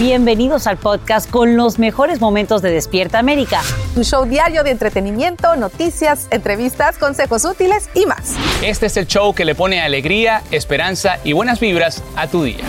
Bienvenidos 0.00 0.66
al 0.66 0.78
podcast 0.78 1.30
con 1.30 1.56
los 1.56 1.78
mejores 1.78 2.20
momentos 2.20 2.60
de 2.60 2.70
Despierta 2.70 3.18
América. 3.20 3.60
Un 3.94 4.04
show 4.04 4.24
diario 4.24 4.64
de 4.64 4.70
entretenimiento, 4.70 5.54
noticias, 5.54 6.26
entrevistas, 6.30 6.98
consejos 6.98 7.44
útiles 7.44 7.88
y 7.94 8.06
más. 8.06 8.34
Este 8.62 8.86
es 8.86 8.96
el 8.96 9.06
show 9.06 9.32
que 9.32 9.44
le 9.44 9.54
pone 9.54 9.80
alegría, 9.80 10.42
esperanza 10.50 11.18
y 11.22 11.34
buenas 11.34 11.60
vibras 11.60 12.02
a 12.16 12.26
tu 12.26 12.42
día. 12.42 12.64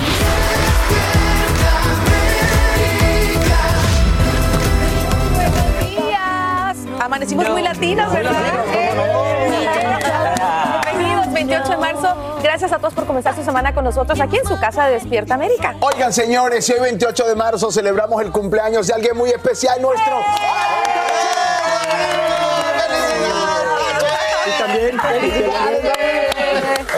Buenos 5.33 5.79
días. 5.79 6.77
Amanecimos 7.01 7.49
muy 7.49 7.61
latinos, 7.61 8.13
¿verdad? 8.13 8.33
Bienvenidos, 10.85 11.33
28 11.33 11.69
de 11.69 11.77
marzo. 11.77 12.39
Gracias 12.63 12.79
a 12.79 12.81
todos 12.81 12.93
por 12.93 13.05
comenzar 13.05 13.35
su 13.35 13.43
semana 13.43 13.73
con 13.73 13.83
nosotros 13.83 14.17
aquí 14.21 14.37
en 14.37 14.47
su 14.47 14.57
casa 14.57 14.85
de 14.85 14.93
Despierta 14.93 15.33
América. 15.33 15.75
Oigan, 15.81 16.13
señores, 16.13 16.69
hoy 16.69 16.79
28 16.79 17.27
de 17.27 17.35
marzo 17.35 17.69
celebramos 17.73 18.21
el 18.21 18.31
cumpleaños 18.31 18.87
de 18.87 18.93
alguien 18.93 19.17
muy 19.17 19.31
especial, 19.31 19.81
nuestro. 19.81 20.19
Y 20.19 20.23
también. 24.73 24.99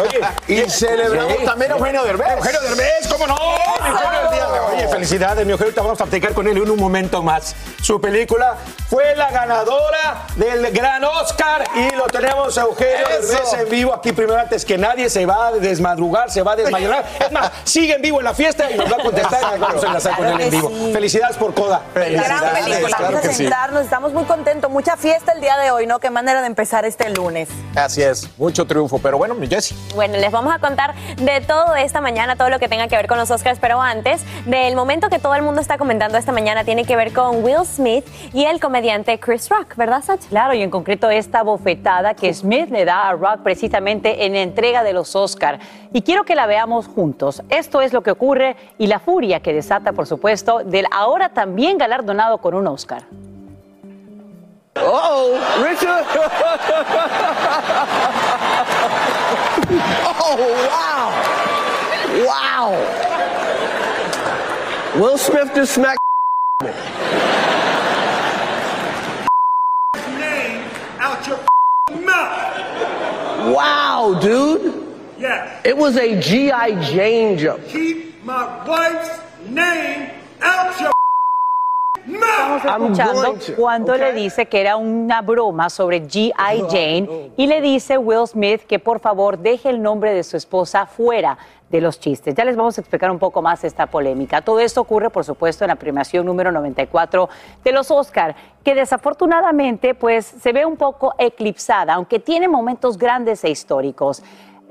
Oye, 0.01 0.19
y 0.47 0.69
celebramos 0.69 1.43
también 1.45 1.71
a 1.71 1.75
Eugenio 1.75 2.03
Derbez. 2.03 2.27
Eugenio 2.37 2.61
Derbez, 2.61 3.07
¿cómo 3.09 3.27
no? 3.27 3.35
Mi 3.81 3.89
Eugenio 3.89 4.21
del 4.21 4.31
día 4.31 4.45
de 4.47 4.59
hoy. 4.59 4.75
Oye, 4.75 4.87
felicidades, 4.89 5.45
mi 5.45 5.51
Eugenio. 5.51 5.65
Ahorita 5.69 5.81
vamos 5.81 6.01
a 6.01 6.05
platicar 6.05 6.33
con 6.33 6.47
él 6.47 6.57
en 6.57 6.69
un 6.69 6.79
momento 6.79 7.23
más. 7.23 7.55
Su 7.81 8.01
película 8.01 8.55
fue 8.89 9.15
la 9.15 9.31
ganadora 9.31 10.25
del 10.35 10.69
gran 10.71 11.03
Oscar 11.05 11.63
y 11.75 11.95
lo 11.95 12.07
tenemos 12.07 12.57
a 12.57 12.61
Eugenio 12.61 13.07
Eso. 13.07 13.27
Derbez 13.31 13.53
en 13.53 13.69
vivo 13.69 13.93
aquí 13.93 14.11
primero 14.11 14.39
antes 14.39 14.65
que 14.65 14.77
nadie. 14.77 15.09
Se 15.09 15.25
va 15.25 15.47
a 15.47 15.51
desmadrugar, 15.53 16.29
se 16.29 16.41
va 16.41 16.53
a 16.53 16.55
desmayonar. 16.57 17.05
Es 17.19 17.31
más, 17.31 17.51
sigue 17.63 17.95
en 17.95 18.01
vivo 18.01 18.19
en 18.19 18.25
la 18.25 18.33
fiesta 18.33 18.69
y 18.69 18.75
nos 18.77 18.91
va 18.91 18.97
a 18.97 19.03
contestar 19.03 19.39
y 19.55 19.59
nos 19.59 19.59
vamos 19.69 19.83
a 19.83 19.87
enlazar 19.87 20.15
con 20.17 20.27
él 20.27 20.41
en 20.41 20.49
vivo. 20.51 20.69
Felicidades 20.91 21.37
por 21.37 21.53
Coda. 21.53 21.81
Gran 21.93 22.05
Felicidades. 22.07 22.63
película. 22.65 22.97
Claro 22.97 23.13
Vamos 23.13 23.25
a 23.25 23.29
sí. 23.31 23.35
sentarnos, 23.35 23.83
estamos 23.83 24.11
muy 24.13 24.25
contentos. 24.25 24.69
Mucha 24.69 24.97
fiesta 24.97 25.31
el 25.31 25.39
día 25.41 25.57
de 25.57 25.71
hoy, 25.71 25.87
¿no? 25.87 25.99
Qué 25.99 26.09
manera 26.09 26.41
de 26.41 26.47
empezar 26.47 26.85
este 26.85 27.09
lunes. 27.09 27.47
Así 27.75 28.01
es, 28.01 28.29
mucho 28.37 28.65
triunfo. 28.65 28.99
Pero 28.99 29.17
bueno, 29.17 29.35
mi 29.35 29.47
Jessy. 29.47 29.75
Bueno, 29.95 30.17
les 30.17 30.31
vamos 30.31 30.53
a 30.53 30.59
contar 30.59 30.95
de 31.17 31.41
todo 31.41 31.75
esta 31.75 31.99
mañana, 31.99 32.35
todo 32.35 32.49
lo 32.49 32.57
que 32.57 32.69
tenga 32.69 32.87
que 32.87 32.95
ver 32.95 33.07
con 33.07 33.17
los 33.17 33.29
Oscars, 33.31 33.59
pero 33.59 33.81
antes, 33.81 34.23
del 34.45 34.75
momento 34.75 35.09
que 35.09 35.19
todo 35.19 35.35
el 35.35 35.41
mundo 35.41 35.59
está 35.59 35.77
comentando 35.77 36.17
esta 36.17 36.31
mañana 36.31 36.63
tiene 36.63 36.85
que 36.85 36.95
ver 36.95 37.11
con 37.11 37.43
Will 37.43 37.65
Smith 37.65 38.05
y 38.33 38.45
el 38.45 38.59
comediante 38.59 39.19
Chris 39.19 39.49
Rock, 39.49 39.75
¿verdad, 39.75 40.01
Sacha? 40.03 40.27
Claro, 40.29 40.53
y 40.53 40.61
en 40.61 40.69
concreto 40.69 41.09
esta 41.09 41.43
bofetada 41.43 42.13
que 42.13 42.33
Smith 42.33 42.69
le 42.69 42.85
da 42.85 43.09
a 43.09 43.13
Rock 43.13 43.41
precisamente 43.43 44.25
en 44.25 44.33
la 44.33 44.41
entrega 44.41 44.83
de 44.83 44.93
los 44.93 45.15
Oscar. 45.15 45.59
Y 45.91 46.01
quiero 46.01 46.23
que 46.23 46.35
la 46.35 46.45
veamos 46.45 46.87
juntos. 46.87 47.41
Esto 47.49 47.81
es 47.81 47.93
lo 47.93 48.03
que 48.03 48.11
ocurre 48.11 48.55
y 48.77 48.87
la 48.87 48.99
furia 48.99 49.41
que 49.41 49.53
desata, 49.53 49.91
por 49.91 50.07
supuesto, 50.07 50.59
del 50.63 50.85
ahora 50.91 51.29
también 51.29 51.77
galardonado 51.77 52.37
con 52.37 52.53
un 52.53 52.67
Oscar. 52.67 53.03
Oh, 54.77 55.33
Richard. 55.63 55.87
oh, 60.19 60.37
wow. 60.69 61.09
Wow. 62.25 62.71
Will 64.99 65.17
Smith 65.17 65.51
just 65.55 65.75
smacked. 65.75 65.99
me. 66.61 66.69
name 70.19 70.69
out 70.99 71.25
your 71.25 71.37
mouth. 72.01 73.55
Wow, 73.55 74.19
dude. 74.21 74.85
Yes. 75.17 75.61
It 75.63 75.77
was 75.77 75.95
a 75.95 76.19
G.I. 76.19 76.81
Jane 76.91 77.37
jump. 77.37 77.65
Keep 77.67 78.25
my 78.25 78.67
wife's 78.67 79.21
name 79.47 80.11
out 80.41 80.79
your 80.79 80.87
mouth. 80.87 80.94
Estamos 82.07 82.63
escuchando 82.63 83.35
cuando 83.57 83.93
okay? 83.93 84.13
le 84.13 84.13
dice 84.13 84.45
que 84.45 84.61
era 84.61 84.77
una 84.77 85.21
broma 85.21 85.71
sobre 85.71 86.03
G.I. 86.03 86.61
Jane 86.69 87.31
y 87.35 87.47
le 87.47 87.61
dice 87.61 87.97
Will 87.97 88.27
Smith 88.27 88.61
que 88.61 88.77
por 88.77 88.99
favor 88.99 89.39
deje 89.39 89.69
el 89.69 89.81
nombre 89.81 90.13
de 90.13 90.23
su 90.23 90.37
esposa 90.37 90.85
fuera 90.85 91.37
de 91.69 91.81
los 91.81 91.99
chistes. 91.99 92.35
Ya 92.35 92.45
les 92.45 92.55
vamos 92.55 92.77
a 92.77 92.81
explicar 92.81 93.09
un 93.09 93.17
poco 93.17 93.41
más 93.41 93.63
esta 93.63 93.87
polémica. 93.87 94.41
Todo 94.41 94.59
esto 94.59 94.81
ocurre, 94.81 95.09
por 95.09 95.25
supuesto, 95.25 95.63
en 95.63 95.69
la 95.69 95.75
premiación 95.77 96.25
número 96.25 96.51
94 96.51 97.27
de 97.63 97.71
los 97.71 97.89
Oscar, 97.89 98.35
que 98.63 98.75
desafortunadamente 98.75 99.95
pues 99.95 100.25
se 100.25 100.53
ve 100.53 100.63
un 100.65 100.77
poco 100.77 101.15
eclipsada, 101.17 101.95
aunque 101.95 102.19
tiene 102.19 102.47
momentos 102.47 102.99
grandes 102.99 103.43
e 103.43 103.49
históricos. 103.49 104.21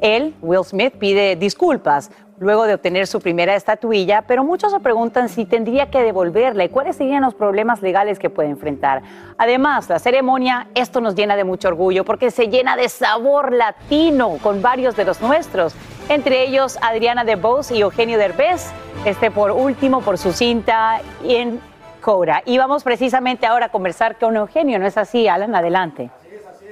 Él, 0.00 0.34
Will 0.42 0.64
Smith, 0.64 0.94
pide 0.98 1.36
disculpas 1.36 2.10
luego 2.38 2.66
de 2.66 2.74
obtener 2.74 3.06
su 3.06 3.20
primera 3.20 3.54
estatuilla, 3.54 4.22
pero 4.22 4.44
muchos 4.44 4.72
se 4.72 4.80
preguntan 4.80 5.28
si 5.28 5.44
tendría 5.44 5.90
que 5.90 6.02
devolverla 6.02 6.64
y 6.64 6.68
cuáles 6.68 6.96
serían 6.96 7.22
los 7.22 7.34
problemas 7.34 7.82
legales 7.82 8.18
que 8.18 8.30
puede 8.30 8.48
enfrentar. 8.48 9.02
Además, 9.38 9.88
la 9.88 9.98
ceremonia, 9.98 10.68
esto 10.74 11.00
nos 11.00 11.14
llena 11.14 11.36
de 11.36 11.44
mucho 11.44 11.68
orgullo 11.68 12.04
porque 12.04 12.30
se 12.30 12.48
llena 12.48 12.76
de 12.76 12.88
sabor 12.88 13.52
latino 13.52 14.38
con 14.42 14.62
varios 14.62 14.96
de 14.96 15.04
los 15.04 15.20
nuestros, 15.20 15.74
entre 16.08 16.42
ellos 16.42 16.78
Adriana 16.82 17.24
DeBose 17.24 17.74
y 17.76 17.80
Eugenio 17.80 18.18
Derbez, 18.18 18.70
este 19.04 19.30
por 19.30 19.50
último 19.50 20.00
por 20.00 20.18
su 20.18 20.32
cinta 20.32 21.00
en 21.24 21.60
Cora. 22.00 22.42
Y 22.44 22.58
vamos 22.58 22.84
precisamente 22.84 23.46
ahora 23.46 23.66
a 23.66 23.68
conversar 23.70 24.18
con 24.18 24.36
Eugenio, 24.36 24.78
¿no 24.78 24.86
es 24.86 24.98
así, 24.98 25.26
Alan? 25.26 25.54
Adelante. 25.54 26.10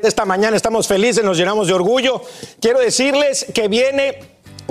Esta 0.03 0.25
mañana 0.25 0.57
estamos 0.57 0.89
felices, 0.89 1.25
nos 1.25 1.39
llenamos 1.39 1.69
de 1.69 1.75
orgullo. 1.75 2.21
Quiero 2.61 2.81
decirles 2.81 3.47
que 3.55 3.69
viene 3.69 4.19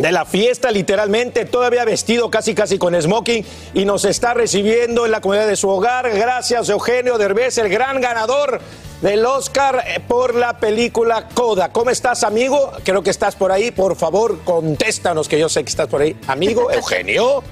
de 0.02 0.12
la 0.12 0.26
fiesta 0.26 0.72
literalmente, 0.72 1.46
todavía 1.46 1.86
vestido 1.86 2.32
casi 2.32 2.56
casi 2.56 2.78
con 2.80 3.00
smoking 3.00 3.46
y 3.76 3.86
nos 3.86 4.04
está 4.06 4.34
recibiendo 4.34 5.06
en 5.06 5.12
la 5.12 5.22
comunidad 5.22 5.48
de 5.48 5.56
su 5.56 5.70
hogar. 5.70 6.10
Gracias 6.10 6.70
Eugenio 6.70 7.18
Derbez, 7.20 7.60
el 7.60 7.70
gran 7.70 8.02
ganador 8.02 8.60
del 9.02 9.24
Oscar 9.26 9.84
eh, 9.86 10.00
por 10.00 10.34
la 10.34 10.58
película 10.58 11.28
Coda. 11.30 11.72
¿Cómo 11.72 11.92
estás, 11.92 12.24
amigo? 12.24 12.72
Creo 12.84 13.04
que 13.04 13.12
estás 13.12 13.36
por 13.36 13.52
ahí. 13.52 13.72
Por 13.72 13.96
favor, 13.96 14.40
contéstanos 14.44 15.28
que 15.28 15.40
yo 15.40 15.50
sé 15.50 15.64
que 15.64 15.70
estás 15.70 15.88
por 15.88 16.02
ahí. 16.02 16.16
Amigo 16.28 16.72
Eugenio. 16.72 17.44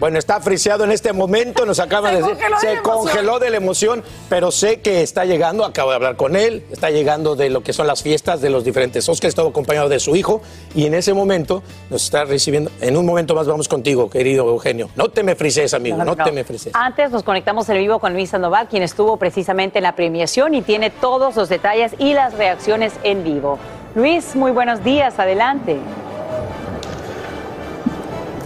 Bueno, 0.00 0.18
está 0.18 0.40
friseado 0.40 0.84
en 0.84 0.92
este 0.92 1.12
momento, 1.12 1.66
nos 1.66 1.78
acaba 1.78 2.08
Se 2.08 2.16
de 2.16 2.22
decir, 2.22 2.36
congeló 2.38 2.58
se 2.58 2.82
congeló 2.82 3.38
de 3.38 3.50
la 3.50 3.58
emoción, 3.58 4.02
pero 4.30 4.50
sé 4.50 4.80
que 4.80 5.02
está 5.02 5.26
llegando, 5.26 5.62
acabo 5.62 5.90
de 5.90 5.96
hablar 5.96 6.16
con 6.16 6.36
él, 6.36 6.64
está 6.72 6.88
llegando 6.88 7.36
de 7.36 7.50
lo 7.50 7.62
que 7.62 7.74
son 7.74 7.86
las 7.86 8.02
fiestas 8.02 8.40
de 8.40 8.48
los 8.48 8.64
diferentes 8.64 9.06
Oscars, 9.10 9.28
estaba 9.28 9.50
acompañado 9.50 9.90
de 9.90 10.00
su 10.00 10.16
hijo 10.16 10.40
y 10.74 10.86
en 10.86 10.94
ese 10.94 11.12
momento 11.12 11.62
nos 11.90 12.02
está 12.02 12.24
recibiendo. 12.24 12.70
En 12.80 12.96
un 12.96 13.04
momento 13.04 13.34
más 13.34 13.46
vamos 13.46 13.68
contigo, 13.68 14.08
querido 14.08 14.48
Eugenio. 14.48 14.88
No 14.96 15.10
te 15.10 15.22
me 15.22 15.34
frises, 15.34 15.74
amigo, 15.74 16.02
no, 16.02 16.16
te 16.16 16.32
me 16.32 16.44
frises. 16.44 16.74
Antes 16.74 17.10
nos 17.10 17.22
conectamos 17.22 17.68
en 17.68 17.76
vivo 17.76 17.98
con 17.98 18.14
Luis 18.14 18.30
Sandoval, 18.30 18.68
quien 18.68 18.82
estuvo 18.82 19.18
precisamente 19.18 19.80
en 19.80 19.82
la 19.82 19.94
premiación 19.96 20.54
y 20.54 20.62
tiene 20.62 20.88
todos 20.88 21.36
los 21.36 21.50
detalles 21.50 21.92
y 21.98 22.14
las 22.14 22.32
reacciones 22.38 22.94
en 23.02 23.22
vivo. 23.22 23.58
Luis, 23.94 24.34
muy 24.34 24.50
buenos 24.50 24.82
días, 24.82 25.18
adelante. 25.18 25.76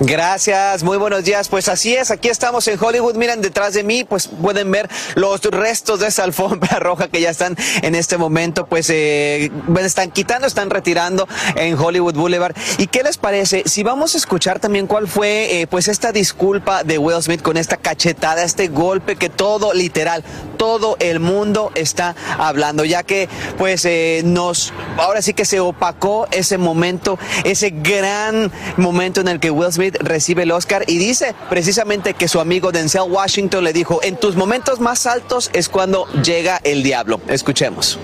Gracias, 0.06 0.82
muy 0.82 0.98
buenos 0.98 1.24
días. 1.24 1.48
Pues 1.48 1.66
así 1.66 1.94
es, 1.94 2.10
aquí 2.10 2.28
estamos 2.28 2.68
en 2.68 2.78
Hollywood. 2.78 3.14
Miren 3.14 3.40
detrás 3.40 3.72
de 3.72 3.82
mí, 3.82 4.04
pues 4.04 4.28
pueden 4.28 4.70
ver 4.70 4.90
los 5.14 5.40
restos 5.44 6.00
de 6.00 6.08
esa 6.08 6.24
alfombra 6.24 6.78
roja 6.80 7.08
que 7.08 7.22
ya 7.22 7.30
están 7.30 7.56
en 7.80 7.94
este 7.94 8.18
momento, 8.18 8.66
pues 8.66 8.90
eh, 8.90 9.50
están 9.80 10.10
quitando, 10.10 10.46
están 10.46 10.68
retirando 10.68 11.26
en 11.56 11.78
Hollywood 11.78 12.16
Boulevard. 12.16 12.54
¿Y 12.76 12.88
qué 12.88 13.02
les 13.02 13.16
parece? 13.16 13.62
Si 13.64 13.82
vamos 13.82 14.14
a 14.14 14.18
escuchar 14.18 14.60
también 14.60 14.86
cuál 14.86 15.08
fue, 15.08 15.62
eh, 15.62 15.66
pues 15.66 15.88
esta 15.88 16.12
disculpa 16.12 16.84
de 16.84 16.98
Will 16.98 17.22
Smith 17.22 17.40
con 17.40 17.56
esta 17.56 17.78
cachetada, 17.78 18.44
este 18.44 18.68
golpe 18.68 19.16
que 19.16 19.30
todo, 19.30 19.72
literal, 19.72 20.22
todo 20.58 20.98
el 21.00 21.18
mundo 21.18 21.72
está 21.76 22.14
hablando, 22.36 22.84
ya 22.84 23.04
que 23.04 23.30
pues 23.56 23.86
eh, 23.86 24.20
nos, 24.22 24.74
ahora 24.98 25.22
sí 25.22 25.32
que 25.32 25.46
se 25.46 25.60
opacó 25.60 26.28
ese 26.30 26.58
momento, 26.58 27.18
ese 27.44 27.70
gran 27.70 28.52
momento 28.76 29.22
en 29.22 29.28
el 29.28 29.40
que 29.40 29.50
Will 29.50 29.72
Smith 29.72 29.93
recibe 30.00 30.42
el 30.42 30.50
Oscar 30.52 30.84
y 30.86 30.98
dice 30.98 31.34
precisamente 31.48 32.14
que 32.14 32.28
su 32.28 32.40
amigo 32.40 32.72
Denzel 32.72 33.10
Washington 33.10 33.64
le 33.64 33.72
dijo, 33.72 34.00
en 34.02 34.16
tus 34.16 34.36
momentos 34.36 34.80
más 34.80 35.06
altos 35.06 35.50
es 35.52 35.68
cuando 35.68 36.06
llega 36.22 36.60
el 36.64 36.82
diablo. 36.82 37.20
Escuchemos. 37.28 37.98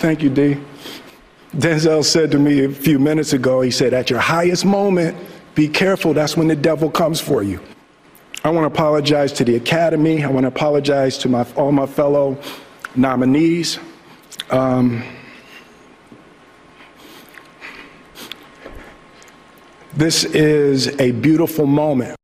Thank 0.00 0.20
you, 0.20 0.30
D. 0.30 0.58
Denzel 1.56 2.02
said 2.02 2.30
to 2.30 2.38
me 2.38 2.64
a 2.64 2.68
few 2.68 2.98
minutes 2.98 3.32
ago, 3.32 3.60
he 3.60 3.70
said, 3.70 3.92
at 3.92 4.10
your 4.10 4.20
highest 4.20 4.64
moment, 4.64 5.16
be 5.54 5.68
careful, 5.68 6.14
that's 6.14 6.36
when 6.36 6.48
the 6.48 6.56
devil 6.56 6.90
comes 6.90 7.20
for 7.20 7.42
you. 7.42 7.60
I 8.44 8.50
want 8.50 8.64
to 8.64 8.66
apologize 8.66 9.32
to 9.34 9.44
the 9.44 9.54
Academy. 9.54 10.24
I 10.24 10.28
want 10.28 10.44
to 10.44 10.48
apologize 10.48 11.16
to 11.18 11.28
my, 11.28 11.46
all 11.54 11.70
my 11.70 11.86
fellow 11.86 12.36
nominees. 12.96 13.78
Um, 14.50 15.04
This 19.94 20.24
is 20.24 20.88
a 20.98 21.10
beautiful 21.12 21.66
moment. 21.66 22.16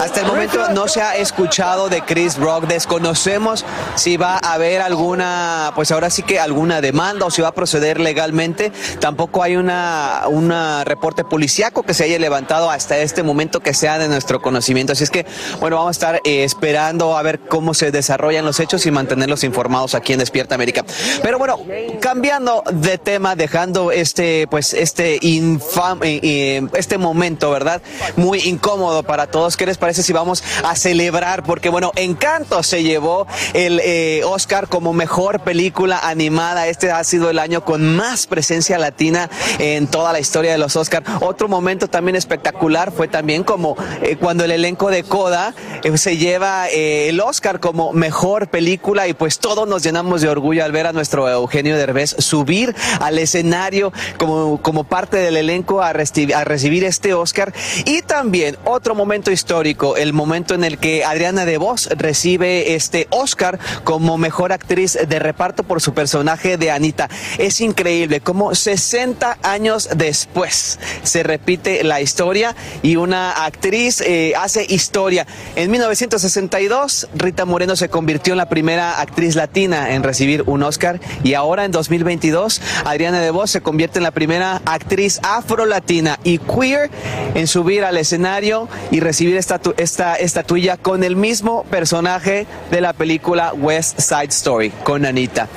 Hasta 0.00 0.20
el 0.20 0.26
momento 0.26 0.68
no 0.70 0.88
se 0.88 1.02
ha 1.02 1.16
escuchado 1.16 1.88
de 1.88 2.02
Chris 2.02 2.36
Rock. 2.36 2.66
Desconocemos 2.66 3.64
si 3.94 4.16
va 4.16 4.38
a 4.42 4.54
haber 4.54 4.80
alguna, 4.80 5.72
pues 5.74 5.90
ahora 5.92 6.10
sí 6.10 6.22
que 6.22 6.40
alguna 6.40 6.80
demanda 6.80 7.26
o 7.26 7.30
si 7.30 7.42
va 7.42 7.48
a 7.48 7.54
proceder 7.54 8.00
legalmente. 8.00 8.72
Tampoco 9.00 9.42
hay 9.42 9.56
una, 9.56 10.22
una 10.28 10.84
reporte 10.84 11.24
policíaco 11.24 11.82
que 11.82 11.94
se 11.94 12.04
haya 12.04 12.18
levantado 12.18 12.70
hasta 12.70 12.98
este 12.98 13.22
momento 13.22 13.60
que 13.60 13.74
sea 13.74 13.98
de 13.98 14.08
nuestro 14.08 14.40
conocimiento. 14.40 14.92
Así 14.92 15.04
es 15.04 15.10
que, 15.10 15.26
bueno, 15.60 15.76
vamos 15.76 15.90
a 15.90 15.92
estar 15.92 16.20
eh, 16.24 16.44
esperando 16.44 17.16
a 17.16 17.22
ver 17.22 17.40
cómo 17.40 17.74
se 17.74 17.90
desarrollan 17.90 18.44
los 18.44 18.60
hechos 18.60 18.86
y 18.86 18.90
mantenerlos 18.90 19.44
informados 19.44 19.94
aquí 19.94 20.12
en 20.12 20.18
Despierta 20.18 20.54
América. 20.54 20.84
Pero 21.22 21.38
bueno, 21.38 21.58
cambiando 22.00 22.62
de 22.72 22.98
tema, 22.98 23.36
dejando 23.36 23.92
este, 23.92 24.46
pues 24.48 24.74
este 24.74 25.18
infame, 25.22 26.06
eh, 26.06 26.20
eh, 26.22 26.62
este 26.74 26.98
momento, 26.98 27.50
¿verdad? 27.50 27.82
Muy 28.16 28.40
incómodo 28.40 29.02
para 29.02 29.26
todos. 29.30 29.56
¿Qué 29.56 29.66
les 29.66 29.78
parece 29.78 30.02
si 30.02 30.12
vamos 30.12 30.42
a 30.64 30.74
celebrar? 30.76 31.42
Porque 31.42 31.68
bueno, 31.68 31.92
Encanto 31.96 32.62
se 32.62 32.82
llevó 32.82 33.26
el 33.54 33.80
eh, 33.82 34.22
Oscar 34.24 34.68
como 34.68 34.92
mejor 34.92 35.40
película 35.40 36.00
animada. 36.02 36.66
Este 36.68 36.90
ha 36.90 37.02
sido 37.04 37.30
el 37.30 37.38
año 37.38 37.64
con 37.64 37.96
más 37.96 38.26
presencia 38.26 38.78
latina 38.78 39.30
en 39.58 39.86
toda 39.86 40.12
la 40.12 40.20
historia 40.20 40.52
de 40.52 40.58
los 40.58 40.76
Oscar. 40.76 41.02
Otro 41.20 41.48
momento 41.48 41.88
también 41.88 42.16
espectacular 42.16 42.92
fue 42.92 43.08
también 43.08 43.44
como 43.44 43.76
eh, 44.02 44.16
cuando 44.16 44.44
el 44.44 44.50
elenco 44.50 44.90
de 44.90 45.04
Coda 45.04 45.54
eh, 45.82 45.96
se 45.96 46.16
lleva 46.16 46.68
el 46.68 47.20
Oscar 47.20 47.60
como 47.60 47.92
mejor 47.92 48.48
película 48.48 49.06
y 49.08 49.14
pues 49.14 49.38
todos 49.38 49.68
nos 49.68 49.82
llenamos 49.82 50.22
de 50.22 50.28
orgullo 50.28 50.64
al 50.64 50.72
ver 50.72 50.86
a 50.86 50.92
nuestro 50.92 51.28
Eugenio 51.28 51.76
Derbez 51.76 52.16
subir 52.18 52.74
al 53.00 53.18
escenario 53.18 53.92
como, 54.18 54.60
como 54.62 54.84
parte 54.84 55.18
del 55.18 55.36
elenco 55.36 55.82
a, 55.82 55.88
a 55.88 56.44
recibir 56.44 56.84
este 56.84 57.14
Oscar. 57.14 57.52
Y 57.84 58.02
también 58.02 58.56
otro 58.64 58.94
momento 58.94 59.09
histórico, 59.10 59.96
el 59.96 60.12
momento 60.12 60.54
en 60.54 60.62
el 60.62 60.78
que 60.78 61.04
Adriana 61.04 61.44
DeVos 61.44 61.88
recibe 61.96 62.76
este 62.76 63.08
Oscar 63.10 63.58
como 63.82 64.18
mejor 64.18 64.52
actriz 64.52 64.96
de 65.08 65.18
reparto 65.18 65.64
por 65.64 65.80
su 65.80 65.94
personaje 65.94 66.56
de 66.56 66.70
Anita. 66.70 67.08
Es 67.36 67.60
increíble 67.60 68.20
como 68.20 68.54
60 68.54 69.38
años 69.42 69.88
después 69.96 70.78
se 71.02 71.24
repite 71.24 71.82
la 71.82 72.00
historia 72.00 72.54
y 72.82 72.94
una 72.94 73.32
actriz 73.32 74.00
eh, 74.00 74.34
hace 74.36 74.64
historia. 74.68 75.26
En 75.56 75.72
1962, 75.72 77.08
Rita 77.14 77.44
Moreno 77.44 77.74
se 77.74 77.88
convirtió 77.88 78.34
en 78.34 78.38
la 78.38 78.48
primera 78.48 79.00
actriz 79.00 79.34
latina 79.34 79.92
en 79.92 80.04
recibir 80.04 80.44
un 80.46 80.62
Oscar 80.62 81.00
y 81.24 81.34
ahora 81.34 81.64
en 81.64 81.72
2022, 81.72 82.62
Adriana 82.84 83.18
DeVos 83.18 83.50
se 83.50 83.60
convierte 83.60 83.98
en 83.98 84.04
la 84.04 84.12
primera 84.12 84.62
actriz 84.66 85.18
afro-latina 85.24 86.20
y 86.22 86.38
queer 86.38 86.90
en 87.34 87.48
subir 87.48 87.84
al 87.84 87.96
escenario 87.96 88.68
recibir 89.00 89.36
esta, 89.36 89.60
esta 89.76 90.14
estatuilla 90.16 90.76
con 90.76 91.04
el 91.04 91.16
mismo 91.16 91.64
personaje 91.64 92.46
de 92.70 92.80
la 92.80 92.92
película 92.92 93.52
West 93.52 94.00
Side 94.00 94.28
Story, 94.28 94.70
con 94.84 95.04
Anita. 95.04 95.48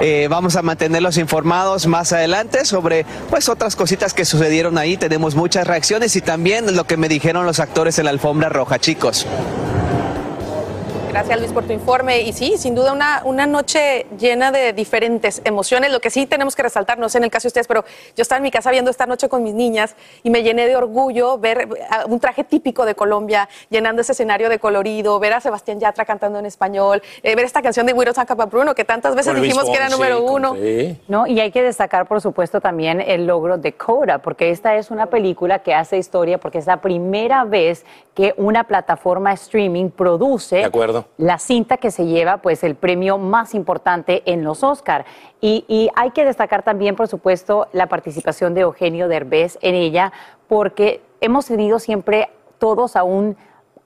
Eh, 0.00 0.28
vamos 0.30 0.56
a 0.56 0.62
mantenerlos 0.62 1.16
informados 1.16 1.86
más 1.86 2.12
adelante 2.12 2.64
sobre 2.64 3.04
pues 3.28 3.48
otras 3.48 3.76
cositas 3.76 4.14
que 4.14 4.24
sucedieron 4.24 4.78
ahí. 4.78 4.96
Tenemos 4.96 5.34
muchas 5.34 5.66
reacciones 5.66 6.16
y 6.16 6.20
también 6.20 6.76
lo 6.76 6.84
que 6.84 6.96
me 6.96 7.08
dijeron 7.08 7.46
los 7.46 7.60
actores 7.60 7.98
en 7.98 8.04
la 8.04 8.10
alfombra 8.10 8.48
roja, 8.48 8.78
chicos. 8.78 9.26
Gracias 11.10 11.40
Luis 11.40 11.52
por 11.52 11.64
tu 11.64 11.72
informe. 11.72 12.20
Y 12.20 12.32
sí, 12.32 12.56
sin 12.56 12.76
duda 12.76 12.92
una, 12.92 13.22
una 13.24 13.44
noche 13.44 14.06
llena 14.16 14.52
de 14.52 14.72
diferentes 14.72 15.42
emociones. 15.44 15.90
Lo 15.90 15.98
que 15.98 16.08
sí 16.08 16.24
tenemos 16.24 16.54
que 16.54 16.62
resaltar, 16.62 16.98
no 16.98 17.08
sé 17.08 17.18
en 17.18 17.24
el 17.24 17.30
caso 17.30 17.44
de 17.44 17.48
ustedes, 17.48 17.66
pero 17.66 17.84
yo 18.16 18.22
estaba 18.22 18.36
en 18.36 18.44
mi 18.44 18.52
casa 18.52 18.70
viendo 18.70 18.92
esta 18.92 19.06
noche 19.06 19.28
con 19.28 19.42
mis 19.42 19.52
niñas 19.52 19.96
y 20.22 20.30
me 20.30 20.44
llené 20.44 20.68
de 20.68 20.76
orgullo 20.76 21.36
ver 21.36 21.68
un 22.06 22.20
traje 22.20 22.44
típico 22.44 22.84
de 22.84 22.94
Colombia, 22.94 23.48
llenando 23.70 24.02
ese 24.02 24.12
escenario 24.12 24.48
de 24.48 24.60
colorido, 24.60 25.18
ver 25.18 25.32
a 25.32 25.40
Sebastián 25.40 25.80
Yatra 25.80 26.04
cantando 26.04 26.38
en 26.38 26.46
español, 26.46 27.02
eh, 27.24 27.34
ver 27.34 27.44
esta 27.44 27.60
canción 27.60 27.86
de 27.86 27.92
Güiro 27.92 28.12
San 28.12 28.26
Bruno 28.48 28.76
que 28.76 28.84
tantas 28.84 29.16
veces 29.16 29.32
Con 29.32 29.42
dijimos 29.42 29.64
que 29.64 29.74
era 29.74 29.88
número 29.88 30.22
uno. 30.22 30.56
No, 31.08 31.26
y 31.26 31.40
hay 31.40 31.50
que 31.50 31.64
destacar, 31.64 32.06
por 32.06 32.20
supuesto, 32.20 32.60
también 32.60 33.00
el 33.00 33.26
logro 33.26 33.58
de 33.58 33.72
Coda, 33.72 34.18
porque 34.18 34.50
esta 34.50 34.76
es 34.76 34.92
una 34.92 35.06
película 35.06 35.58
que 35.58 35.74
hace 35.74 35.98
historia, 35.98 36.38
porque 36.38 36.58
es 36.58 36.66
la 36.66 36.80
primera 36.80 37.42
vez 37.42 37.84
que 38.14 38.32
una 38.36 38.62
plataforma 38.62 39.32
streaming 39.32 39.90
produce 39.90 40.56
De 40.56 40.64
acuerdo. 40.64 40.99
La 41.16 41.38
cinta 41.38 41.76
que 41.76 41.90
se 41.90 42.06
lleva 42.06 42.38
pues 42.38 42.64
el 42.64 42.74
premio 42.74 43.18
más 43.18 43.54
importante 43.54 44.22
en 44.26 44.44
los 44.44 44.62
Oscar. 44.62 45.04
Y, 45.40 45.64
y 45.68 45.90
hay 45.96 46.10
que 46.10 46.24
destacar 46.24 46.62
también, 46.62 46.96
por 46.96 47.08
supuesto, 47.08 47.68
la 47.72 47.86
participación 47.86 48.54
de 48.54 48.62
Eugenio 48.62 49.08
Derbez 49.08 49.58
en 49.62 49.74
ella, 49.74 50.12
porque 50.48 51.02
hemos 51.20 51.46
tenido 51.46 51.78
siempre 51.78 52.30
todos 52.58 52.96
a 52.96 53.04
un 53.04 53.36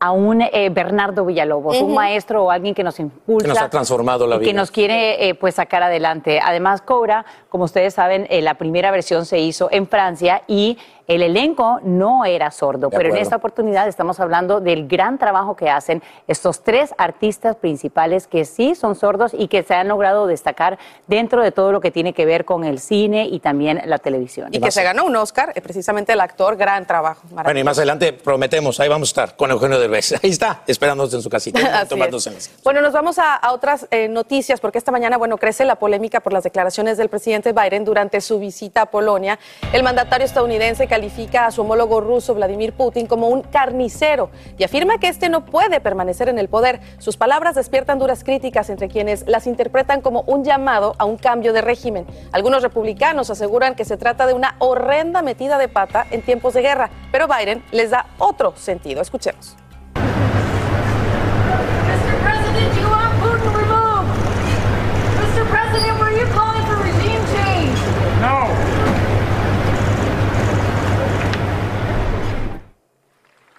a 0.04 0.10
un 0.10 0.42
eh, 0.42 0.68
Bernardo 0.70 1.24
Villalobos, 1.24 1.80
un 1.80 1.94
maestro 1.94 2.44
o 2.44 2.50
alguien 2.50 2.74
que 2.74 2.84
nos 2.84 3.00
impulsa. 3.00 3.46
Que 3.46 3.48
nos 3.54 3.62
ha 3.62 3.70
transformado 3.70 4.26
la 4.26 4.36
y 4.36 4.38
que 4.40 4.44
vida. 4.46 4.60
nos 4.60 4.70
quiere 4.70 5.28
eh, 5.28 5.34
pues 5.34 5.54
sacar 5.54 5.82
adelante. 5.82 6.40
Además, 6.44 6.82
Cobra, 6.82 7.24
como 7.48 7.64
ustedes 7.64 7.94
saben, 7.94 8.26
eh, 8.28 8.42
la 8.42 8.54
primera 8.54 8.90
versión 8.90 9.24
se 9.24 9.38
hizo 9.38 9.68
en 9.70 9.86
Francia 9.86 10.42
y 10.46 10.76
el 11.06 11.22
elenco 11.22 11.80
no 11.82 12.24
era 12.24 12.50
sordo, 12.50 12.88
De 12.88 12.96
pero 12.96 13.10
en 13.10 13.16
esta 13.16 13.36
oportunidad 13.36 13.88
estamos 13.88 14.20
hablando 14.20 14.60
del 14.60 14.88
gran 14.88 15.18
trabajo 15.18 15.56
que 15.56 15.68
hacen 15.68 16.02
estos 16.26 16.62
tres 16.62 16.94
artistas 16.98 17.56
principales 17.56 18.26
que 18.26 18.44
sí 18.44 18.74
son 18.74 18.94
sordos 18.94 19.32
y 19.34 19.48
que 19.48 19.62
se 19.62 19.74
han 19.74 19.88
logrado 19.88 20.26
destacar 20.26 20.78
dentro 21.06 21.42
de 21.42 21.52
todo 21.52 21.72
lo 21.72 21.80
que 21.80 21.90
tiene 21.90 22.12
que 22.12 22.24
ver 22.24 22.44
con 22.44 22.64
el 22.64 22.78
cine 22.78 23.26
y 23.26 23.40
también 23.40 23.82
la 23.84 23.98
televisión. 23.98 24.48
Y 24.52 24.60
que 24.60 24.70
se 24.70 24.82
ganó 24.82 25.04
un 25.04 25.16
Oscar, 25.16 25.52
precisamente 25.62 26.12
el 26.12 26.20
actor, 26.20 26.56
gran 26.56 26.86
trabajo. 26.86 27.22
Bueno, 27.30 27.60
y 27.60 27.64
más 27.64 27.78
adelante 27.78 28.12
prometemos, 28.12 28.80
ahí 28.80 28.88
vamos 28.88 29.08
a 29.08 29.10
estar 29.10 29.36
con 29.36 29.50
Eugenio 29.50 29.78
Derbez. 29.78 30.14
Ahí 30.22 30.30
está, 30.30 30.62
esperándonos 30.66 31.12
en 31.14 31.22
su 31.22 31.28
casita, 31.28 31.84
tomándose 31.88 32.30
es. 32.30 32.48
en 32.48 32.54
Bueno, 32.64 32.80
nos 32.80 32.92
vamos 32.92 33.18
a, 33.18 33.34
a 33.34 33.52
otras 33.52 33.86
eh, 33.90 34.08
noticias 34.08 34.60
porque 34.60 34.78
esta 34.78 34.92
mañana, 34.92 35.16
bueno, 35.16 35.36
crece 35.36 35.64
la 35.64 35.76
polémica 35.76 36.20
por 36.20 36.32
las 36.32 36.44
declaraciones 36.44 36.96
del 36.96 37.08
presidente 37.08 37.52
Biden 37.52 37.84
durante 37.84 38.20
su 38.20 38.38
visita 38.38 38.82
a 38.82 38.86
Polonia. 38.86 39.38
El 39.72 39.82
mandatario 39.82 40.24
estadounidense 40.24 40.86
califica 40.94 41.46
a 41.46 41.50
su 41.50 41.62
homólogo 41.62 42.00
ruso 42.00 42.34
Vladimir 42.34 42.72
Putin 42.72 43.08
como 43.08 43.26
un 43.26 43.42
carnicero 43.42 44.30
y 44.56 44.62
afirma 44.62 44.98
que 44.98 45.08
este 45.08 45.28
no 45.28 45.44
puede 45.44 45.80
permanecer 45.80 46.28
en 46.28 46.38
el 46.38 46.48
poder. 46.48 46.80
Sus 46.98 47.16
palabras 47.16 47.56
despiertan 47.56 47.98
duras 47.98 48.22
críticas 48.22 48.70
entre 48.70 48.86
quienes 48.86 49.26
las 49.26 49.48
interpretan 49.48 50.02
como 50.02 50.20
un 50.28 50.44
llamado 50.44 50.94
a 50.98 51.04
un 51.04 51.16
cambio 51.16 51.52
de 51.52 51.62
régimen. 51.62 52.06
Algunos 52.30 52.62
republicanos 52.62 53.28
aseguran 53.28 53.74
que 53.74 53.84
se 53.84 53.96
trata 53.96 54.28
de 54.28 54.34
una 54.34 54.54
horrenda 54.60 55.20
metida 55.20 55.58
de 55.58 55.66
pata 55.66 56.06
en 56.12 56.22
tiempos 56.22 56.54
de 56.54 56.62
guerra, 56.62 56.90
pero 57.10 57.26
Biden 57.26 57.64
les 57.72 57.90
da 57.90 58.06
otro 58.18 58.54
sentido. 58.54 59.02
Escuchemos. 59.02 59.63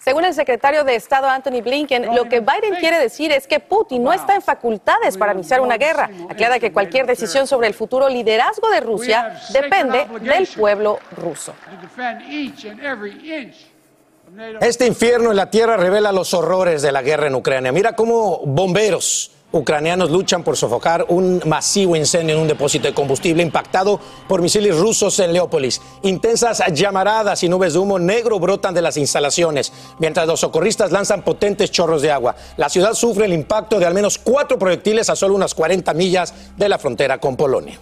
Según 0.05 0.23
el 0.23 0.35
secretario 0.35 0.83
de 0.83 0.93
Estado 0.93 1.27
Anthony 1.27 1.63
Blinken, 1.63 2.13
lo 2.13 2.29
que 2.29 2.39
Biden 2.39 2.75
quiere 2.79 2.99
decir 2.99 3.31
es 3.31 3.47
que 3.47 3.59
Putin 3.59 4.03
no 4.03 4.13
está 4.13 4.35
en 4.35 4.43
facultades 4.43 5.17
para 5.17 5.33
iniciar 5.33 5.61
una 5.61 5.77
guerra. 5.77 6.11
Aclara 6.29 6.59
que 6.59 6.71
cualquier 6.71 7.07
decisión 7.07 7.47
sobre 7.47 7.67
el 7.69 7.73
futuro 7.73 8.07
liderazgo 8.07 8.69
de 8.69 8.81
Rusia 8.81 9.35
depende 9.51 10.05
del 10.21 10.45
pueblo 10.45 10.99
ruso. 11.17 11.55
Este 14.61 14.85
infierno 14.85 15.31
en 15.31 15.37
la 15.37 15.49
tierra 15.49 15.75
revela 15.75 16.11
los 16.11 16.35
horrores 16.35 16.83
de 16.83 16.91
la 16.91 17.01
guerra 17.01 17.25
en 17.25 17.33
Ucrania. 17.33 17.71
Mira 17.71 17.93
cómo 17.93 18.41
bomberos 18.45 19.34
ucranianos 19.55 20.11
luchan 20.11 20.43
por 20.43 20.57
sofocar 20.57 21.05
un 21.09 21.41
masivo 21.45 21.95
incendio 21.95 22.35
en 22.35 22.41
un 22.41 22.47
depósito 22.47 22.87
de 22.87 22.93
combustible 22.93 23.41
impactado 23.41 23.99
por 24.27 24.41
misiles 24.41 24.77
rusos 24.77 25.17
en 25.19 25.33
Leópolis. 25.33 25.81
Intensas 26.03 26.61
llamaradas 26.73 27.41
y 27.43 27.49
nubes 27.49 27.73
de 27.73 27.79
humo 27.79 27.97
negro 27.97 28.39
brotan 28.39 28.73
de 28.73 28.81
las 28.81 28.97
instalaciones, 28.97 29.71
mientras 29.99 30.27
los 30.27 30.41
socorristas 30.41 30.91
lanzan 30.91 31.23
potentes 31.23 31.71
chorros 31.71 32.01
de 32.01 32.11
agua. 32.11 32.35
La 32.57 32.69
ciudad 32.69 32.93
sufre 32.93 33.25
el 33.25 33.33
impacto 33.33 33.79
de 33.79 33.85
al 33.85 33.93
menos 33.93 34.17
cuatro 34.17 34.59
proyectiles 34.59 35.09
a 35.09 35.15
solo 35.15 35.35
unas 35.35 35.55
40 35.55 35.93
millas 35.93 36.33
de 36.57 36.69
la 36.69 36.77
frontera 36.77 37.17
con 37.19 37.35
Polonia. 37.37 37.79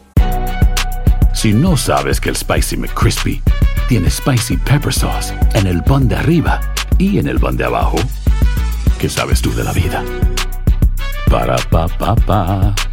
Si 1.34 1.52
no 1.52 1.76
sabes 1.76 2.22
que 2.22 2.30
el 2.30 2.36
Spicy 2.36 2.78
McCrispy 2.78 3.42
tiene 3.90 4.10
Spicy 4.10 4.58
Pepper 4.58 4.94
Sauce 4.94 5.34
en 5.56 5.68
el 5.68 5.84
pan 5.84 6.08
de 6.08 6.16
arriba 6.16 6.62
y 7.00 7.18
en 7.18 7.28
el 7.28 7.40
pan 7.40 7.58
de 7.58 7.66
abajo, 7.66 7.98
¿qué 9.00 9.10
sabes 9.10 9.42
tú 9.42 9.52
de 9.54 9.64
la 9.64 9.74
vida? 9.74 10.04
Para, 11.30 11.56
pa, 11.70 11.88
pa, 11.98 12.16
pa. 12.26 12.93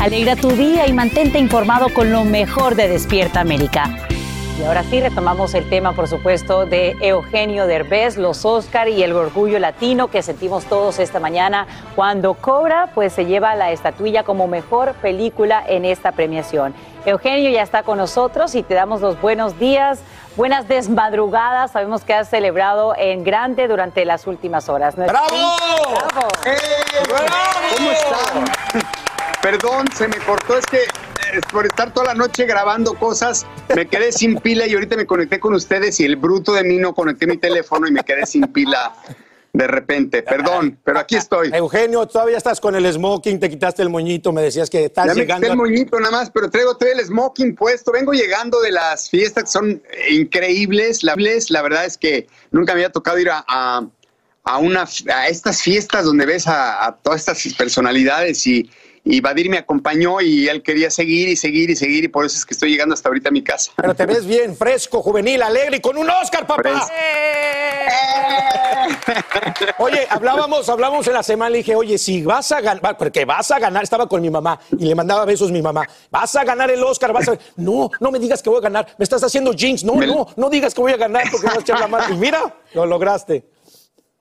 Alegra 0.00 0.34
tu 0.34 0.48
día 0.52 0.86
y 0.86 0.94
mantente 0.94 1.38
informado 1.38 1.92
con 1.92 2.10
lo 2.10 2.24
mejor 2.24 2.74
de 2.74 2.88
Despierta 2.88 3.40
América. 3.40 3.84
Y 4.58 4.64
ahora 4.64 4.82
sí 4.82 4.98
retomamos 4.98 5.52
el 5.52 5.68
tema, 5.68 5.92
por 5.92 6.08
supuesto, 6.08 6.64
de 6.64 6.96
Eugenio 7.02 7.66
Derbez, 7.66 8.16
los 8.16 8.46
Oscar 8.46 8.88
y 8.88 9.02
el 9.02 9.12
orgullo 9.12 9.58
latino 9.58 10.08
que 10.08 10.22
sentimos 10.22 10.64
todos 10.64 10.98
esta 10.98 11.20
mañana. 11.20 11.66
Cuando 11.96 12.32
cobra, 12.32 12.88
pues 12.94 13.12
se 13.12 13.26
lleva 13.26 13.54
la 13.54 13.72
estatuilla 13.72 14.22
como 14.22 14.48
mejor 14.48 14.94
película 14.94 15.62
en 15.68 15.84
esta 15.84 16.12
premiación. 16.12 16.74
Eugenio 17.04 17.50
ya 17.50 17.62
está 17.62 17.82
con 17.82 17.98
nosotros 17.98 18.54
y 18.54 18.62
te 18.62 18.72
damos 18.72 19.02
los 19.02 19.20
buenos 19.20 19.58
días, 19.58 20.00
buenas 20.34 20.66
desmadrugadas. 20.66 21.72
Sabemos 21.72 22.04
que 22.04 22.14
has 22.14 22.30
celebrado 22.30 22.94
en 22.96 23.22
grande 23.22 23.68
durante 23.68 24.06
las 24.06 24.26
últimas 24.26 24.70
horas. 24.70 24.96
¿no 24.96 25.04
es 25.04 25.10
¡Bravo! 25.10 25.26
así? 25.26 25.44
¡Bravo! 26.14 26.28
¿Cómo 27.76 27.90
están? 27.90 29.09
Perdón, 29.42 29.86
se 29.96 30.06
me 30.06 30.18
cortó, 30.18 30.58
es 30.58 30.66
que 30.66 30.78
eh, 30.78 31.40
por 31.50 31.64
estar 31.64 31.92
toda 31.94 32.06
la 32.08 32.14
noche 32.14 32.44
grabando 32.44 32.94
cosas, 32.94 33.46
me 33.74 33.86
quedé 33.86 34.12
sin 34.12 34.36
pila 34.36 34.66
y 34.66 34.74
ahorita 34.74 34.96
me 34.96 35.06
conecté 35.06 35.40
con 35.40 35.54
ustedes 35.54 35.98
y 36.00 36.04
el 36.04 36.16
bruto 36.16 36.52
de 36.52 36.62
mí 36.64 36.76
no 36.76 36.94
conecté 36.94 37.26
mi 37.26 37.38
teléfono 37.38 37.88
y 37.88 37.92
me 37.92 38.04
quedé 38.04 38.26
sin 38.26 38.42
pila 38.48 38.94
de 39.52 39.66
repente. 39.66 40.22
Perdón, 40.22 40.78
pero 40.84 40.98
aquí 41.00 41.16
estoy. 41.16 41.50
Eugenio, 41.54 42.06
todavía 42.06 42.36
estás 42.36 42.60
con 42.60 42.76
el 42.76 42.90
smoking, 42.92 43.40
te 43.40 43.48
quitaste 43.48 43.82
el 43.82 43.88
moñito, 43.88 44.30
me 44.30 44.42
decías 44.42 44.68
que 44.68 44.84
estás 44.84 45.06
Ya 45.06 45.14
me 45.14 45.20
llegando. 45.22 45.40
quité 45.46 45.52
el 45.52 45.56
moñito 45.56 45.98
nada 45.98 46.12
más, 46.18 46.30
pero 46.30 46.50
traigo 46.50 46.76
todo 46.76 46.90
el 46.90 47.00
smoking 47.04 47.54
puesto. 47.54 47.92
Vengo 47.92 48.12
llegando 48.12 48.60
de 48.60 48.72
las 48.72 49.08
fiestas 49.08 49.44
que 49.44 49.50
son 49.50 49.70
eh, 49.70 50.14
increíbles. 50.14 51.02
La, 51.02 51.14
la 51.16 51.62
verdad 51.62 51.86
es 51.86 51.96
que 51.96 52.26
nunca 52.50 52.74
me 52.74 52.80
había 52.80 52.92
tocado 52.92 53.18
ir 53.18 53.30
a, 53.30 53.42
a, 53.48 53.86
a 54.44 54.58
una, 54.58 54.84
a 55.14 55.28
estas 55.28 55.62
fiestas 55.62 56.04
donde 56.04 56.26
ves 56.26 56.46
a, 56.46 56.86
a 56.86 56.96
todas 56.96 57.20
estas 57.20 57.54
personalidades 57.54 58.46
y, 58.46 58.70
y 59.04 59.20
Badir 59.20 59.48
me 59.48 59.58
acompañó 59.58 60.20
y 60.20 60.48
él 60.48 60.62
quería 60.62 60.90
seguir 60.90 61.28
y 61.28 61.36
seguir 61.36 61.70
y 61.70 61.76
seguir 61.76 62.04
y 62.04 62.08
por 62.08 62.24
eso 62.26 62.36
es 62.36 62.44
que 62.44 62.54
estoy 62.54 62.70
llegando 62.70 62.94
hasta 62.94 63.08
ahorita 63.08 63.28
a 63.30 63.32
mi 63.32 63.42
casa. 63.42 63.72
Pero 63.76 63.94
te 63.94 64.06
ves 64.06 64.26
bien, 64.26 64.54
fresco, 64.56 65.02
juvenil, 65.02 65.42
alegre 65.42 65.78
y 65.78 65.80
con 65.80 65.96
un 65.96 66.08
Oscar, 66.10 66.46
papá. 66.46 66.86
Oye, 69.78 70.06
hablábamos, 70.08 70.68
hablábamos 70.68 71.06
en 71.06 71.14
la 71.14 71.22
semana, 71.22 71.50
le 71.50 71.58
dije, 71.58 71.74
oye, 71.74 71.98
si 71.98 72.22
vas 72.22 72.52
a 72.52 72.60
ganar, 72.60 72.96
porque 72.98 73.24
vas 73.24 73.50
a 73.50 73.58
ganar, 73.58 73.82
estaba 73.82 74.06
con 74.08 74.20
mi 74.20 74.30
mamá 74.30 74.58
y 74.78 74.86
le 74.86 74.94
mandaba 74.94 75.24
besos 75.24 75.50
mi 75.50 75.62
mamá, 75.62 75.86
vas 76.10 76.36
a 76.36 76.44
ganar 76.44 76.70
el 76.70 76.82
Oscar, 76.82 77.12
vas 77.12 77.28
a... 77.28 77.38
No, 77.56 77.90
no 78.00 78.10
me 78.10 78.18
digas 78.18 78.42
que 78.42 78.50
voy 78.50 78.58
a 78.58 78.62
ganar, 78.62 78.86
me 78.98 79.02
estás 79.04 79.22
haciendo 79.24 79.52
jinx, 79.52 79.84
no, 79.84 79.94
no, 79.94 80.26
no 80.36 80.50
digas 80.50 80.74
que 80.74 80.80
voy 80.80 80.92
a 80.92 80.96
ganar 80.96 81.24
porque 81.30 81.46
vas 81.46 81.58
a 81.58 81.60
echar 81.60 81.80
la 81.80 81.88
mano. 81.88 82.14
Y 82.14 82.18
mira, 82.18 82.54
lo 82.74 82.86
lograste. 82.86 83.44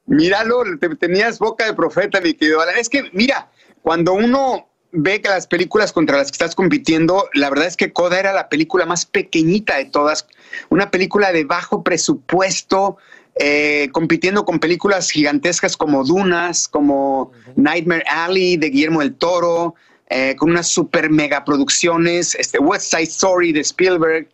Míralo, 0.06 0.64
te- 0.80 0.96
tenías 0.96 1.38
boca 1.38 1.66
de 1.66 1.74
profeta, 1.74 2.20
mi 2.22 2.34
querido 2.34 2.62
Alan. 2.62 2.78
Es 2.78 2.90
que, 2.90 3.10
mira, 3.14 3.50
cuando 3.82 4.14
uno 4.14 4.69
ve 4.92 5.22
que 5.22 5.30
las 5.30 5.48
películas 5.48 5.94
contra 5.94 6.18
las 6.18 6.28
que 6.32 6.36
estás 6.36 6.56
compitiendo, 6.56 7.30
la 7.34 7.50
verdad 7.50 7.68
es 7.68 7.78
que 7.78 7.92
Coda 7.94 8.20
era 8.20 8.34
la 8.34 8.50
película 8.50 8.86
más 8.86 9.06
pequeñita 9.06 9.78
de 9.78 9.86
todas. 9.86 10.28
Una 10.70 10.90
película 10.92 11.32
de 11.32 11.44
bajo 11.46 11.84
presupuesto, 11.84 12.98
eh, 13.36 13.90
compitiendo 13.92 14.46
con 14.46 14.60
películas 14.60 15.12
gigantescas 15.12 15.78
como 15.78 16.04
Dunas, 16.04 16.68
como 16.68 17.32
Nightmare 17.56 18.04
Alley 18.10 18.58
de 18.58 18.70
Guillermo 18.70 19.00
del 19.02 19.14
Toro, 19.16 19.76
eh, 20.10 20.36
con 20.38 20.50
unas 20.50 20.68
super 20.68 21.10
mega 21.12 21.46
producciones, 21.46 22.34
este, 22.36 22.58
West 22.60 22.90
Side 22.92 23.04
Story 23.04 23.54
de 23.54 23.60
Spielberg. 23.62 24.28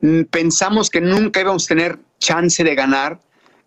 Mm, 0.00 0.22
Pensamos 0.30 0.88
que 0.88 1.00
nunca 1.00 1.40
íbamos 1.40 1.64
a 1.64 1.68
tener 1.68 1.98
chance 2.20 2.62
de 2.62 2.74
ganar 2.74 3.20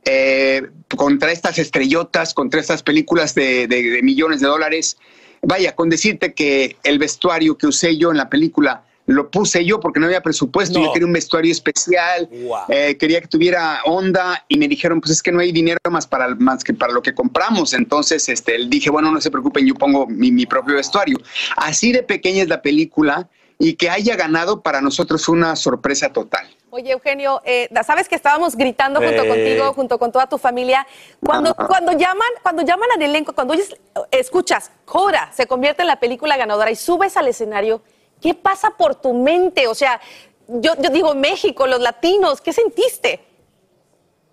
eh, 0.05 0.63
contra 0.95 1.29
estas 1.33 1.59
estrellotas, 1.59 2.33
contra 2.33 2.61
estas 2.61 2.81
películas 2.81 3.35
de, 3.35 3.67
de- 3.67 3.83
de 3.83 4.01
millones 4.01 4.39
de 4.39 4.47
dólares. 4.47 4.97
Vaya, 5.41 5.75
con 5.75 5.89
decirte 5.89 6.33
que 6.33 6.77
el 6.83 6.99
vestuario 6.99 7.57
que 7.57 7.67
usé 7.67 7.97
yo 7.97 8.11
en 8.11 8.17
la 8.17 8.29
película 8.29 8.83
lo 9.05 9.31
puse 9.31 9.65
yo 9.65 9.79
porque 9.79 9.99
no 9.99 10.05
había 10.05 10.21
presupuesto, 10.21 10.77
No. 10.77 10.85
yo 10.85 10.93
quería 10.93 11.07
un 11.07 11.13
vestuario 11.13 11.51
especial, 11.51 12.29
Wow. 12.31 12.57
eh, 12.69 12.95
quería 12.95 13.19
que 13.19 13.27
tuviera 13.27 13.81
onda 13.85 14.45
y 14.47 14.57
me 14.57 14.67
dijeron, 14.67 15.01
pues 15.01 15.13
es 15.13 15.23
que 15.23 15.31
no 15.31 15.39
hay 15.39 15.51
dinero 15.51 15.79
más, 15.89 16.05
para, 16.05 16.35
más 16.35 16.63
que 16.63 16.75
para 16.75 16.93
lo 16.93 17.01
que 17.01 17.15
compramos. 17.15 17.73
Entonces 17.73 18.29
este, 18.29 18.55
dije, 18.67 18.91
bueno, 18.91 19.11
no 19.11 19.19
se 19.19 19.31
preocupen, 19.31 19.65
yo 19.65 19.73
pongo 19.73 20.05
mi, 20.05 20.31
mi 20.31 20.45
propio 20.45 20.75
vestuario. 20.75 21.17
Así 21.57 21.91
de 21.91 22.03
pequeña 22.03 22.43
es 22.43 22.49
la 22.49 22.61
película 22.61 23.27
y 23.57 23.73
que 23.73 23.89
haya 23.89 24.15
ganado 24.15 24.61
para 24.61 24.79
nosotros 24.79 25.25
fue 25.25 25.35
una 25.35 25.55
sorpresa 25.55 26.13
total. 26.13 26.47
Oye, 26.71 26.91
Eugenio, 26.91 27.41
eh, 27.45 27.67
sabes 27.83 28.07
que 28.07 28.15
estábamos 28.15 28.55
gritando 28.55 28.99
junto 29.01 29.23
Eh. 29.23 29.27
contigo, 29.27 29.73
junto 29.73 29.97
con 29.97 30.11
toda 30.11 30.27
tu 30.27 30.37
familia. 30.37 30.85
Cuando, 31.25 31.55
cuando 31.55 31.93
llaman, 31.93 32.27
cuando 32.43 32.61
llaman 32.61 32.89
al 32.95 33.01
elenco, 33.01 33.33
cuando 33.33 33.55
oyes- 33.55 33.75
escuchas, 34.11 34.71
Cora 34.85 35.31
se 35.33 35.47
convierte 35.47 35.81
en 35.81 35.87
la 35.87 35.99
película 35.99 36.37
ganadora 36.37 36.69
y 36.69 36.75
subes 36.75 37.17
al 37.17 37.27
escenario, 37.27 37.81
¿qué 38.21 38.35
pasa 38.35 38.71
por 38.77 38.93
tu 38.95 39.13
mente? 39.15 39.67
O 39.67 39.73
sea, 39.73 39.99
yo, 40.47 40.73
yo 40.79 40.89
digo 40.91 41.15
México, 41.15 41.65
los 41.65 41.79
latinos, 41.81 42.39
¿qué 42.41 42.53
sentiste? 42.53 43.21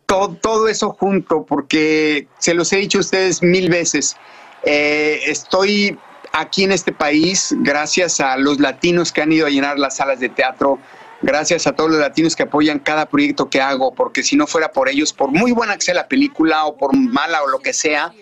todo, 0.06 0.36
todo 0.40 0.68
eso 0.68 0.90
junto, 0.90 1.44
porque 1.44 2.28
se 2.38 2.54
los 2.54 2.72
he 2.72 2.76
dicho 2.76 2.98
a 2.98 3.00
ustedes 3.00 3.42
mil 3.42 3.68
veces. 3.68 4.16
eh, 4.62 5.20
estoy 5.26 5.98
aquí 6.32 6.64
en 6.64 6.72
este 6.72 6.92
país 6.92 7.54
gracias 7.58 8.20
a 8.20 8.36
los 8.36 8.58
latinos 8.60 9.10
que 9.12 9.22
han 9.22 9.32
ido 9.32 9.46
a 9.46 9.50
llenar 9.50 9.78
las 9.78 9.96
salas 9.96 10.18
de 10.20 10.28
teatro, 10.28 10.78
gracias 11.26 11.66
a 11.66 11.72
todos 11.72 11.90
los 11.90 11.98
latinos 11.98 12.36
que 12.36 12.44
apoyan 12.44 12.78
cada 12.78 13.06
proyecto 13.06 13.50
que 13.50 13.60
hago, 13.60 13.92
porque 13.92 14.22
si 14.22 14.36
no 14.36 14.46
fuera 14.46 14.70
por 14.70 14.88
ellos, 14.88 15.12
por 15.12 15.30
muy 15.30 15.52
buena 15.52 15.74
que 15.74 15.82
sea 15.82 15.94
la 15.94 16.06
película 16.06 16.64
o 16.64 16.76
por 16.76 16.96
mala 16.96 17.42
o 17.42 17.48
lo 17.48 17.58
que 17.58 17.72
sea, 17.72 18.12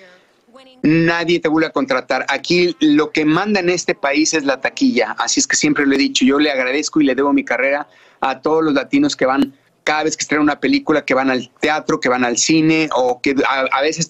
nadie 0.83 1.39
te 1.39 1.49
vuelve 1.49 1.69
a 1.69 1.71
contratar. 1.71 2.25
Aquí 2.29 2.75
lo 2.81 3.11
que 3.11 3.27
manda 3.27 3.61
en 3.61 3.69
este 3.69 3.95
país 3.95 4.33
es 4.33 4.45
la 4.45 4.61
taquilla, 4.61 5.15
así 5.19 5.39
es 5.39 5.47
que 5.47 5.55
siempre 5.55 5.87
lo 5.87 5.95
he 5.95 5.99
dicho, 5.99 6.25
yo 6.25 6.39
le 6.39 6.51
agradezco 6.51 7.01
y 7.01 7.05
le 7.05 7.15
debo 7.15 7.33
mi 7.33 7.45
carrera 7.45 7.87
a 8.21 8.41
todos 8.41 8.65
los 8.65 8.73
latinos 8.73 9.15
que 9.15 9.27
van 9.27 9.55
cada 9.85 10.05
vez 10.05 10.17
que 10.17 10.23
estrenan 10.23 10.45
una 10.45 10.59
película, 10.59 11.05
que 11.05 11.13
van 11.13 11.31
al 11.31 11.51
teatro, 11.61 12.01
que 12.01 12.09
van 12.09 12.25
al 12.25 12.39
cine 12.39 12.89
o 12.97 13.21
que 13.21 13.35
a, 13.47 13.83
veces 13.83 14.09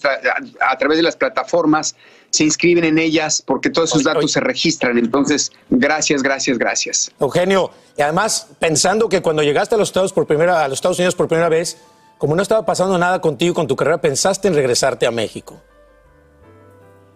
a 0.61 0.77
través 0.77 0.97
de 0.97 1.03
las 1.03 1.17
plataformas 1.17 1.97
se 2.35 2.43
inscriben 2.43 2.83
en 2.83 2.97
ellas 2.97 3.41
porque 3.45 3.69
todos 3.69 3.89
esos 3.91 4.03
datos 4.03 4.31
se 4.31 4.39
registran. 4.39 4.97
Entonces, 4.97 5.51
gracias, 5.69 6.21
gracias, 6.21 6.57
gracias. 6.57 7.11
Eugenio, 7.19 7.71
y 7.97 8.01
además 8.01 8.47
pensando 8.59 9.07
que 9.09 9.21
cuando 9.21 9.41
llegaste 9.43 9.75
a 9.75 9.77
los 9.77 9.89
Estados 9.89 10.13
por 10.13 10.25
primera 10.27 10.63
a 10.63 10.67
los 10.67 10.77
Estados 10.77 10.99
Unidos 10.99 11.15
por 11.15 11.27
primera 11.27 11.49
vez, 11.49 11.77
como 12.17 12.35
no 12.35 12.41
estaba 12.41 12.65
pasando 12.65 12.97
nada 12.97 13.19
contigo 13.21 13.53
con 13.53 13.67
tu 13.67 13.75
carrera, 13.75 13.99
pensaste 13.99 14.47
en 14.47 14.53
regresarte 14.55 15.05
a 15.05 15.11
México. 15.11 15.61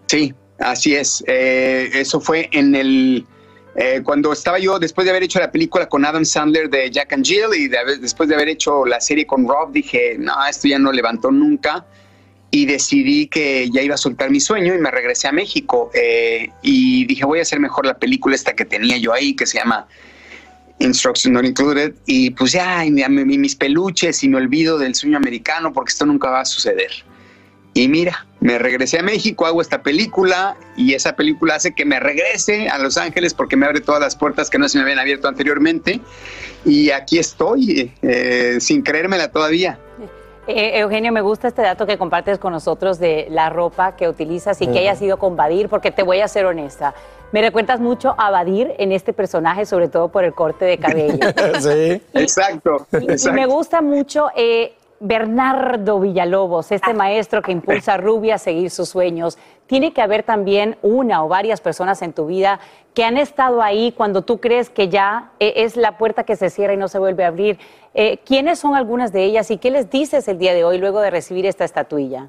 Sí, 0.06 0.34
así 0.58 0.94
es. 0.94 1.22
Eh, 1.26 1.90
eso 1.94 2.20
fue 2.20 2.48
en 2.52 2.74
el 2.74 3.26
eh, 3.76 4.00
cuando 4.04 4.32
estaba 4.32 4.58
yo 4.58 4.78
después 4.80 5.04
de 5.04 5.10
haber 5.10 5.22
hecho 5.22 5.38
la 5.38 5.52
película 5.52 5.88
con 5.88 6.04
Adam 6.04 6.24
Sandler 6.24 6.68
de 6.68 6.90
Jack 6.90 7.12
and 7.12 7.24
Jill 7.24 7.54
y 7.56 7.68
de 7.68 7.78
haber- 7.78 8.00
después 8.00 8.28
de 8.28 8.34
haber 8.34 8.48
hecho 8.48 8.84
la 8.84 9.00
serie 9.00 9.26
con 9.26 9.46
Rob 9.46 9.70
dije 9.70 10.16
no 10.18 10.34
esto 10.44 10.66
ya 10.66 10.78
no 10.80 10.90
levantó 10.90 11.30
nunca 11.30 11.86
y 12.50 12.66
decidí 12.66 13.26
que 13.28 13.70
ya 13.70 13.80
iba 13.82 13.94
a 13.94 13.98
soltar 13.98 14.30
mi 14.30 14.40
sueño 14.40 14.74
y 14.74 14.78
me 14.78 14.90
regresé 14.90 15.28
a 15.28 15.32
México 15.32 15.90
eh, 15.94 16.50
y 16.62 17.04
dije 17.06 17.24
voy 17.24 17.38
a 17.38 17.42
hacer 17.42 17.60
mejor 17.60 17.86
la 17.86 17.98
película 17.98 18.34
esta 18.34 18.54
que 18.54 18.64
tenía 18.64 18.96
yo 18.98 19.12
ahí 19.12 19.34
que 19.36 19.46
se 19.46 19.58
llama 19.58 19.86
Instructions 20.78 21.32
Not 21.32 21.44
Included 21.44 21.94
y 22.06 22.30
pues 22.30 22.52
ya 22.52 22.84
y 22.84 22.90
mi- 22.90 23.06
mi- 23.08 23.38
mis 23.38 23.54
peluches 23.54 24.22
y 24.24 24.28
me 24.28 24.38
olvido 24.38 24.78
del 24.78 24.94
sueño 24.94 25.16
americano 25.18 25.72
porque 25.72 25.90
esto 25.90 26.06
nunca 26.06 26.30
va 26.30 26.40
a 26.40 26.44
suceder. 26.44 26.90
Y 27.72 27.86
mira, 27.86 28.26
me 28.40 28.58
regresé 28.58 28.98
a 28.98 29.02
México, 29.02 29.46
hago 29.46 29.60
esta 29.62 29.82
película 29.82 30.56
y 30.76 30.94
esa 30.94 31.14
película 31.14 31.54
hace 31.54 31.72
que 31.72 31.84
me 31.84 32.00
regrese 32.00 32.68
a 32.68 32.78
Los 32.78 32.96
Ángeles 32.96 33.32
porque 33.32 33.56
me 33.56 33.66
abre 33.66 33.80
todas 33.80 34.00
las 34.00 34.16
puertas 34.16 34.50
que 34.50 34.58
no 34.58 34.68
se 34.68 34.78
me 34.78 34.82
habían 34.82 34.98
abierto 34.98 35.28
anteriormente. 35.28 36.00
Y 36.64 36.90
aquí 36.90 37.18
estoy, 37.20 37.92
eh, 38.02 38.56
sin 38.60 38.82
creérmela 38.82 39.30
todavía. 39.30 39.78
Eh, 40.46 40.80
Eugenio, 40.80 41.12
me 41.12 41.20
gusta 41.20 41.48
este 41.48 41.62
dato 41.62 41.86
que 41.86 41.98
compartes 41.98 42.38
con 42.38 42.52
nosotros 42.52 42.98
de 42.98 43.28
la 43.30 43.50
ropa 43.50 43.94
que 43.94 44.08
utilizas 44.08 44.60
y 44.60 44.66
que 44.66 44.72
Ujú. 44.72 44.80
hayas 44.80 45.02
ido 45.02 45.18
con 45.18 45.36
Badir, 45.36 45.68
porque 45.68 45.90
te 45.90 46.02
voy 46.02 46.20
a 46.20 46.28
ser 46.28 46.46
honesta. 46.46 46.94
Me 47.32 47.42
recuerdas 47.42 47.78
mucho 47.78 48.14
a 48.18 48.30
Badir 48.30 48.74
en 48.78 48.90
este 48.90 49.12
personaje, 49.12 49.64
sobre 49.64 49.88
todo 49.88 50.08
por 50.08 50.24
el 50.24 50.34
corte 50.34 50.64
de 50.64 50.78
cabello. 50.78 51.18
sí. 51.60 52.02
Exacto. 52.14 52.86
Y 52.92 53.30
me 53.30 53.46
gusta 53.46 53.82
mucho 53.82 54.28
eh, 54.34 54.72
Bernardo 55.00 55.98
Villalobos, 55.98 56.70
este 56.72 56.92
maestro 56.94 57.40
que 57.42 57.52
impulsa 57.52 57.94
a 57.94 57.96
Rubia 57.96 58.34
a 58.34 58.38
seguir 58.38 58.70
sus 58.70 58.88
sueños. 58.90 59.38
Tiene 59.66 59.92
que 59.92 60.02
haber 60.02 60.22
también 60.22 60.76
una 60.82 61.24
o 61.24 61.28
varias 61.28 61.60
personas 61.60 62.02
en 62.02 62.12
tu 62.12 62.26
vida 62.26 62.60
que 62.94 63.04
han 63.04 63.16
estado 63.16 63.62
ahí 63.62 63.92
cuando 63.96 64.22
tú 64.22 64.40
crees 64.40 64.68
que 64.68 64.88
ya 64.88 65.30
eh, 65.40 65.54
es 65.56 65.76
la 65.76 65.96
puerta 65.96 66.24
que 66.24 66.36
se 66.36 66.50
cierra 66.50 66.74
y 66.74 66.76
no 66.76 66.88
se 66.88 66.98
vuelve 66.98 67.24
a 67.24 67.28
abrir. 67.28 67.58
Eh, 67.94 68.18
¿Quiénes 68.26 68.58
son 68.58 68.74
algunas 68.74 69.12
de 69.12 69.24
ellas 69.24 69.50
y 69.50 69.56
qué 69.58 69.70
les 69.70 69.90
dices 69.90 70.28
el 70.28 70.38
día 70.38 70.52
de 70.54 70.64
hoy 70.64 70.78
luego 70.78 71.00
de 71.00 71.10
recibir 71.10 71.46
esta 71.46 71.64
estatuilla? 71.64 72.28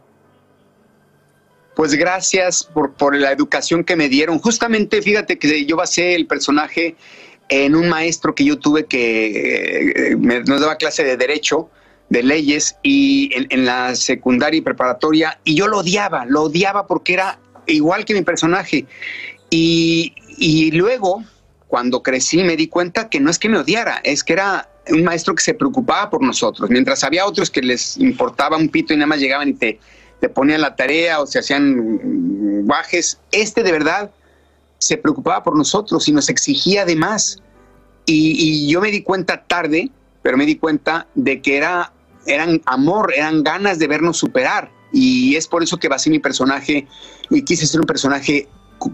Pues 1.75 1.93
gracias 1.95 2.63
por, 2.63 2.93
por 2.93 3.15
la 3.15 3.31
educación 3.31 3.83
que 3.83 3.95
me 3.95 4.07
dieron. 4.07 4.39
Justamente, 4.39 5.01
fíjate 5.01 5.37
que 5.39 5.65
yo 5.65 5.75
basé 5.77 6.15
el 6.15 6.27
personaje 6.27 6.95
en 7.49 7.75
un 7.75 7.89
maestro 7.89 8.35
que 8.35 8.45
yo 8.45 8.57
tuve 8.59 8.85
que 8.85 10.11
eh, 10.11 10.15
me- 10.15 10.41
nos 10.41 10.61
daba 10.61 10.75
clase 10.75 11.03
de 11.03 11.17
derecho, 11.17 11.69
de 12.11 12.23
leyes, 12.23 12.75
y 12.83 13.31
en, 13.33 13.65
la 13.65 13.95
secundaria 13.95 14.57
y 14.57 14.61
preparatoria, 14.61 15.39
y 15.45 15.55
yo 15.55 15.69
lo 15.69 15.79
odiaba, 15.79 16.25
lo 16.25 16.43
odiaba 16.43 16.85
porque 16.85 17.13
era 17.13 17.39
igual 17.67 18.03
que 18.03 18.13
mi 18.13 18.21
personaje. 18.21 18.85
Y, 19.49 20.13
y 20.37 20.71
luego, 20.71 21.23
cuando 21.69 22.03
crecí, 22.03 22.43
me 22.43 22.57
di 22.57 22.67
cuenta 22.67 23.09
que 23.09 23.21
no 23.21 23.31
es 23.31 23.39
que 23.39 23.47
me 23.47 23.57
odiara, 23.57 24.01
es 24.03 24.25
que 24.25 24.33
era 24.33 24.69
un 24.89 25.05
maestro 25.05 25.33
que 25.35 25.41
se 25.41 25.53
preocupaba 25.53 26.09
por 26.09 26.21
nosotros, 26.21 26.69
mientras 26.69 27.01
había 27.05 27.25
otros 27.25 27.49
que 27.49 27.61
les 27.61 27.95
importaba 27.95 28.57
un 28.57 28.67
pito 28.67 28.93
y 28.93 28.97
nada 28.97 29.07
más 29.07 29.19
llegaban 29.19 29.47
y 29.47 29.53
te, 29.53 29.79
te 30.19 30.27
ponían 30.27 30.59
la 30.59 30.75
tarea 30.75 31.21
o 31.21 31.25
se 31.25 31.39
hacían 31.39 32.65
guajes. 32.65 33.21
Este 33.31 33.63
de 33.63 33.71
verdad 33.71 34.11
se 34.79 34.97
preocupaba 34.97 35.43
por 35.43 35.55
nosotros 35.55 36.09
y 36.09 36.11
nos 36.11 36.27
exigía 36.27 36.83
de 36.83 36.97
más. 36.97 37.41
Y 38.05 38.67
yo 38.67 38.81
me 38.81 38.91
di 38.91 39.01
cuenta 39.01 39.45
tarde, 39.45 39.89
pero 40.21 40.35
me 40.35 40.45
di 40.45 40.57
cuenta 40.57 41.07
de 41.15 41.41
que 41.41 41.55
era, 41.55 41.93
eran 42.25 42.61
amor, 42.65 43.13
eran 43.15 43.43
ganas 43.43 43.79
de 43.79 43.87
vernos 43.87 44.17
superar. 44.17 44.71
Y 44.93 45.35
es 45.35 45.47
por 45.47 45.63
eso 45.63 45.77
que 45.77 45.87
basé 45.87 46.09
mi 46.09 46.19
personaje 46.19 46.87
y 47.29 47.41
quise 47.43 47.65
ser 47.65 47.79
un 47.79 47.85
personaje 47.87 48.47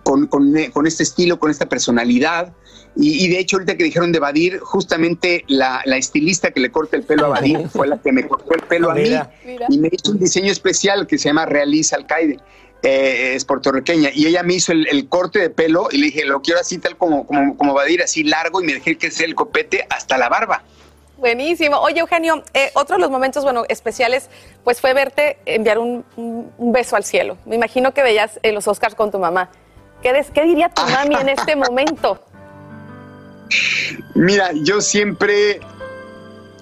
con, 0.03 0.27
con- 0.27 0.53
con 0.71 0.85
este 0.87 1.03
estilo, 1.03 1.39
con 1.39 1.49
esta 1.49 1.67
personalidad. 1.67 2.53
Y, 2.95 3.23
y 3.25 3.29
de 3.29 3.39
hecho, 3.39 3.57
ahorita 3.57 3.77
que 3.77 3.83
dijeron 3.83 4.11
de 4.11 4.19
Badir, 4.19 4.59
justamente 4.59 5.43
la, 5.47 5.81
la 5.85 5.97
estilista 5.97 6.51
que 6.51 6.59
le 6.59 6.71
corta 6.71 6.97
el 6.97 7.03
pelo 7.03 7.25
a 7.25 7.29
Badir 7.29 7.67
fue 7.73 7.87
la 7.87 7.97
que 8.01 8.11
me 8.11 8.27
cortó 8.27 8.53
el 8.53 8.61
pelo 8.63 8.91
a 8.91 8.95
mí 8.95 9.01
Mira. 9.03 9.31
y 9.69 9.77
me 9.77 9.89
hizo 9.91 10.11
un 10.11 10.19
diseño 10.19 10.51
especial 10.51 11.07
que 11.07 11.17
se 11.17 11.29
llama 11.29 11.45
Realiza 11.45 11.95
Alcaide. 11.95 12.39
Eh, 12.83 13.33
es 13.35 13.43
puertorriqueña 13.43 14.11
y 14.13 14.27
ella 14.27 14.43
me 14.43 14.53
hizo 14.53 14.71
el, 14.71 14.87
el 14.87 15.09
corte 15.09 15.39
de 15.39 15.49
pelo 15.49 15.87
y 15.91 15.97
le 15.97 16.05
dije 16.07 16.25
lo 16.25 16.43
quiero 16.43 16.59
así 16.59 16.77
tal 16.77 16.95
como 16.95 17.25
como 17.25 17.57
como 17.57 17.73
Badir 17.73 18.03
así 18.03 18.23
largo 18.23 18.61
y 18.61 18.65
me 18.67 18.73
dejé 18.75 18.99
que 18.99 19.09
sea 19.09 19.25
el 19.25 19.33
copete 19.33 19.87
hasta 19.89 20.15
la 20.19 20.29
barba 20.29 20.63
Buenísimo. 21.17 21.77
Oye, 21.79 21.99
Eugenio, 21.99 22.43
eh, 22.53 22.69
otro 22.75 22.95
de 22.97 23.01
los 23.01 23.09
momentos, 23.09 23.43
bueno, 23.43 23.63
especiales, 23.69 24.29
pues 24.63 24.79
fue 24.79 24.93
verte 24.93 25.39
enviar 25.45 25.79
un, 25.79 26.05
un- 26.15 26.51
un 26.57 26.71
beso 26.71 26.95
al 26.95 27.03
cielo. 27.03 27.37
Me 27.45 27.55
imagino 27.55 27.91
que 27.93 28.03
veías 28.03 28.39
eh, 28.43 28.51
los 28.51 28.67
Oscars 28.67 28.93
con 28.95 29.09
tu 29.11 29.17
mamá. 29.19 29.49
¿Qué, 30.03 30.13
des- 30.13 30.29
qué 30.31 30.43
diría 30.43 30.69
tu 30.69 30.83
mami 30.83 31.15
en 31.15 31.29
este 31.29 31.55
momento? 31.55 32.23
Mira, 34.13 34.51
yo 34.53 34.79
siempre, 34.81 35.59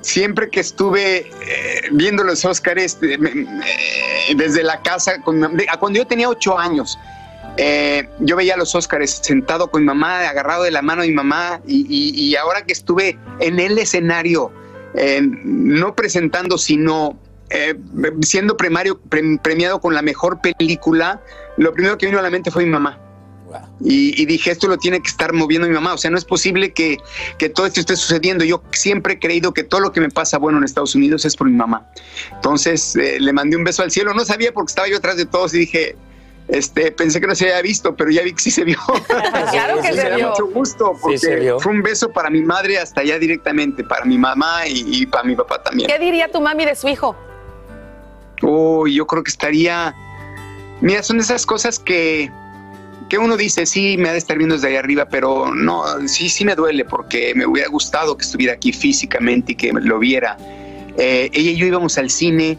siempre 0.01 0.49
que 0.49 0.61
estuve 0.61 1.17
eh, 1.41 1.81
viendo 1.91 2.23
los 2.23 2.45
Óscares 2.45 2.97
me- 3.01 3.17
me- 3.17 3.63
desde 4.35 4.63
la 4.63 4.81
casa, 4.81 5.21
con 5.21 5.41
cuando 5.79 5.97
yo 5.99 6.07
tenía 6.07 6.29
ocho 6.29 6.57
años, 6.57 6.97
eh, 7.57 8.09
yo 8.19 8.35
veía 8.35 8.57
los 8.57 8.75
Óscares 8.75 9.19
sentado 9.23 9.69
con 9.71 9.81
mi 9.81 9.85
mamá, 9.87 10.27
agarrado 10.27 10.63
de 10.63 10.71
la 10.71 10.81
mano 10.81 11.01
de 11.03 11.07
mi 11.09 11.13
mamá, 11.13 11.61
y, 11.67 11.85
y- 11.89 12.19
y 12.29 12.35
ahora 12.35 12.63
que 12.65 12.73
estuve 12.73 13.17
en 13.39 13.59
el 13.59 13.77
escenario, 13.77 14.51
eh, 14.95 15.21
no 15.23 15.95
presentando, 15.95 16.57
sino 16.57 17.19
eh, 17.49 17.75
siendo 18.21 18.57
premario- 18.57 18.99
pre- 19.09 19.37
premiado 19.41 19.79
con 19.79 19.93
la 19.93 20.01
mejor 20.01 20.39
película, 20.41 21.21
lo 21.57 21.73
primero 21.73 21.97
que 21.97 22.07
vino 22.07 22.17
a 22.19 22.21
la 22.23 22.29
mente 22.29 22.49
fue 22.51 22.65
mi 22.65 22.71
mamá. 22.71 22.99
Y, 23.79 24.19
y 24.21 24.25
dije, 24.25 24.51
esto 24.51 24.67
lo 24.67 24.77
tiene 24.77 24.99
que 24.99 25.07
estar 25.07 25.31
moviendo 25.31 25.65
mi 25.67 25.73
mamá. 25.73 25.93
O 25.93 25.97
sea, 25.97 26.11
no 26.11 26.17
es 26.17 26.25
posible 26.25 26.73
que, 26.73 26.97
que 27.37 27.47
todo 27.47 27.65
esto 27.67 27.79
esté 27.79 27.95
sucediendo. 27.95 28.43
Yo 28.43 28.61
siempre 28.73 29.13
he 29.13 29.19
creído 29.19 29.53
que 29.53 29.63
todo 29.63 29.79
lo 29.79 29.93
que 29.93 30.01
me 30.01 30.09
pasa 30.09 30.37
bueno 30.39 30.57
en 30.57 30.65
Estados 30.65 30.93
Unidos 30.95 31.23
es 31.23 31.37
por 31.37 31.47
mi 31.47 31.55
mamá. 31.55 31.87
Entonces 32.33 32.95
eh, 32.97 33.17
le 33.19 33.31
mandé 33.31 33.55
un 33.55 33.63
beso 33.63 33.81
al 33.83 33.91
cielo. 33.91 34.13
No 34.13 34.25
sabía 34.25 34.51
porque 34.51 34.71
estaba 34.71 34.89
yo 34.89 34.97
atrás 34.97 35.15
de 35.15 35.25
todos 35.25 35.53
y 35.53 35.59
dije, 35.59 35.95
este, 36.47 36.91
pensé 36.91 37.19
que 37.19 37.27
no 37.27 37.33
se 37.35 37.45
había 37.45 37.61
visto, 37.61 37.95
pero 37.95 38.11
ya 38.11 38.21
vi 38.23 38.33
que 38.33 38.41
sí 38.41 38.51
se 38.51 38.63
vio. 38.63 38.77
Claro 39.51 39.81
que 39.81 39.87
Sí, 39.89 39.93
se 39.97 40.03
me 40.03 40.09
da 40.11 40.15
vio. 40.17 40.29
mucho 40.29 40.47
gusto 40.47 40.93
porque 41.01 41.35
vio. 41.39 41.59
fue 41.59 41.71
un 41.71 41.81
beso 41.81 42.09
para 42.11 42.29
mi 42.29 42.41
madre 42.43 42.77
hasta 42.77 43.01
allá 43.01 43.17
directamente, 43.19 43.83
para 43.83 44.05
mi 44.05 44.17
mamá 44.17 44.67
y, 44.67 45.01
y 45.01 45.05
para 45.05 45.23
mi 45.23 45.35
papá 45.35 45.61
también. 45.63 45.89
¿Qué 45.89 45.97
diría 45.99 46.29
tu 46.31 46.41
mami 46.41 46.65
de 46.65 46.75
su 46.75 46.87
hijo? 46.87 47.15
Uy, 48.41 48.95
yo 48.95 49.07
creo 49.07 49.23
que 49.23 49.31
estaría. 49.31 49.95
Mira, 50.81 51.01
son 51.03 51.17
de 51.17 51.23
esas 51.23 51.45
cosas 51.45 51.79
que, 51.79 52.29
que 53.09 53.17
uno 53.17 53.37
dice, 53.37 53.65
sí, 53.65 53.95
me 53.97 54.09
ha 54.09 54.11
de 54.11 54.17
estar 54.17 54.37
viendo 54.37 54.55
desde 54.55 54.67
ahí 54.67 54.75
arriba, 54.75 55.05
pero 55.05 55.53
no, 55.55 55.85
sí, 56.07 56.27
sí 56.29 56.43
me 56.45 56.53
duele 56.53 56.83
porque 56.85 57.33
me 57.33 57.45
hubiera 57.45 57.69
gustado 57.69 58.17
que 58.17 58.23
estuviera 58.25 58.53
aquí 58.53 58.73
físicamente 58.73 59.53
y 59.53 59.55
que 59.55 59.71
lo 59.71 59.99
viera. 59.99 60.37
Eh, 60.97 61.29
ella 61.33 61.51
y 61.51 61.55
yo 61.55 61.65
íbamos 61.65 61.97
al 61.97 62.09
cine 62.09 62.57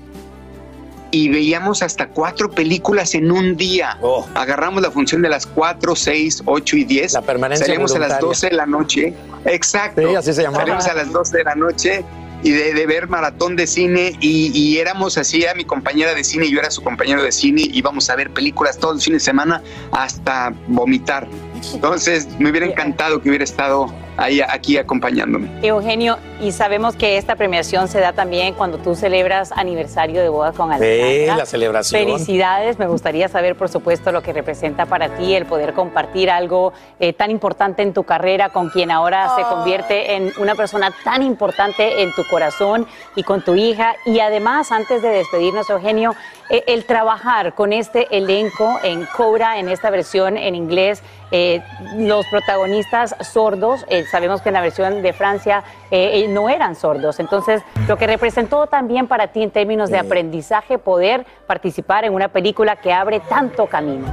y 1.11 1.29
veíamos 1.29 1.83
hasta 1.83 2.09
cuatro 2.09 2.51
películas 2.51 3.15
en 3.15 3.31
un 3.31 3.57
día. 3.57 3.99
Agarramos 4.35 4.83
la 4.83 4.91
función 4.91 5.23
de 5.23 5.29
las 5.29 5.47
cuatro, 5.47 5.97
seis, 5.97 6.43
ocho 6.47 6.77
y 6.77 6.85
diez. 6.85 7.13
La 7.13 7.23
permanencia 7.23 7.67
Salíamos 7.67 7.95
a 7.95 7.99
las 7.99 8.21
voluntaria. 8.21 8.29
12 8.29 8.49
de 8.49 8.57
la 8.57 8.67
noche. 8.67 9.15
Exacto. 9.45 10.09
Sí, 10.09 10.15
así 10.15 10.33
se 10.33 10.43
llamaba. 10.43 10.63
Salimos 10.65 10.87
a 10.87 10.95
las 10.95 11.13
12 11.13 11.39
de 11.39 11.45
la 11.45 11.55
noche 11.55 12.05
y 12.43 12.51
de, 12.51 12.75
de 12.75 12.87
ver 12.87 13.09
maratón 13.09 13.57
de 13.57 13.67
cine 13.67 14.17
y, 14.21 14.51
y 14.57 14.79
éramos 14.79 15.19
así, 15.19 15.43
era 15.43 15.55
mi 15.55 15.65
compañera 15.65 16.15
de 16.15 16.23
cine 16.23 16.47
y 16.47 16.53
yo 16.53 16.61
era 16.61 16.71
su 16.71 16.83
compañero 16.83 17.23
de 17.23 17.33
cine, 17.33 17.63
íbamos 17.73 18.11
a 18.11 18.17
ver 18.17 18.31
películas 18.31 18.79
todos 18.79 18.97
los 18.97 19.05
fines 19.05 19.23
de 19.23 19.25
semana 19.25 19.63
hasta 19.93 20.53
vomitar. 20.69 21.27
Entonces 21.75 22.29
me 22.39 22.51
hubiera 22.51 22.67
encantado 22.67 23.21
que 23.21 23.29
hubiera 23.29 23.45
estado 23.45 23.93
ahí 24.17 24.41
aquí 24.41 24.79
acompañándome. 24.79 25.49
Eugenio, 25.63 26.19
y 26.41 26.53
sabemos 26.53 26.97
que 26.97 27.19
esta 27.19 27.37
premiación 27.37 27.89
se 27.89 28.01
da 28.01 28.13
también 28.13 28.55
cuando 28.55 28.79
tú 28.79 28.95
celebras 28.95 29.53
aniversario 29.53 30.23
de 30.23 30.29
boda 30.29 30.53
con 30.53 30.73
Alejandra. 30.73 31.37
la 31.37 31.47
celebración. 31.47 32.03
Felicidades, 32.03 32.79
me 32.79 32.87
gustaría 32.87 33.29
saber, 33.29 33.57
por 33.57 33.69
supuesto, 33.69 34.13
lo 34.13 34.23
que 34.23 34.33
representa 34.33 34.87
para 34.87 35.17
ti 35.17 35.35
el 35.35 35.47
poder 35.47 35.75
compartir 35.75 36.31
algo 36.31 36.73
eh, 36.99 37.13
tan 37.13 37.31
importante 37.31 37.83
en 37.83 37.93
tu 37.93 38.05
carrera 38.05 38.51
con 38.51 38.71
quien 38.71 38.91
ahora 38.91 39.35
se 39.37 39.43
convierte 39.43 40.17
en 40.17 40.33
una 40.39 40.55
persona 40.55 40.93
tan 41.05 41.23
importante 41.23 42.03
en 42.03 42.13
tu 42.15 42.27
corazón 42.27 42.87
y 43.15 43.23
con 43.23 43.43
tu 43.43 43.55
hija. 43.55 43.97
Y 44.05 44.21
además, 44.21 44.73
antes 44.73 45.03
de 45.03 45.09
despedirnos, 45.09 45.69
Eugenio, 45.71 46.15
eh, 46.49 46.65
el 46.69 46.85
trabajar 46.85 47.55
con 47.55 47.73
este 47.73 48.17
elenco 48.17 48.79
en 48.83 49.05
Cobra, 49.17 49.59
en 49.59 49.69
esta 49.69 49.91
versión 49.91 50.37
en 50.37 50.55
inglés, 50.55 51.03
eh, 51.33 51.56
los 51.97 52.27
protagonistas 52.27 53.15
sordos, 53.21 53.85
eh, 53.89 54.05
sabemos 54.11 54.43
que 54.43 54.49
en 54.51 54.55
la 54.55 54.61
versión 54.61 55.03
de 55.03 55.13
Francia 55.13 55.63
eh, 55.91 56.21
eh, 56.25 56.29
no 56.29 56.49
eran 56.49 56.75
sordos. 56.77 57.21
Entonces, 57.21 57.63
lo 57.89 57.97
que 57.97 58.07
representó 58.07 58.67
también 58.67 59.07
para 59.07 59.29
ti 59.29 59.43
en 59.43 59.51
términos 59.51 59.91
de 59.91 59.99
aprendizaje 59.99 60.79
poder 60.79 61.27
participar 61.47 62.05
en 62.05 62.15
una 62.15 62.29
película 62.29 62.77
que 62.77 62.93
abre 62.93 63.21
tanto 63.21 63.67
camino. 63.67 64.07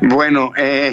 Bueno, 0.00 0.50
eh, 0.56 0.92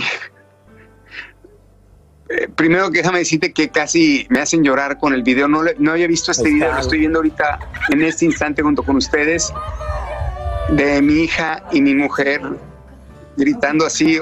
eh, 2.29 2.47
primero 2.55 2.89
déjame 2.89 3.19
decirte 3.19 3.51
que 3.53 3.69
casi 3.69 4.27
me 4.29 4.39
hacen 4.39 4.63
llorar 4.63 4.97
con 4.97 5.13
el 5.13 5.23
video. 5.23 5.47
No, 5.47 5.63
le- 5.63 5.75
no 5.79 5.91
había 5.91 6.07
visto 6.07 6.31
este 6.31 6.49
video, 6.49 6.71
lo 6.73 6.79
estoy 6.79 6.99
viendo 6.99 7.19
ahorita 7.19 7.59
en 7.89 8.01
este 8.03 8.25
instante 8.25 8.61
junto 8.61 8.83
con 8.83 8.95
ustedes, 8.97 9.51
de 10.69 11.01
mi 11.01 11.23
hija 11.23 11.63
y 11.71 11.81
mi 11.81 11.95
mujer 11.95 12.41
gritando 13.39 13.85
así. 13.85 14.19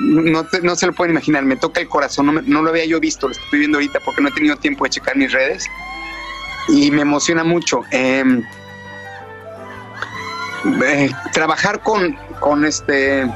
No, 0.00 0.44
te- 0.44 0.62
no 0.62 0.74
se 0.74 0.86
lo 0.86 0.92
pueden 0.92 1.12
imaginar, 1.12 1.44
me 1.44 1.56
toca 1.56 1.80
el 1.80 1.88
corazón, 1.88 2.26
no, 2.26 2.32
me- 2.32 2.42
no 2.42 2.62
lo 2.62 2.70
había 2.70 2.86
yo 2.86 2.98
visto, 2.98 3.28
lo 3.28 3.32
estoy 3.32 3.58
viendo 3.60 3.78
ahorita 3.78 4.00
porque 4.04 4.20
no 4.22 4.28
he 4.28 4.32
tenido 4.32 4.56
tiempo 4.56 4.84
de 4.84 4.90
checar 4.90 5.16
mis 5.16 5.30
redes 5.32 5.66
y 6.68 6.90
me 6.90 7.02
emociona 7.02 7.44
mucho. 7.44 7.82
Em, 7.90 8.42
eh, 10.84 11.10
trabajar 11.32 11.80
con, 11.82 12.16
con 12.38 12.64
este 12.64 13.26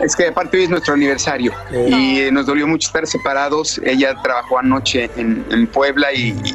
es 0.00 0.14
que 0.16 0.28
aparte 0.28 0.56
hoy 0.56 0.64
es 0.64 0.70
nuestro 0.70 0.94
aniversario 0.94 1.52
y 1.88 2.20
eh, 2.20 2.30
nos 2.32 2.46
dolió 2.46 2.66
mucho 2.68 2.86
estar 2.88 3.06
separados. 3.06 3.80
Ella 3.84 4.14
trabajó 4.22 4.58
anoche 4.58 5.10
en, 5.16 5.44
en 5.50 5.66
Puebla 5.66 6.12
y, 6.12 6.28
y 6.44 6.54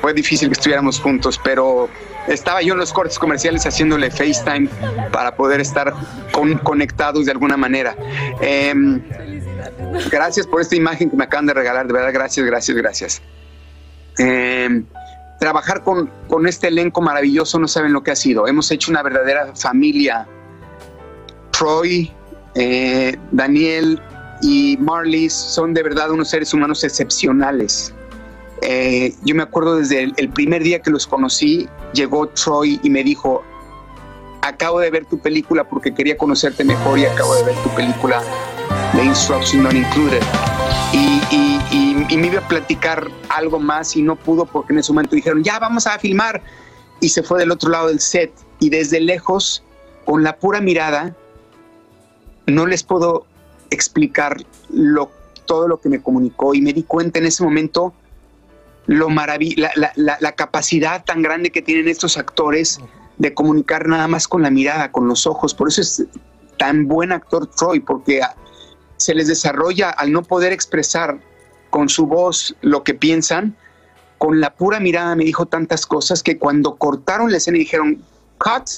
fue 0.00 0.14
difícil 0.14 0.48
que 0.48 0.52
estuviéramos 0.54 1.00
juntos, 1.00 1.40
pero 1.42 1.88
estaba 2.28 2.62
yo 2.62 2.72
en 2.74 2.78
los 2.80 2.92
cortes 2.92 3.18
comerciales 3.18 3.64
haciéndole 3.66 4.10
FaceTime 4.10 4.68
para 5.12 5.34
poder 5.36 5.60
estar 5.60 5.92
con- 6.32 6.58
conectados 6.58 7.26
de 7.26 7.32
alguna 7.32 7.56
manera. 7.56 7.96
Em, 8.40 9.02
gracias 10.10 10.46
por 10.46 10.60
esta 10.60 10.76
imagen 10.76 11.10
que 11.10 11.16
me 11.16 11.24
acaban 11.24 11.46
de 11.46 11.54
regalar, 11.54 11.86
de 11.86 11.92
verdad, 11.92 12.12
gracias, 12.12 12.44
gracias, 12.46 12.76
gracias. 12.76 13.22
Em, 14.18 14.84
trabajar 15.40 15.82
con, 15.82 16.10
con 16.28 16.46
este 16.46 16.68
elenco 16.68 17.00
maravilloso, 17.02 17.58
no 17.58 17.68
saben 17.68 17.92
lo 17.92 18.02
que 18.02 18.12
ha 18.12 18.16
sido. 18.16 18.46
Hemos 18.46 18.70
hecho 18.70 18.90
una 18.90 19.02
verdadera 19.02 19.54
familia. 19.54 20.26
Troy, 21.50 22.10
eh, 22.54 23.16
Daniel 23.32 24.00
y 24.42 24.76
Marlies 24.78 25.32
son 25.32 25.74
de 25.74 25.82
verdad 25.82 26.10
unos 26.10 26.28
seres 26.30 26.52
humanos 26.54 26.82
excepcionales. 26.84 27.92
Eh, 28.62 29.14
yo 29.24 29.34
me 29.34 29.42
acuerdo 29.42 29.76
desde 29.76 30.02
el, 30.02 30.14
el 30.16 30.28
primer 30.30 30.62
día 30.62 30.80
que 30.80 30.90
los 30.90 31.06
conocí, 31.06 31.68
llegó 31.92 32.28
Troy 32.28 32.80
y 32.82 32.90
me 32.90 33.02
dijo, 33.04 33.42
acabo 34.42 34.80
de 34.80 34.90
ver 34.90 35.04
tu 35.06 35.18
película 35.18 35.64
porque 35.68 35.92
quería 35.94 36.16
conocerte 36.16 36.64
mejor 36.64 36.98
y 36.98 37.04
acabo 37.06 37.34
de 37.36 37.44
ver 37.44 37.54
tu 37.62 37.68
película 37.70 38.22
de 38.94 39.04
Instruction 39.04 39.62
Not 39.62 39.74
Included. 39.74 40.22
Y, 40.92 41.20
y- 41.30 41.60
y- 41.70 42.06
y 42.08 42.16
me 42.16 42.28
iba 42.28 42.40
a 42.40 42.48
platicar 42.48 43.10
algo 43.28 43.58
más 43.58 43.96
y 43.96 44.02
no 44.02 44.16
pudo 44.16 44.46
porque 44.46 44.72
en 44.72 44.78
ese 44.78 44.92
momento 44.92 45.16
dijeron, 45.16 45.42
ya 45.42 45.58
vamos 45.58 45.86
a 45.86 45.98
filmar. 45.98 46.40
Y 47.00 47.08
se 47.08 47.22
fue 47.22 47.40
del 47.40 47.50
otro 47.50 47.70
lado 47.70 47.88
del 47.88 48.00
set. 48.00 48.32
Y 48.60 48.70
desde 48.70 49.00
lejos, 49.00 49.62
con 50.04 50.22
la 50.22 50.36
pura 50.36 50.60
mirada, 50.60 51.14
no 52.46 52.66
les 52.66 52.82
puedo 52.84 53.26
explicar 53.70 54.36
lo, 54.70 55.10
todo 55.46 55.66
lo 55.66 55.80
que 55.80 55.88
me 55.88 56.00
comunicó. 56.00 56.54
Y 56.54 56.60
me 56.62 56.72
di 56.72 56.84
cuenta 56.84 57.18
en 57.18 57.26
ese 57.26 57.42
momento 57.42 57.92
lo 58.86 59.08
maravi- 59.08 59.56
la, 59.56 59.70
la- 59.76 59.92
la- 59.96 60.18
la 60.20 60.32
capacidad 60.32 61.04
tan 61.04 61.22
grande 61.22 61.50
que 61.50 61.62
tienen 61.62 61.88
estos 61.88 62.16
actores 62.18 62.80
de 63.18 63.32
comunicar 63.32 63.86
nada 63.88 64.08
más 64.08 64.26
con 64.28 64.42
la 64.42 64.50
mirada, 64.50 64.90
con 64.92 65.06
los 65.08 65.26
ojos. 65.26 65.54
Por 65.54 65.68
eso 65.68 65.80
es 65.80 66.04
tan 66.58 66.86
buen 66.86 67.12
actor 67.12 67.46
Troy, 67.46 67.80
porque 67.80 68.20
se 68.96 69.14
les 69.14 69.28
desarrolla 69.28 69.90
al 69.90 70.12
no 70.12 70.22
poder 70.22 70.52
expresar 70.52 71.18
con 71.70 71.88
su 71.88 72.06
voz 72.06 72.54
lo 72.60 72.84
que 72.84 72.94
piensan, 72.94 73.56
con 74.18 74.40
la 74.40 74.54
pura 74.54 74.78
mirada 74.80 75.16
me 75.16 75.24
dijo 75.24 75.46
tantas 75.46 75.86
cosas 75.86 76.22
que 76.22 76.38
cuando 76.38 76.76
cortaron 76.76 77.30
la 77.30 77.38
escena 77.38 77.56
y 77.56 77.60
dijeron, 77.60 78.02
cut, 78.38 78.68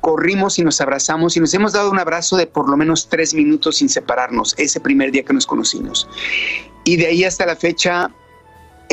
corrimos 0.00 0.58
y 0.58 0.62
nos 0.62 0.80
abrazamos 0.80 1.36
y 1.36 1.40
nos 1.40 1.54
hemos 1.54 1.72
dado 1.72 1.90
un 1.90 1.98
abrazo 1.98 2.36
de 2.36 2.46
por 2.46 2.68
lo 2.68 2.76
menos 2.76 3.08
tres 3.08 3.32
minutos 3.32 3.76
sin 3.78 3.88
separarnos, 3.88 4.54
ese 4.58 4.78
primer 4.80 5.10
día 5.10 5.24
que 5.24 5.32
nos 5.32 5.46
conocimos. 5.46 6.06
Y 6.84 6.96
de 6.96 7.06
ahí 7.06 7.24
hasta 7.24 7.46
la 7.46 7.56
fecha 7.56 8.10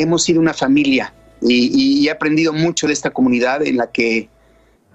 hemos 0.01 0.23
sido 0.23 0.39
una 0.39 0.53
familia 0.53 1.13
y, 1.41 2.07
he 2.07 2.11
aprendido 2.11 2.53
mucho 2.53 2.87
de 2.87 2.93
esta 2.93 3.11
comunidad 3.11 3.65
en 3.65 3.77
la 3.77 3.87
que 3.91 4.29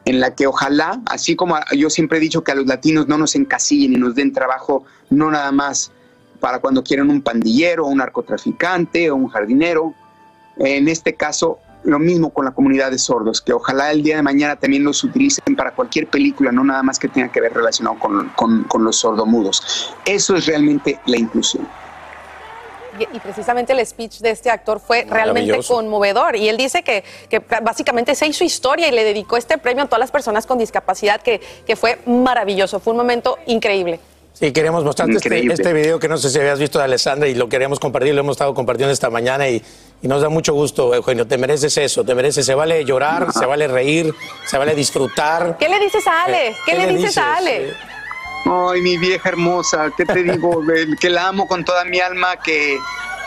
en 0.05 0.21
la 0.21 0.37
que 0.37 0.47
ojalá, 0.47 1.01
así 1.07 1.35
como 1.35 1.57
yo 1.77 1.91
siempre 1.91 2.19
he 2.19 2.21
dicho 2.21 2.45
que 2.45 2.53
a 2.53 2.55
los 2.55 2.67
latinos 2.67 3.09
no 3.09 3.19
nos 3.19 3.35
encasillen 3.35 3.95
y 3.95 3.97
nos 3.97 4.15
den 4.15 4.33
trabajo, 4.33 4.85
no 5.11 5.33
nada 5.33 5.51
más 5.51 5.91
para 6.39 6.61
cuando 6.61 6.85
quieren 6.85 7.11
un 7.11 7.23
pandillero, 7.23 7.87
un 7.87 7.99
narcotraficante 7.99 9.11
o 9.11 9.17
un 9.17 9.27
jardinero. 9.27 9.95
En 10.59 10.87
este 10.87 11.17
caso, 11.17 11.59
lo 11.83 11.99
mismo 11.99 12.31
con 12.31 12.45
la 12.45 12.53
comunidad 12.53 12.93
de 12.93 12.99
sordos, 12.99 13.41
que 13.41 13.53
ojalá 13.53 13.91
el 13.91 14.05
día 14.05 14.15
de 14.15 14.23
mañana 14.23 14.55
también 14.55 14.85
los 14.85 15.03
utilicen 15.03 15.57
para 15.57 15.75
cualquier 15.75 16.07
película, 16.07 16.53
no 16.53 16.63
nada 16.63 16.85
más 16.85 17.01
que 17.01 17.09
tenga 17.09 17.33
que 17.33 17.41
ver 17.41 17.53
relacionado 17.53 17.99
con 17.99 18.85
los 18.85 18.97
sordomudos. 18.97 19.93
Eso 20.05 20.37
es 20.37 20.47
realmente 20.47 21.01
la 21.07 21.19
inclusión. 21.19 21.67
Y, 22.99 23.17
y 23.17 23.21
precisamente 23.21 23.73
el 23.73 23.85
speech 23.87 24.19
de 24.19 24.31
este 24.31 24.51
actor 24.51 24.81
fue 24.81 25.07
realmente 25.09 25.59
conmovedor. 25.67 26.37
Y 26.37 26.49
él 26.49 26.57
dice 26.57 26.83
que, 26.83 27.05
que 27.29 27.41
básicamente 27.63 28.15
se 28.15 28.27
hizo 28.27 28.45
historia 28.45 28.89
y 28.89 28.93
le 28.93 29.05
dedicó 29.05 29.37
este 29.37 29.59
premio 29.59 29.85
a 29.85 29.87
todas 29.87 30.01
las 30.01 30.11
personas 30.11 30.47
con 30.47 30.59
discapacidad, 30.59 31.21
que, 31.21 31.41
que 31.67 31.77
fue 31.77 31.99
maravilloso. 32.07 32.81
Fue 32.81 32.93
un 32.93 32.99
momento 32.99 33.39
increíble. 33.47 34.01
Sí, 34.39 34.53
queríamos 34.53 34.85
mostrarte 34.85 35.17
este, 35.17 35.51
este 35.51 35.73
video 35.73 35.99
que 35.99 36.09
no 36.09 36.19
sé 36.19 36.29
si 36.29 36.39
habías 36.39 36.59
visto 36.59 36.79
de 36.79 36.85
Alessandra 36.85 37.27
y 37.27 37.35
lo 37.35 37.49
queríamos 37.49 37.81
compartir, 37.81 38.15
lo 38.15 38.21
hemos 38.21 38.35
estado 38.35 38.53
compartiendo 38.53 38.93
esta 38.93 39.09
mañana 39.09 39.49
y, 39.49 39.63
y 40.03 40.09
nos 40.09 40.21
da 40.21 40.29
mucho 40.29 40.53
gusto, 40.53 40.95
Eugenio. 40.95 41.27
Te 41.27 41.39
mereces 41.39 41.75
eso, 41.79 42.05
te 42.05 42.15
mereces, 42.15 42.45
se 42.45 42.55
vale 42.55 42.85
llorar, 42.85 43.33
se 43.33 43.47
vale 43.47 43.67
reír, 43.67 44.15
se 44.45 44.59
vale 44.59 44.75
disfrutar. 44.75 45.57
¿Qué 45.59 45.71
le 45.71 45.79
dices 45.79 46.07
a 46.07 46.25
Ale? 46.25 46.49
Eh, 46.49 46.57
¿Qué, 46.67 46.75
le 46.75 46.87
dices, 46.89 47.17
a 47.17 47.37
Ale? 47.37 47.73
Ay, 48.47 48.81
mi 48.81 48.97
vieja 48.97 49.29
hermosa, 49.29 49.91
¿qué 49.97 50.05
te 50.05 50.23
digo? 50.23 50.63
Que 51.01 51.11
la 51.11 51.29
amo 51.29 51.47
con 51.47 51.65
toda 51.65 51.85
mi 51.85 52.01
alma, 52.01 52.37
que, 52.37 52.79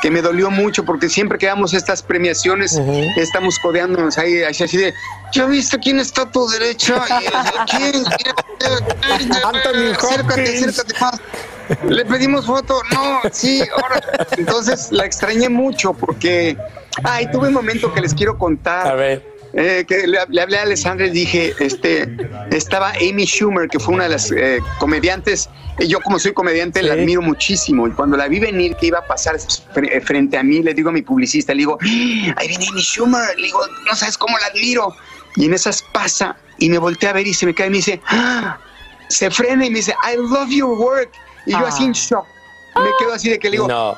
que 0.02 0.10
me 0.10 0.22
dolió 0.22 0.50
mucho, 0.50 0.86
porque 0.86 1.10
siempre 1.10 1.38
que 1.38 1.48
damos 1.48 1.74
estas 1.74 2.02
premiaciones, 2.02 2.80
estamos 3.18 3.60
codeándonos 3.60 4.18
ahí, 4.18 4.44
así, 4.44 4.64
así 4.64 4.78
de, 4.78 4.94
¿ya 5.34 5.46
viste 5.46 5.78
quién 5.80 6.00
está 6.00 6.24
a 6.24 6.32
tu 6.32 6.48
derecha? 6.48 7.04
Y, 7.10 7.78
¿Quién? 7.78 8.06
Anthony 9.44 9.94
Acércate, 9.98 10.58
acércate 10.58 11.00
más. 11.02 11.22
Le 11.88 12.04
pedimos 12.06 12.46
foto, 12.46 12.82
no, 12.92 13.22
sí, 13.32 13.62
ahora. 13.74 14.02
Entonces 14.32 14.92
la 14.92 15.06
extrañé 15.06 15.50
mucho 15.50 15.94
porque, 15.94 16.58
ay, 17.04 17.30
tuve 17.32 17.50
un 17.50 17.54
momento 17.54 17.94
que 17.94 18.02
les 18.02 18.14
quiero 18.14 18.38
contar. 18.38 18.88
A 18.88 18.96
ver. 18.96 19.39
Eh, 19.54 19.84
que 19.88 20.06
le, 20.06 20.20
le 20.30 20.42
hablé 20.42 20.58
a 20.60 20.62
Alessandra 20.62 21.08
y 21.08 21.10
dije, 21.10 21.56
este, 21.60 22.08
estaba 22.52 22.92
Amy 23.02 23.26
Schumer, 23.26 23.68
que 23.68 23.80
fue 23.80 23.96
una 23.96 24.04
de 24.04 24.10
las 24.12 24.32
eh, 24.32 24.60
comediantes, 24.80 25.50
y 25.80 25.88
yo 25.88 26.02
como 26.02 26.20
soy 26.20 26.34
comediante 26.34 26.84
la 26.84 26.94
admiro 26.94 27.22
muchísimo, 27.24 27.88
y 27.88 27.92
cuando 27.92 28.16
la 28.16 28.28
vi 28.28 28.40
venir 28.40 28.76
que 28.76 28.86
iba 28.88 29.00
a 29.00 29.08
pasar 29.08 29.38
eh, 29.38 30.02
frente 30.02 30.38
a 30.38 30.44
mí, 30.44 30.62
le 30.62 30.74
digo 30.76 30.90
a 30.90 30.92
mi 30.92 31.02
publicista, 31.02 31.54
le 31.54 31.60
digo, 31.60 31.80
"¡Ah! 31.82 32.34
ahí 32.38 32.48
viene 32.48 32.68
Amy 32.70 32.82
Schumer, 32.82 33.36
le 33.38 33.48
digo, 33.48 33.60
no 33.90 33.96
sabes 33.96 34.18
cómo 34.20 34.38
la 34.38 34.46
admiro, 34.48 34.94
y 35.36 35.46
en 35.46 35.54
esas 35.56 35.82
pasa, 35.82 36.38
y 36.60 36.70
me 36.70 36.78
volteé 36.78 37.10
a 37.10 37.14
ver 37.14 37.26
y 37.26 37.34
se 37.34 37.48
me 37.48 37.56
cae 37.56 37.68
y 37.68 37.70
me 37.72 37.78
dice, 37.78 38.00
"Ah", 38.08 38.60
se 39.08 39.32
frena 39.32 39.66
y 39.66 39.72
me 39.72 39.78
dice, 39.78 39.96
I 40.04 40.16
love 40.18 40.50
your 40.52 40.78
work, 40.78 41.10
y 41.48 41.52
yo 41.54 41.66
así 41.66 41.86
en 41.86 41.94
shock, 41.94 42.26
me 42.84 42.92
quedo 43.00 43.14
así 43.14 43.30
de 43.30 43.40
que 43.40 43.50
le 43.50 43.54
digo, 43.58 43.68
No. 43.68 43.96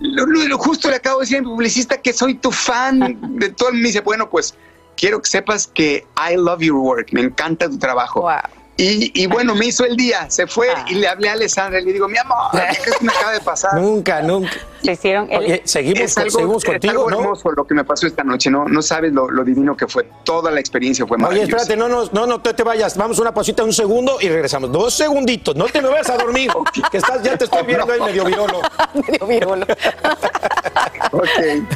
lo, 0.00 0.26
lo- 0.26 0.48
lo 0.48 0.58
justo 0.58 0.90
le 0.90 0.96
acabo 0.96 1.20
de 1.20 1.24
decir 1.26 1.36
a 1.38 1.40
mi 1.42 1.46
publicista 1.46 1.98
que 1.98 2.12
soy 2.12 2.34
tu 2.34 2.50
fan 2.50 3.16
de 3.38 3.50
todo. 3.50 3.70
Me 3.72 3.82
dice, 3.86 4.00
bueno, 4.00 4.28
pues 4.28 4.52
quiero 4.96 5.20
que 5.20 5.28
sepas 5.28 5.66
que 5.66 6.06
I 6.16 6.36
love 6.36 6.60
your 6.60 6.76
work, 6.78 7.08
me 7.12 7.22
encanta 7.22 7.68
tu 7.68 7.78
trabajo. 7.78 8.28
Y, 8.74 9.12
y 9.22 9.26
bueno, 9.26 9.54
me 9.54 9.66
hizo 9.66 9.84
el 9.84 9.96
día, 9.96 10.30
se 10.30 10.46
fue 10.46 10.68
y 10.88 10.94
le 10.94 11.06
hablé 11.06 11.28
a 11.28 11.32
Alessandra 11.32 11.78
y 11.78 11.84
le 11.84 11.92
digo, 11.92 12.08
mi 12.08 12.16
amor, 12.16 12.46
¿qué 12.52 12.90
es 12.90 13.02
me 13.02 13.12
acaba 13.12 13.32
de 13.32 13.40
pasar? 13.40 13.74
Nunca, 13.74 14.22
nunca. 14.22 14.50
Se 14.82 14.92
hicieron 14.92 15.30
el- 15.30 15.38
Oye, 15.40 15.62
seguimos, 15.64 16.00
Es 16.00 16.16
algo, 16.16 16.30
seguimos 16.30 16.64
es 16.64 16.70
contigo, 16.70 16.90
algo 16.92 17.10
¿no? 17.10 17.20
hermoso 17.20 17.52
lo 17.52 17.64
que 17.66 17.74
me 17.74 17.84
pasó 17.84 18.06
esta 18.06 18.24
noche, 18.24 18.50
no, 18.50 18.64
no 18.64 18.80
sabes 18.80 19.12
lo, 19.12 19.30
lo 19.30 19.44
divino 19.44 19.76
que 19.76 19.86
fue, 19.86 20.08
toda 20.24 20.50
la 20.50 20.58
experiencia 20.58 21.06
fue 21.06 21.16
Oye, 21.16 21.22
maravillosa. 21.22 21.56
espérate, 21.58 21.76
no, 21.76 21.86
no, 21.88 22.08
no, 22.12 22.26
no 22.26 22.40
te, 22.40 22.54
te 22.54 22.62
vayas. 22.62 22.96
Vamos 22.96 23.18
una 23.18 23.32
pausita, 23.34 23.62
un 23.62 23.74
segundo 23.74 24.16
y 24.20 24.28
regresamos. 24.30 24.72
Dos 24.72 24.94
segunditos, 24.94 25.54
no 25.54 25.66
te 25.66 25.82
me 25.82 25.88
vayas 25.88 26.08
a 26.08 26.16
dormir, 26.16 26.50
que 26.90 26.96
estás, 26.96 27.22
ya 27.22 27.36
te 27.36 27.44
estoy 27.44 27.64
viendo 27.66 27.92
ahí 27.92 28.00
medio 28.00 28.24
virolo. 28.24 28.62
medio 28.94 29.26
virolo. 29.26 29.66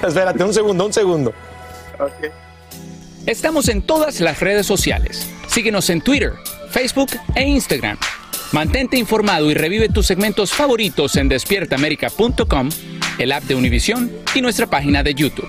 Espérate, 0.03 0.43
un 0.43 0.55
segundo, 0.55 0.87
un 0.87 0.93
segundo. 0.95 1.33
Estamos 3.27 3.69
en 3.69 3.83
todas 3.83 4.21
las 4.21 4.39
redes 4.41 4.67
sociales. 4.67 5.29
Síguenos 5.49 5.91
en 5.91 6.01
Twitter, 6.01 6.35
Facebook 6.71 7.11
e 7.35 7.43
Instagram. 7.43 7.99
Mantente 8.53 8.97
informado 8.97 9.51
y 9.51 9.55
revive 9.55 9.89
tus 9.89 10.07
segmentos 10.07 10.53
favoritos 10.53 11.17
en 11.17 11.29
despiertaamerica.com, 11.29 12.69
el 13.19 13.33
app 13.33 13.43
de 13.45 13.57
Univision 13.57 14.13
y 14.35 14.41
nuestra 14.41 14.69
página 14.69 15.03
de 15.03 15.15
YouTube. 15.15 15.49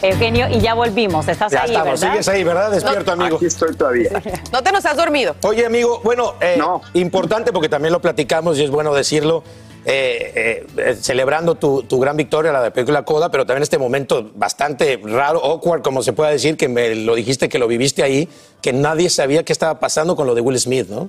Eugenio, 0.00 0.48
y 0.48 0.60
ya 0.60 0.74
volvimos. 0.74 1.28
Estás 1.28 1.52
Ya 1.52 1.62
ahí, 1.62 1.70
estamos, 1.72 2.00
¿verdad? 2.00 2.12
sigues 2.12 2.28
ahí, 2.28 2.44
¿verdad? 2.44 2.70
Despierto, 2.70 3.12
amigo. 3.12 3.36
Aquí 3.36 3.46
estoy 3.46 3.74
todavía. 3.76 4.10
No 4.52 4.62
te 4.62 4.72
nos 4.72 4.86
has 4.86 4.96
dormido. 4.96 5.36
Oye, 5.42 5.66
amigo, 5.66 6.00
bueno, 6.02 6.34
eh, 6.40 6.58
importante 6.94 7.52
porque 7.52 7.68
también 7.68 7.92
lo 7.92 8.00
platicamos 8.00 8.58
y 8.58 8.64
es 8.64 8.70
bueno 8.70 8.94
decirlo. 8.94 9.42
Eh, 9.90 10.66
eh, 10.76 10.94
celebrando 11.00 11.54
tu, 11.54 11.82
tu 11.82 11.98
gran 11.98 12.14
victoria, 12.14 12.52
la 12.52 12.62
de 12.62 12.70
película 12.70 13.06
Coda, 13.06 13.30
pero 13.30 13.46
también 13.46 13.62
este 13.62 13.78
momento 13.78 14.30
bastante 14.34 15.00
raro, 15.02 15.42
awkward, 15.42 15.80
como 15.80 16.02
se 16.02 16.12
puede 16.12 16.32
decir, 16.32 16.58
que 16.58 16.68
me 16.68 16.94
lo 16.94 17.14
dijiste 17.14 17.48
que 17.48 17.58
lo 17.58 17.66
viviste 17.66 18.02
ahí, 18.02 18.28
que 18.60 18.74
nadie 18.74 19.08
sabía 19.08 19.44
qué 19.44 19.52
estaba 19.52 19.80
pasando 19.80 20.14
con 20.14 20.26
lo 20.26 20.34
de 20.34 20.42
Will 20.42 20.58
Smith, 20.58 20.88
¿no? 20.90 21.08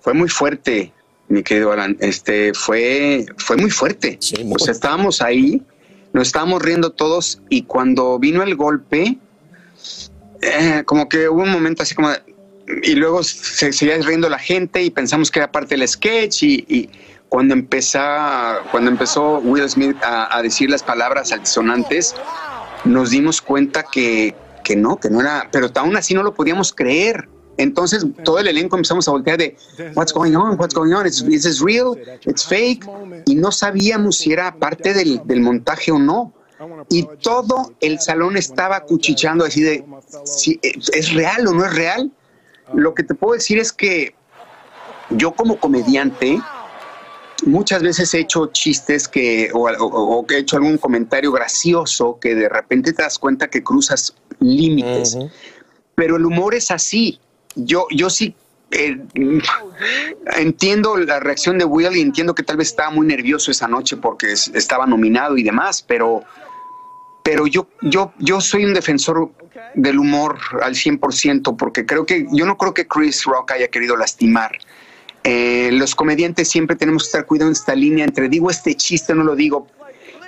Fue 0.00 0.14
muy 0.14 0.28
fuerte, 0.30 0.92
mi 1.28 1.42
querido 1.42 1.72
Alan. 1.72 1.96
Este 2.00 2.54
fue, 2.54 3.26
fue 3.36 3.56
muy 3.58 3.70
fuerte. 3.70 4.18
o 4.50 4.58
sea, 4.58 4.72
estábamos 4.72 5.20
ahí, 5.20 5.62
nos 6.14 6.28
estábamos 6.28 6.62
riendo 6.62 6.90
todos 6.90 7.40
y 7.50 7.64
cuando 7.64 8.18
vino 8.18 8.42
el 8.42 8.56
golpe, 8.56 9.18
eh, 10.40 10.82
como 10.86 11.06
que 11.08 11.28
hubo 11.28 11.42
un 11.42 11.50
momento 11.50 11.82
así 11.82 11.94
como 11.94 12.10
de- 12.10 12.33
y 12.82 12.94
luego 12.94 13.22
se 13.22 13.72
seguía 13.72 13.98
riendo 13.98 14.28
la 14.28 14.38
gente 14.38 14.82
y 14.82 14.90
pensamos 14.90 15.30
que 15.30 15.40
era 15.40 15.52
parte 15.52 15.76
del 15.76 15.86
sketch 15.86 16.42
y, 16.42 16.64
y 16.68 16.90
cuando 17.28 17.54
empezó 17.54 17.98
cuando 18.70 18.90
empezó 18.90 19.38
Will 19.38 19.68
Smith 19.68 19.96
a, 20.02 20.36
a 20.36 20.42
decir 20.42 20.70
las 20.70 20.82
palabras 20.82 21.32
altisonantes 21.32 22.14
nos 22.84 23.10
dimos 23.10 23.40
cuenta 23.40 23.84
que, 23.90 24.34
que 24.62 24.76
no, 24.76 24.98
que 24.98 25.10
no 25.10 25.20
era, 25.20 25.48
pero 25.50 25.68
aún 25.76 25.96
así 25.96 26.14
no 26.14 26.22
lo 26.22 26.34
podíamos 26.34 26.72
creer. 26.72 27.28
Entonces 27.56 28.04
todo 28.24 28.40
el 28.40 28.48
elenco 28.48 28.76
empezamos 28.76 29.06
a 29.06 29.12
voltear 29.12 29.38
de 29.38 29.56
What's 29.94 30.12
going 30.12 30.34
on? 30.34 30.58
What's 30.58 30.74
going 30.74 30.92
on? 30.92 31.06
Is, 31.06 31.22
is 31.22 31.44
this 31.44 31.60
real? 31.60 31.96
It's 32.26 32.44
fake. 32.44 32.84
Y 33.26 33.36
no 33.36 33.52
sabíamos 33.52 34.18
si 34.18 34.32
era 34.32 34.54
parte 34.56 34.92
del, 34.92 35.20
del 35.24 35.40
montaje 35.40 35.92
o 35.92 35.98
no. 35.98 36.32
Y 36.88 37.06
todo 37.22 37.72
el 37.80 38.00
salón 38.00 38.36
estaba 38.36 38.80
cuchicheando 38.80 39.44
así 39.44 39.62
de 39.62 39.84
si 40.24 40.58
es 40.62 41.12
real 41.12 41.46
o 41.46 41.52
no 41.52 41.64
es 41.64 41.74
real. 41.74 42.10
Lo 42.72 42.94
que 42.94 43.02
te 43.02 43.14
puedo 43.14 43.34
decir 43.34 43.58
es 43.58 43.72
que 43.72 44.14
yo 45.10 45.32
como 45.34 45.58
comediante 45.60 46.42
muchas 47.46 47.82
veces 47.82 48.12
he 48.14 48.20
hecho 48.20 48.46
chistes 48.52 49.06
que 49.06 49.50
o, 49.52 49.68
o- 49.68 50.26
he 50.30 50.38
hecho 50.38 50.56
algún 50.56 50.78
comentario 50.78 51.30
gracioso 51.30 52.18
que 52.20 52.34
de 52.34 52.48
repente 52.48 52.92
te 52.92 53.02
das 53.02 53.18
cuenta 53.18 53.48
que 53.48 53.62
cruzas 53.62 54.14
límites. 54.40 55.18
Pero 55.94 56.16
el 56.16 56.24
humor 56.24 56.54
es 56.54 56.70
así. 56.70 57.20
Yo, 57.54 57.86
yo 57.90 58.08
sí 58.10 58.34
eh, 58.70 58.98
entiendo 60.36 60.96
la 60.96 61.20
reacción 61.20 61.58
de 61.58 61.64
Will 61.64 61.96
y 61.96 62.00
entiendo 62.00 62.34
que 62.34 62.42
tal 62.42 62.56
vez 62.56 62.68
estaba 62.68 62.90
muy 62.90 63.06
nervioso 63.06 63.50
esa 63.50 63.68
noche 63.68 63.96
porque 63.96 64.32
es- 64.32 64.50
estaba 64.54 64.86
nominado 64.86 65.36
y 65.36 65.42
demás, 65.42 65.82
pero, 65.86 66.24
pero 67.22 67.46
yo, 67.46 67.68
yo, 67.82 68.12
yo 68.18 68.40
soy 68.40 68.64
un 68.64 68.74
defensor 68.74 69.30
del 69.74 69.98
humor 69.98 70.38
al 70.62 70.74
100% 70.74 71.56
porque 71.56 71.84
creo 71.86 72.04
que 72.06 72.26
yo 72.32 72.46
no 72.46 72.56
creo 72.56 72.74
que 72.74 72.86
Chris 72.86 73.24
Rock 73.24 73.52
haya 73.52 73.68
querido 73.68 73.96
lastimar. 73.96 74.58
Eh, 75.22 75.70
los 75.72 75.94
comediantes 75.94 76.48
siempre 76.50 76.76
tenemos 76.76 77.04
que 77.04 77.06
estar 77.08 77.26
cuidando 77.26 77.52
esta 77.52 77.74
línea 77.74 78.04
entre 78.04 78.28
digo 78.28 78.50
este 78.50 78.74
chiste, 78.74 79.14
no 79.14 79.24
lo 79.24 79.34
digo. 79.34 79.66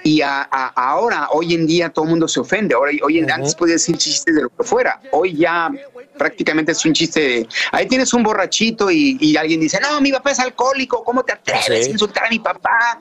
Y 0.02 0.20
a- 0.22 0.42
a- 0.50 0.68
ahora, 0.76 1.28
hoy 1.32 1.52
en 1.54 1.66
día, 1.66 1.90
todo 1.90 2.04
el 2.04 2.10
mundo 2.12 2.28
se 2.28 2.38
ofende. 2.38 2.74
Ahora, 2.74 2.92
hoy 3.02 3.18
en- 3.18 3.30
Antes 3.30 3.54
podía 3.56 3.74
decir 3.74 3.96
chistes 3.98 4.34
de 4.34 4.42
lo 4.42 4.48
que 4.50 4.62
fuera. 4.62 5.00
Hoy 5.10 5.34
ya 5.36 5.68
prácticamente 6.16 6.72
es 6.72 6.82
un 6.86 6.94
chiste 6.94 7.20
de 7.20 7.48
ahí 7.72 7.86
tienes 7.86 8.14
un 8.14 8.22
borrachito 8.22 8.90
y, 8.90 9.18
y 9.20 9.36
alguien 9.36 9.60
dice, 9.60 9.78
no, 9.82 10.00
mi 10.00 10.12
papá 10.12 10.30
es 10.30 10.38
alcohólico, 10.40 11.04
¿cómo 11.04 11.22
te 11.24 11.32
atreves 11.32 11.66
Sí. 11.84 11.90
a 11.90 11.92
insultar 11.92 12.24
a 12.26 12.30
mi 12.30 12.38
papá? 12.38 12.98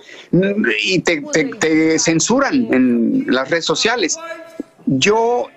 Y 0.83 0.99
te, 0.99 1.21
te- 1.31 1.45
te 1.45 1.97
censuran 1.99 2.73
en 2.73 3.25
las 3.29 3.49
redes 3.49 3.63
sociales. 3.65 4.17
Yo, 4.85 5.47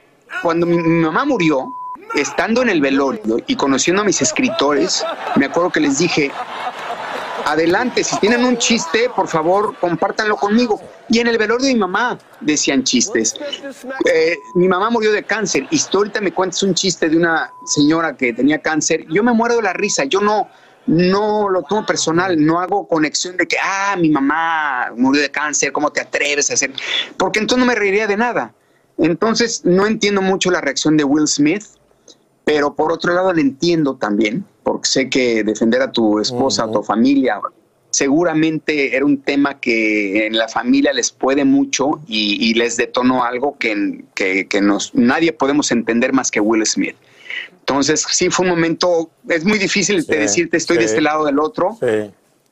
cuando 0.42 0.66
mi, 0.66 0.79
mi 0.79 1.05
mamá 1.05 1.24
murió, 1.24 1.74
estando 2.14 2.62
en 2.62 2.68
el 2.68 2.81
velorio 2.81 3.38
y 3.46 3.57
conociendo 3.57 4.03
a 4.03 4.05
mis 4.05 4.20
escritores, 4.22 5.05
me 5.37 5.46
acuerdo 5.46 5.70
que 5.70 5.81
les 5.81 5.98
dije, 5.98 6.33
adelante, 7.44 8.05
si 8.05 8.18
tienen 8.18 8.44
un 8.44 8.59
chiste, 8.59 9.11
por 9.14 9.29
favor, 9.29 9.74
compártanlo 9.81 10.37
conmigo. 10.37 10.81
Y 11.09 11.20
en 11.20 11.29
el 11.29 11.38
velorio 11.38 11.66
de 11.66 11.72
mi 11.72 11.81
mamá 11.81 12.18
decían 12.40 12.85
chistes. 12.85 13.35
Eh, 14.12 14.37
mi 14.55 14.68
mamá 14.68 14.90
murió 14.90 15.12
de 15.12 15.22
cáncer 15.22 15.66
ahorita 15.92 16.20
me 16.20 16.33
cuentas 16.33 16.62
un 16.62 16.74
chiste 16.74 17.09
de 17.09 17.16
una 17.16 17.51
señora 17.64 18.16
que 18.16 18.33
tenía 18.33 18.59
cáncer, 18.61 19.07
yo 19.09 19.22
me 19.22 19.33
muero 19.33 19.57
de 19.57 19.62
la 19.62 19.72
risa, 19.72 20.05
yo 20.05 20.20
no, 20.20 20.48
no 20.87 21.48
lo 21.48 21.62
tomo 21.62 21.87
personal, 21.87 22.44
no 22.44 22.61
hago 22.61 22.87
conexión 22.87 23.37
de 23.37 23.46
que, 23.46 23.57
ah, 23.62 23.96
mi 23.98 24.11
mamá 24.11 24.92
murió 24.96 25.22
de 25.22 25.31
cáncer, 25.31 25.72
¿cómo 25.72 25.90
te 25.90 26.01
atreves 26.01 26.51
a 26.51 26.55
hacer? 26.55 26.72
Porque 27.16 27.38
entonces 27.38 27.61
no 27.61 27.66
me 27.66 27.74
reiría 27.74 28.07
de 28.07 28.16
nada. 28.16 28.55
Entonces 28.98 29.64
no 29.64 29.87
entiendo 29.87 30.22
mucho 30.22 30.50
la 30.50 30.61
reacción 30.61 30.96
de 30.96 31.04
Will 31.04 31.28
Smith, 31.28 31.64
pero 32.44 32.74
por 32.74 32.92
otro 32.92 33.14
lado 33.14 33.32
le 33.32 33.42
entiendo 33.42 33.96
también, 33.96 34.44
porque 34.62 34.88
sé 34.88 35.08
que 35.08 35.44
defender 35.44 35.82
a 35.82 35.92
tu 35.92 36.18
esposa, 36.18 36.64
a 36.64 36.70
tu 36.70 36.82
familia, 36.82 37.40
seguramente 37.90 38.96
era 38.96 39.04
un 39.04 39.18
tema 39.18 39.61
que 39.61 40.26
en 40.26 40.37
la 40.37 40.48
familia 40.48 40.92
les 40.92 41.11
puede 41.11 41.44
mucho 41.44 42.00
y, 42.06 42.37
y 42.50 42.54
les 42.54 42.76
detonó 42.76 43.24
algo 43.24 43.56
que, 43.58 44.04
que, 44.14 44.46
que 44.46 44.61
nos, 44.61 44.94
nadie 44.94 45.32
podemos 45.32 45.70
entender 45.72 46.12
más 46.12 46.30
que 46.30 46.40
Will 46.40 46.66
Smith. 46.66 46.96
Entonces, 47.61 48.04
sí, 48.11 48.30
fue 48.30 48.46
un 48.46 48.50
momento, 48.50 49.11
es 49.28 49.44
muy 49.44 49.58
difícil 49.58 50.02
de 50.04 50.18
decirte 50.20 50.56
estoy 50.56 50.78
de 50.78 50.84
sí. 50.84 50.88
este 50.90 51.00
lado 51.02 51.26
del 51.26 51.38
otro, 51.38 51.76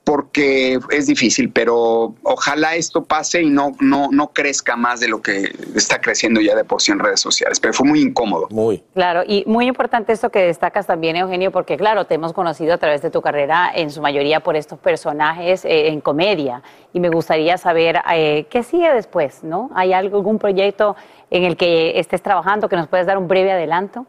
porque 0.07 0.79
es 0.91 1.09
difícil, 1.09 1.51
pero 1.51 2.15
ojalá 2.23 2.77
esto 2.77 3.03
pase 3.03 3.43
y 3.43 3.51
no, 3.51 3.73
no, 3.81 4.07
no 4.13 4.29
crezca 4.29 4.77
más 4.77 5.01
de 5.01 5.09
lo 5.09 5.21
que 5.21 5.53
está 5.75 6.01
creciendo 6.01 6.41
ya 6.41 6.55
de 6.55 6.63
por 6.63 6.81
sí 6.81 6.93
en 6.93 7.01
redes 7.01 7.19
sociales, 7.19 7.59
pero 7.59 7.75
fue 7.75 7.89
muy 7.89 8.03
incómodo. 8.03 8.47
Muy. 8.51 8.85
Claro, 8.95 9.25
y 9.27 9.43
muy 9.49 9.67
importante 9.67 10.13
esto 10.13 10.31
que 10.31 10.39
destacas 10.39 10.87
también, 10.87 11.17
Eugenio, 11.17 11.51
porque 11.51 11.77
claro, 11.77 12.05
te 12.05 12.15
hemos 12.15 12.33
conocido 12.33 12.75
a 12.75 12.79
través 12.79 13.03
de 13.03 13.11
tu 13.11 13.21
carrera 13.21 13.73
en 13.75 13.91
su 13.91 14.01
mayoría 14.01 14.39
por 14.39 14.55
estos 14.55 14.79
personajes 14.79 15.65
eh, 15.65 15.89
en 15.89 16.01
comedia. 16.01 16.63
Y 16.93 17.01
me 17.01 17.09
gustaría 17.09 17.59
saber 17.59 18.01
eh, 18.15 18.47
qué 18.49 18.63
sigue 18.63 18.93
después, 18.95 19.43
¿no? 19.43 19.73
¿Hay 19.75 19.93
algo, 19.93 20.19
algún 20.19 20.39
proyecto 20.39 20.95
en 21.31 21.43
el 21.43 21.57
que 21.57 21.99
estés 21.99 22.23
trabajando 22.23 22.69
que 22.69 22.77
nos 22.77 22.87
puedes 22.87 23.09
dar 23.09 23.19
un 23.19 23.27
breve 23.27 23.51
adelanto? 23.51 24.07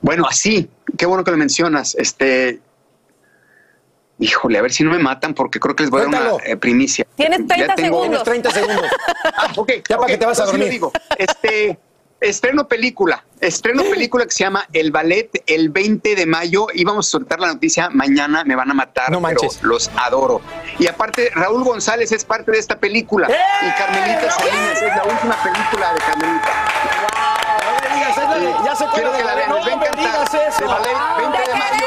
Bueno, 0.00 0.24
así, 0.28 0.68
qué 0.98 1.06
bueno 1.06 1.22
que 1.22 1.30
lo 1.30 1.36
mencionas. 1.36 1.94
Este, 1.94 2.58
híjole, 4.18 4.58
a 4.58 4.62
ver 4.62 4.72
si 4.72 4.84
no 4.84 4.90
me 4.90 4.98
matan 4.98 5.34
porque 5.34 5.58
creo 5.60 5.74
que 5.76 5.82
les 5.84 5.90
voy 5.90 6.00
a 6.00 6.04
dar 6.04 6.10
Cuéntalo. 6.12 6.36
una 6.36 6.44
eh, 6.46 6.56
primicia. 6.56 7.06
Tienes 7.16 7.40
Ya 7.40 7.46
30 7.46 7.74
tengo- 7.74 8.02
segundos. 8.02 8.22
Tienes 8.24 8.42
30 8.42 8.50
segundos. 8.50 8.90
Ah, 9.36 9.50
ok, 9.56 9.72
Ya 9.88 9.96
para 9.96 10.02
ok, 10.02 10.06
que 10.08 10.18
te 10.18 10.26
vas 10.26 10.40
a 10.40 10.44
dormir. 10.46 10.68
digo. 10.68 10.92
Este, 11.18 11.78
estreno 12.20 12.68
película, 12.68 13.24
estreno 13.40 13.82
película 13.90 14.24
que 14.24 14.30
se 14.30 14.44
llama 14.44 14.66
El 14.72 14.90
Ballet 14.92 15.30
el 15.46 15.70
20 15.70 16.14
de 16.14 16.26
mayo. 16.26 16.66
Íbamos 16.74 17.08
a 17.08 17.10
soltar 17.10 17.40
la 17.40 17.48
noticia 17.48 17.90
mañana, 17.90 18.44
me 18.44 18.54
van 18.54 18.70
a 18.70 18.74
matar, 18.74 19.10
No 19.10 19.20
pero 19.20 19.40
manches. 19.42 19.62
los 19.62 19.90
adoro. 19.96 20.40
Y 20.78 20.86
aparte, 20.86 21.30
Raúl 21.34 21.64
González 21.64 22.12
es 22.12 22.24
parte 22.24 22.52
de 22.52 22.58
esta 22.58 22.78
película. 22.78 23.28
¡Eh! 23.28 23.34
Y 23.66 23.70
Carmelita 23.78 24.30
Salinas 24.30 24.82
es 24.82 24.96
la 24.96 25.04
última 25.04 25.42
película 25.42 25.92
de 25.94 26.00
Carmelita. 26.00 26.50
Ya 28.64 28.74
se 28.76 28.84
Quiero 28.94 29.12
que 29.12 29.24
la 29.24 29.34
vean, 29.34 29.52
les 29.54 29.58
va 29.64 29.66
a 29.66 29.70
No 29.70 29.76
me 29.80 29.86
encantar. 29.86 29.96
digas 29.98 30.34
eso. 30.34 30.62
El 30.62 30.68
Ballet 30.68 30.96
20 31.18 31.38
de 31.38 31.54
mayo. 31.58 31.86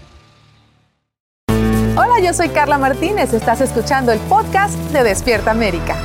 Hola, 2.03 2.19
yo 2.19 2.33
soy 2.33 2.49
Carla 2.49 2.79
Martínez. 2.79 3.31
Estás 3.31 3.61
escuchando 3.61 4.11
el 4.11 4.17
podcast 4.21 4.73
de 4.91 5.03
Despierta 5.03 5.51
América. 5.51 5.95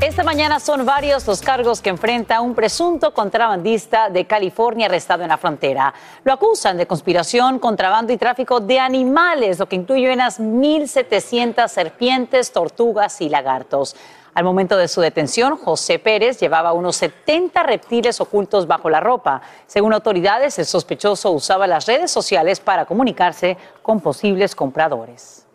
Esta 0.00 0.24
mañana 0.24 0.58
son 0.58 0.84
varios 0.84 1.24
los 1.28 1.40
cargos 1.40 1.80
que 1.80 1.90
enfrenta 1.90 2.40
un 2.40 2.56
presunto 2.56 3.14
contrabandista 3.14 4.10
de 4.10 4.26
California 4.26 4.86
arrestado 4.86 5.22
en 5.22 5.28
la 5.28 5.38
frontera. 5.38 5.94
Lo 6.24 6.32
acusan 6.32 6.76
de 6.76 6.88
conspiración, 6.88 7.60
contrabando 7.60 8.12
y 8.12 8.16
tráfico 8.16 8.58
de 8.58 8.80
animales, 8.80 9.60
lo 9.60 9.68
que 9.68 9.76
incluye 9.76 10.12
unas 10.12 10.40
1.700 10.40 11.68
serpientes, 11.68 12.50
tortugas 12.50 13.20
y 13.20 13.28
lagartos. 13.28 13.94
Al 14.34 14.42
momento 14.44 14.76
de 14.76 14.88
su 14.88 15.00
detención, 15.00 15.56
José 15.56 16.00
Pérez 16.00 16.40
llevaba 16.40 16.72
unos 16.72 16.96
70 16.96 17.62
reptiles 17.62 18.20
ocultos 18.20 18.66
bajo 18.66 18.90
la 18.90 18.98
ropa. 18.98 19.40
Según 19.68 19.92
autoridades, 19.92 20.58
el 20.58 20.66
sospechoso 20.66 21.30
usaba 21.30 21.68
las 21.68 21.86
redes 21.86 22.10
sociales 22.10 22.58
para 22.58 22.84
comunicarse 22.84 23.56
con 23.82 24.00
posibles 24.00 24.56
compradores. 24.56 25.46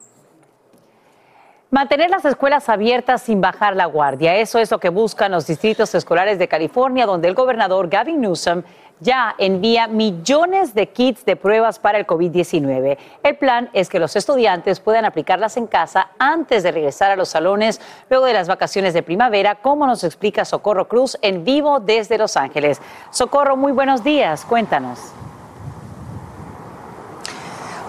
Mantener 1.72 2.10
las 2.10 2.26
escuelas 2.26 2.68
abiertas 2.68 3.22
sin 3.22 3.42
bajar 3.42 3.76
la 3.76 3.86
guardia, 3.86 4.36
eso 4.38 4.58
es 4.58 4.72
lo 4.72 4.80
que 4.80 4.90
buscan 4.90 5.32
los 5.32 5.46
distritos 5.46 5.94
escolares 5.94 6.40
de 6.40 6.48
California, 6.48 7.06
donde 7.06 7.28
el 7.28 7.36
gobernador 7.36 7.90
Gavin 7.90 8.22
Newsom 8.22 8.64
ya 9.00 9.36
envía 9.38 9.86
millones 9.88 10.74
de 10.74 10.90
kits 10.90 11.24
de 11.26 11.36
pruebas 11.36 11.78
para 11.78 12.00
el 12.00 12.08
COVID-19. 12.08 12.98
El 13.22 13.38
plan 13.38 13.70
es 13.74 13.88
que 13.88 14.00
los 14.00 14.16
estudiantes 14.16 14.80
puedan 14.80 15.06
aplicarlas 15.06 15.58
en 15.58 15.68
casa 15.68 16.10
antes 16.18 16.64
de 16.64 16.72
regresar 16.72 17.12
a 17.12 17.16
los 17.16 17.30
salones 17.30 17.80
luego 18.10 18.26
de 18.26 18.34
las 18.34 18.48
vacaciones 18.48 18.96
de 18.96 19.04
primavera, 19.04 19.54
como 19.62 19.86
nos 19.86 20.04
explica 20.04 20.46
Socorro 20.46 20.88
Cruz 20.88 21.20
en 21.22 21.44
vivo 21.44 21.80
desde 21.80 22.18
Los 22.18 22.36
Ángeles. 22.36 22.82
Socorro, 23.12 23.56
muy 23.56 23.74
buenos 23.74 24.04
días, 24.04 24.44
cuéntanos. 24.44 25.14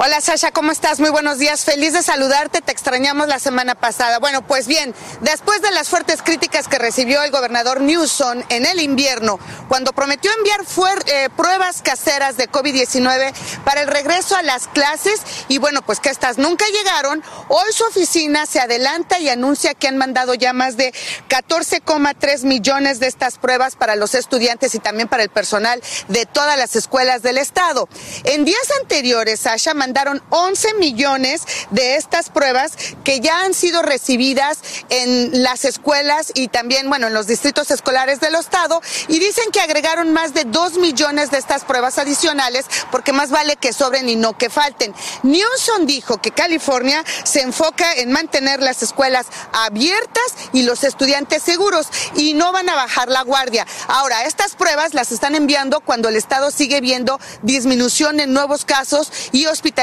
Hola 0.02 0.22
Sasha, 0.22 0.50
¿cómo 0.50 0.72
estás? 0.72 0.98
Muy 0.98 1.10
buenos 1.10 1.36
días. 1.36 1.66
Feliz 1.66 1.92
de 1.92 2.02
saludarte. 2.02 2.62
Te 2.62 2.72
extrañamos 2.72 3.28
la 3.28 3.38
semana 3.38 3.74
pasada. 3.74 4.18
Bueno, 4.18 4.40
pues 4.40 4.66
bien, 4.66 4.94
después 5.20 5.60
de 5.60 5.70
las 5.72 5.90
fuertes 5.90 6.22
críticas 6.22 6.68
que 6.68 6.78
recibió 6.78 7.22
el 7.22 7.30
gobernador 7.30 7.82
Newsom 7.82 8.42
en 8.48 8.64
el 8.64 8.80
invierno, 8.80 9.38
cuando 9.68 9.92
prometió 9.92 10.30
enviar 10.38 10.62
eh, 11.04 11.28
pruebas 11.36 11.82
caseras 11.82 12.38
de 12.38 12.50
COVID-19 12.50 13.34
para 13.62 13.82
el 13.82 13.88
regreso 13.88 14.36
a 14.36 14.42
las 14.42 14.68
clases 14.68 15.20
y 15.48 15.58
bueno, 15.58 15.82
pues 15.82 16.00
que 16.00 16.08
estas 16.08 16.38
nunca 16.38 16.64
llegaron, 16.68 17.22
hoy 17.48 17.70
su 17.74 17.84
oficina 17.84 18.46
se 18.46 18.58
adelanta 18.58 19.18
y 19.18 19.28
anuncia 19.28 19.74
que 19.74 19.86
han 19.86 19.98
mandado 19.98 20.32
ya 20.32 20.54
más 20.54 20.78
de 20.78 20.94
14,3 21.28 22.44
millones 22.44 23.00
de 23.00 23.06
estas 23.06 23.36
pruebas 23.36 23.76
para 23.76 23.96
los 23.96 24.14
estudiantes 24.14 24.74
y 24.74 24.78
también 24.78 25.08
para 25.08 25.24
el 25.24 25.28
personal 25.28 25.82
de 26.08 26.24
todas 26.24 26.56
las 26.56 26.74
escuelas 26.74 27.20
del 27.20 27.36
estado. 27.36 27.86
En 28.24 28.46
días 28.46 28.66
anteriores, 28.80 29.40
Sasha, 29.40 29.74
mandaron 29.90 30.22
11 30.31 30.74
millones 30.74 31.42
de 31.70 31.96
estas 31.96 32.31
pruebas 32.31 32.74
que 33.03 33.18
ya 33.18 33.40
han 33.40 33.55
sido 33.55 33.83
recibidas 33.83 34.61
en 34.88 35.42
las 35.42 35.64
escuelas 35.64 36.31
y 36.33 36.46
también, 36.46 36.88
bueno, 36.88 37.09
en 37.09 37.14
los 37.14 37.26
distritos 37.26 37.72
escolares 37.72 38.20
del 38.20 38.37
estado 38.37 38.81
y 39.09 39.18
dicen 39.18 39.50
que 39.53 39.61
agregaron 39.61 40.12
más 40.12 40.33
de 40.33 40.44
2 40.44 40.79
millones 40.79 41.33
de 41.33 41.38
estas 41.38 41.64
pruebas 41.64 41.98
adicionales 41.98 42.66
porque 42.92 43.12
más 43.12 43.31
vale 43.31 43.57
que 43.57 43.72
sobren 43.72 44.09
y 44.09 44.14
no 44.14 44.38
que 44.38 44.48
falten. 44.48 44.94
Newsom 45.24 45.87
dijo 45.87 46.18
que 46.18 46.31
California 46.31 47.05
se 47.24 47.40
enfoca 47.40 47.92
en 47.94 48.12
mantener 48.12 48.62
las 48.62 48.85
escuelas 48.85 49.26
abiertas 49.53 50.37
y 50.53 50.62
los 50.62 50.85
estudiantes 50.85 51.42
seguros 51.42 51.88
y 52.14 52.35
no 52.35 52.53
van 52.53 52.68
a 52.68 52.76
bajar 52.76 53.09
la 53.09 53.22
guardia. 53.22 53.66
Ahora, 53.88 54.24
estas 54.24 54.55
pruebas 54.55 54.94
las 54.94 55.11
están 55.11 55.35
enviando 55.35 55.81
cuando 55.81 56.09
el 56.09 56.14
estado 56.14 56.53
sigue 56.53 56.81
viendo 56.81 57.18
disminución 57.42 58.20
en 58.20 58.33
nuevos 58.33 58.64
casos 58.64 59.11
y 59.33 59.46
hospitalizaciones 59.46 59.79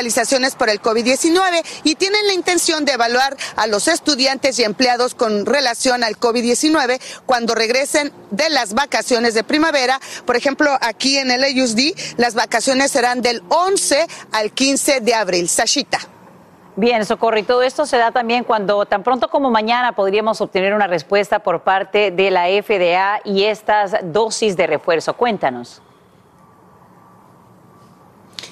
por 0.57 0.69
el 0.69 0.79
COVID-19 0.79 1.63
y 1.83 1.95
tienen 1.95 2.27
la 2.27 2.33
intención 2.33 2.85
de 2.85 2.93
evaluar 2.93 3.35
a 3.55 3.65
los 3.65 3.87
estudiantes 3.87 4.59
y 4.59 4.63
empleados 4.63 5.15
con 5.15 5.45
relación 5.45 6.03
al 6.03 6.19
COVID-19 6.19 6.99
cuando 7.25 7.55
regresen 7.55 8.13
de 8.29 8.49
las 8.49 8.75
vacaciones 8.75 9.33
de 9.33 9.43
primavera. 9.43 9.99
Por 10.25 10.35
ejemplo, 10.35 10.77
aquí 10.81 11.17
en 11.17 11.31
el 11.31 11.43
AUSD 11.43 12.17
las 12.17 12.35
vacaciones 12.35 12.91
serán 12.91 13.21
del 13.21 13.41
11 13.49 14.05
al 14.31 14.51
15 14.51 15.01
de 15.01 15.15
abril. 15.15 15.49
Sashita. 15.49 15.99
Bien, 16.75 17.03
Socorro, 17.03 17.39
y 17.39 17.43
todo 17.43 17.63
esto 17.63 17.87
se 17.87 17.97
da 17.97 18.11
también 18.11 18.43
cuando 18.43 18.85
tan 18.85 19.01
pronto 19.01 19.29
como 19.29 19.49
mañana 19.49 19.93
podríamos 19.93 20.41
obtener 20.41 20.75
una 20.75 20.85
respuesta 20.85 21.39
por 21.39 21.63
parte 21.63 22.11
de 22.11 22.29
la 22.29 22.45
FDA 22.45 23.19
y 23.25 23.45
estas 23.45 23.95
dosis 24.03 24.55
de 24.55 24.67
refuerzo. 24.67 25.15
Cuéntanos. 25.15 25.81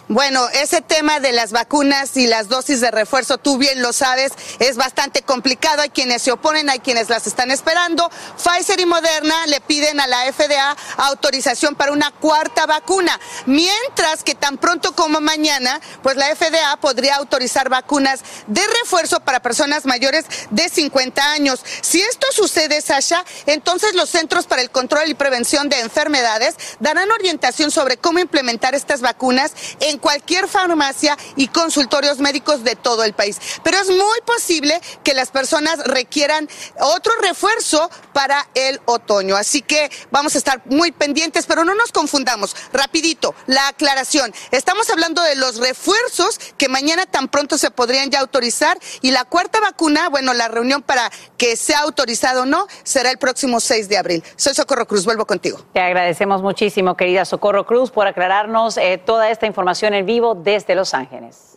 Bueno, 0.08 0.48
ese 0.50 0.82
tema 0.82 1.20
de 1.20 1.32
las 1.32 1.52
vacunas 1.52 2.16
y 2.16 2.28
las 2.28 2.48
dosis 2.48 2.80
de 2.80 2.92
refuerzo, 2.92 3.40
tú 3.40 3.58
bien 3.58 3.82
lo 3.82 3.92
sabes, 3.92 4.34
es 4.60 4.78
bastante 4.78 5.24
complicado. 5.24 5.82
Hay 5.82 5.90
quienes 5.90 6.22
se 6.22 6.32
oponen, 6.32 6.70
hay 6.70 6.78
quienes 6.78 7.10
las 7.10 7.26
están 7.26 7.50
esperando. 7.50 8.12
Pfizer 8.38 8.80
y 8.80 8.86
Moderna 8.86 9.48
le 9.48 9.62
piden 9.62 10.00
a 10.00 10.06
la 10.06 10.32
FDA 10.32 10.78
autorización 10.98 11.74
para 11.74 11.92
una 11.92 12.12
cuarta 12.12 12.68
vacuna, 12.68 13.20
mientras 13.48 14.24
que 14.24 14.36
tan 14.36 14.60
pronto 14.60 14.94
como 14.94 15.22
mañana, 15.22 15.82
pues 16.04 16.18
la 16.18 16.36
FDA 16.36 16.78
podría 16.78 17.16
autorizar 17.16 17.70
vacunas 17.70 18.20
de 18.46 18.62
refuerzo 18.84 19.22
para 19.22 19.42
personas 19.42 19.88
mayores 19.88 20.26
de 20.52 20.70
50 20.70 21.32
años. 21.32 21.62
Si 21.82 22.00
esto 22.00 22.28
sucede, 22.32 22.80
Sasha, 22.82 23.26
entonces 23.48 23.96
los 23.96 24.12
Centros 24.12 24.46
para 24.46 24.62
el 24.62 24.70
Control 24.70 25.10
y 25.10 25.16
Prevención 25.16 25.68
de 25.68 25.80
Enfermedades 25.80 26.56
darán 26.80 27.10
orientación 27.10 27.72
sobre 27.72 27.98
cómo 27.98 28.20
implementar 28.20 28.76
estas 28.76 29.02
vacunas 29.02 29.52
en 29.80 29.95
cualquier 29.98 30.48
farmacia 30.48 31.18
y 31.36 31.48
consultorios 31.48 32.20
médicos 32.20 32.64
de 32.64 32.76
todo 32.76 33.04
el 33.04 33.14
país. 33.14 33.40
Pero 33.64 33.78
es 33.78 33.90
muy 33.90 34.22
posible 34.26 34.80
que 35.04 35.14
las 35.14 35.32
personas 35.32 35.80
requieran 35.86 36.48
otro 36.80 37.14
refuerzo 37.22 37.90
para 38.14 38.48
el 38.54 38.80
otoño. 38.86 39.36
Así 39.36 39.62
que 39.62 39.90
vamos 40.12 40.36
a 40.36 40.38
estar 40.38 40.62
muy 40.66 40.92
pendientes, 40.92 41.46
pero 41.46 41.66
no 41.66 41.76
nos 41.76 41.92
confundamos. 41.92 42.56
Rapidito, 42.74 43.36
la 43.48 43.68
aclaración. 43.68 44.34
Estamos 44.52 44.90
hablando 44.90 45.22
de 45.22 45.36
los 45.36 45.58
refuerzos 45.58 46.40
que 46.58 46.70
mañana 46.70 47.06
tan 47.06 47.28
pronto 47.28 47.58
se 47.58 47.72
podrían 47.72 48.10
ya 48.10 48.20
autorizar 48.20 48.78
y 49.02 49.12
la 49.12 49.26
cuarta 49.26 49.60
vacuna, 49.60 50.10
bueno, 50.10 50.34
la 50.34 50.48
reunión 50.48 50.82
para 50.82 51.12
que 51.38 51.56
sea 51.56 51.80
autorizado 51.80 52.44
o 52.44 52.46
no 52.46 52.68
será 52.84 53.12
el 53.12 53.18
próximo 53.18 53.60
6 53.60 53.90
de 53.90 53.98
abril. 53.98 54.24
Soy 54.36 54.54
Socorro 54.54 54.88
Cruz, 54.88 55.06
vuelvo 55.06 55.26
contigo. 55.26 55.60
Te 55.74 55.80
agradecemos 55.80 56.42
muchísimo, 56.42 56.96
querida 56.96 57.26
Socorro 57.26 57.66
Cruz, 57.66 57.92
por 57.92 58.08
aclararnos 58.08 58.78
eh, 58.78 59.02
toda 59.04 59.30
esta 59.30 59.46
información 59.46 59.85
en 59.94 60.06
vivo 60.06 60.36
desde 60.36 60.76
Los 60.76 60.94
Ángeles. 60.94 61.56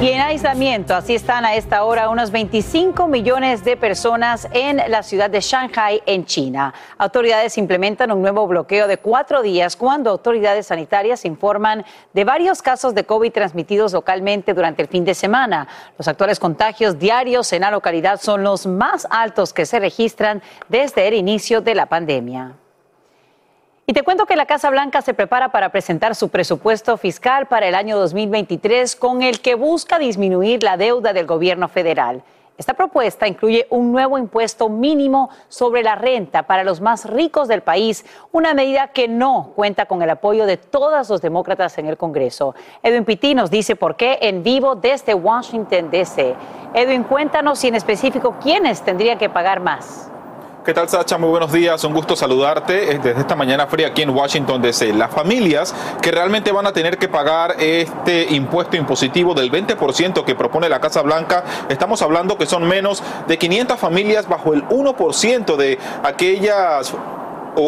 Y 0.00 0.10
en 0.10 0.20
aislamiento, 0.20 0.94
así 0.94 1.16
están 1.16 1.44
a 1.44 1.56
esta 1.56 1.82
hora 1.82 2.08
unos 2.08 2.30
25 2.30 3.08
millones 3.08 3.64
de 3.64 3.76
personas 3.76 4.46
en 4.52 4.76
la 4.76 5.02
ciudad 5.02 5.28
de 5.28 5.40
Shanghai, 5.40 6.00
en 6.06 6.24
China. 6.24 6.72
Autoridades 6.98 7.58
implementan 7.58 8.12
un 8.12 8.22
nuevo 8.22 8.46
bloqueo 8.46 8.86
de 8.86 8.98
cuatro 8.98 9.42
días 9.42 9.74
cuando 9.74 10.10
autoridades 10.10 10.68
sanitarias 10.68 11.24
informan 11.24 11.84
de 12.12 12.22
varios 12.22 12.62
casos 12.62 12.94
de 12.94 13.02
COVID 13.02 13.32
transmitidos 13.32 13.92
localmente 13.92 14.54
durante 14.54 14.82
el 14.82 14.88
fin 14.88 15.04
de 15.04 15.14
semana. 15.14 15.66
Los 15.98 16.06
actuales 16.06 16.38
contagios 16.38 17.00
diarios 17.00 17.52
en 17.52 17.62
la 17.62 17.72
localidad 17.72 18.20
son 18.20 18.44
los 18.44 18.68
más 18.68 19.04
altos 19.10 19.52
que 19.52 19.66
se 19.66 19.80
registran 19.80 20.42
desde 20.68 21.08
el 21.08 21.14
inicio 21.14 21.60
de 21.60 21.74
la 21.74 21.86
pandemia. 21.86 22.54
Y 23.90 23.94
te 23.94 24.02
cuento 24.02 24.26
que 24.26 24.36
la 24.36 24.44
Casa 24.44 24.68
Blanca 24.68 25.00
se 25.00 25.14
prepara 25.14 25.50
para 25.50 25.70
presentar 25.70 26.14
su 26.14 26.28
presupuesto 26.28 26.98
fiscal 26.98 27.46
para 27.46 27.68
el 27.68 27.74
año 27.74 27.96
2023 27.96 28.94
con 28.96 29.22
el 29.22 29.40
que 29.40 29.54
busca 29.54 29.98
disminuir 29.98 30.62
la 30.62 30.76
deuda 30.76 31.14
del 31.14 31.24
gobierno 31.24 31.68
federal. 31.68 32.22
Esta 32.58 32.74
propuesta 32.74 33.26
incluye 33.26 33.66
un 33.70 33.90
nuevo 33.90 34.18
impuesto 34.18 34.68
mínimo 34.68 35.30
sobre 35.48 35.82
la 35.82 35.94
renta 35.94 36.42
para 36.42 36.64
los 36.64 36.82
más 36.82 37.08
ricos 37.08 37.48
del 37.48 37.62
país, 37.62 38.04
una 38.30 38.52
medida 38.52 38.88
que 38.88 39.08
no 39.08 39.52
cuenta 39.56 39.86
con 39.86 40.02
el 40.02 40.10
apoyo 40.10 40.44
de 40.44 40.58
todos 40.58 41.08
los 41.08 41.22
demócratas 41.22 41.78
en 41.78 41.86
el 41.86 41.96
Congreso. 41.96 42.54
Edwin 42.82 43.06
Pitti 43.06 43.34
nos 43.34 43.50
dice 43.50 43.74
por 43.74 43.96
qué 43.96 44.18
en 44.20 44.42
vivo 44.42 44.74
desde 44.74 45.14
Washington, 45.14 45.90
D.C. 45.90 46.34
Edwin, 46.74 47.04
cuéntanos 47.04 47.58
si 47.58 47.68
en 47.68 47.76
específico 47.76 48.36
quiénes 48.38 48.82
tendrían 48.82 49.16
que 49.16 49.30
pagar 49.30 49.60
más. 49.60 50.10
¿Qué 50.64 50.74
tal, 50.74 50.88
Sacha? 50.88 51.16
Muy 51.16 51.30
buenos 51.30 51.52
días. 51.52 51.82
Un 51.84 51.94
gusto 51.94 52.16
saludarte 52.16 52.92
eh, 52.92 53.00
desde 53.02 53.20
esta 53.20 53.36
mañana 53.36 53.68
fría 53.68 53.86
aquí 53.86 54.02
en 54.02 54.10
Washington, 54.10 54.60
D.C. 54.60 54.92
Las 54.92 55.10
familias 55.10 55.74
que 56.02 56.10
realmente 56.10 56.52
van 56.52 56.66
a 56.66 56.72
tener 56.72 56.98
que 56.98 57.08
pagar 57.08 57.54
este 57.58 58.34
impuesto 58.34 58.76
impositivo 58.76 59.34
del 59.34 59.50
20% 59.52 60.24
que 60.24 60.34
propone 60.34 60.68
la 60.68 60.80
Casa 60.80 61.00
Blanca, 61.02 61.44
estamos 61.68 62.02
hablando 62.02 62.36
que 62.36 62.44
son 62.44 62.66
menos 62.66 63.02
de 63.28 63.38
500 63.38 63.78
familias 63.78 64.28
bajo 64.28 64.52
el 64.52 64.64
1% 64.68 65.56
de 65.56 65.78
aquellas 66.02 66.92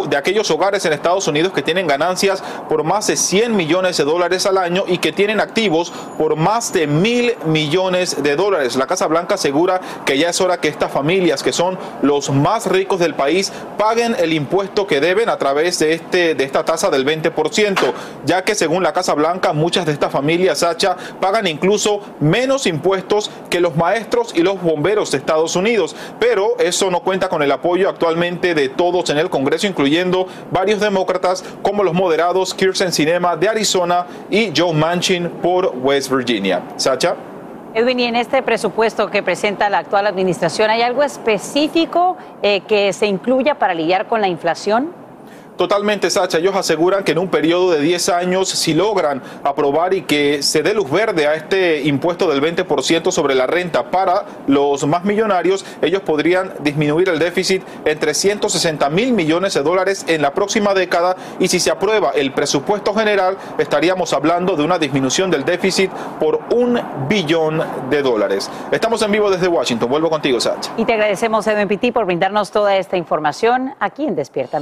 de 0.08 0.16
aquellos 0.16 0.50
hogares 0.50 0.84
en 0.84 0.92
Estados 0.92 1.26
Unidos 1.28 1.52
que 1.52 1.62
tienen 1.62 1.86
ganancias 1.86 2.42
por 2.68 2.84
más 2.84 3.06
de 3.06 3.16
100 3.16 3.56
millones 3.56 3.96
de 3.96 4.04
dólares 4.04 4.46
al 4.46 4.58
año 4.58 4.84
y 4.86 4.98
que 4.98 5.12
tienen 5.12 5.40
activos 5.40 5.92
por 6.18 6.36
más 6.36 6.72
de 6.72 6.86
mil 6.86 7.34
millones 7.46 8.22
de 8.22 8.36
dólares. 8.36 8.76
La 8.76 8.86
Casa 8.86 9.06
Blanca 9.06 9.34
asegura 9.34 9.80
que 10.04 10.18
ya 10.18 10.30
es 10.30 10.40
hora 10.40 10.60
que 10.60 10.68
estas 10.68 10.92
familias, 10.92 11.42
que 11.42 11.52
son 11.52 11.78
los 12.02 12.30
más 12.30 12.66
ricos 12.66 13.00
del 13.00 13.14
país, 13.14 13.52
paguen 13.78 14.16
el 14.18 14.32
impuesto 14.32 14.86
que 14.86 15.00
deben 15.00 15.28
a 15.28 15.36
través 15.38 15.78
de, 15.78 15.94
este, 15.94 16.34
de 16.34 16.44
esta 16.44 16.64
tasa 16.64 16.90
del 16.90 17.06
20%, 17.06 17.92
ya 18.24 18.42
que 18.44 18.54
según 18.54 18.82
la 18.82 18.92
Casa 18.92 19.14
Blanca, 19.14 19.52
muchas 19.52 19.86
de 19.86 19.92
estas 19.92 20.12
familias, 20.12 20.58
Sacha, 20.58 20.96
pagan 21.20 21.46
incluso 21.46 22.00
menos 22.20 22.66
impuestos 22.66 23.30
que 23.48 23.60
los 23.60 23.76
maestros 23.76 24.32
y 24.34 24.42
los 24.42 24.60
bomberos 24.60 25.10
de 25.10 25.18
Estados 25.18 25.56
Unidos. 25.56 25.96
Pero 26.18 26.58
eso 26.58 26.90
no 26.90 27.00
cuenta 27.00 27.28
con 27.28 27.42
el 27.42 27.52
apoyo 27.52 27.88
actualmente 27.88 28.54
de 28.54 28.68
todos 28.68 29.10
en 29.10 29.18
el 29.18 29.30
Congreso, 29.30 29.66
incluyendo 29.70 30.26
varios 30.50 30.80
demócratas 30.80 31.42
como 31.62 31.82
los 31.82 31.94
moderados 31.94 32.52
Kirsten 32.54 32.92
Sinema 32.92 33.36
de 33.36 33.48
Arizona 33.48 34.06
y 34.28 34.52
Joe 34.54 34.74
Manchin 34.74 35.28
por 35.42 35.74
West 35.74 36.10
Virginia. 36.10 36.62
Sacha. 36.76 37.16
Edwin, 37.72 38.00
y 38.00 38.04
en 38.04 38.16
este 38.16 38.42
presupuesto 38.42 39.10
que 39.10 39.22
presenta 39.22 39.70
la 39.70 39.78
actual 39.78 40.06
administración, 40.08 40.70
¿hay 40.70 40.82
algo 40.82 41.04
específico 41.04 42.16
eh, 42.42 42.62
que 42.62 42.92
se 42.92 43.06
incluya 43.06 43.54
para 43.54 43.74
lidiar 43.74 44.08
con 44.08 44.20
la 44.20 44.26
inflación? 44.26 44.99
Totalmente, 45.60 46.08
Sacha. 46.08 46.38
Ellos 46.38 46.56
aseguran 46.56 47.04
que 47.04 47.12
en 47.12 47.18
un 47.18 47.28
periodo 47.28 47.72
de 47.72 47.82
10 47.82 48.08
años, 48.08 48.48
si 48.48 48.72
logran 48.72 49.22
aprobar 49.44 49.92
y 49.92 50.00
que 50.00 50.42
se 50.42 50.62
dé 50.62 50.72
luz 50.72 50.90
verde 50.90 51.26
a 51.26 51.34
este 51.34 51.82
impuesto 51.82 52.30
del 52.30 52.40
20% 52.40 53.10
sobre 53.10 53.34
la 53.34 53.46
renta 53.46 53.90
para 53.90 54.24
los 54.46 54.86
más 54.86 55.04
millonarios, 55.04 55.66
ellos 55.82 56.00
podrían 56.00 56.54
disminuir 56.60 57.10
el 57.10 57.18
déficit 57.18 57.62
en 57.84 57.98
360 57.98 58.88
mil 58.88 59.12
millones 59.12 59.52
de 59.52 59.62
dólares 59.62 60.06
en 60.08 60.22
la 60.22 60.32
próxima 60.32 60.72
década 60.72 61.14
y 61.38 61.48
si 61.48 61.60
se 61.60 61.70
aprueba 61.70 62.12
el 62.14 62.32
presupuesto 62.32 62.94
general, 62.94 63.36
estaríamos 63.58 64.14
hablando 64.14 64.56
de 64.56 64.62
una 64.62 64.78
disminución 64.78 65.30
del 65.30 65.44
déficit 65.44 65.90
por 66.18 66.40
un 66.54 66.80
billón 67.06 67.62
de 67.90 68.00
dólares. 68.00 68.50
Estamos 68.72 69.02
en 69.02 69.12
vivo 69.12 69.30
desde 69.30 69.46
Washington. 69.46 69.90
Vuelvo 69.90 70.08
contigo, 70.08 70.40
Sacha. 70.40 70.72
Y 70.78 70.86
te 70.86 70.94
agradecemos, 70.94 71.46
Edwin 71.46 71.68
Pitti, 71.68 71.92
por 71.92 72.06
brindarnos 72.06 72.50
toda 72.50 72.78
esta 72.78 72.96
información 72.96 73.74
aquí 73.78 74.06
en 74.06 74.16
Despierta. 74.16 74.58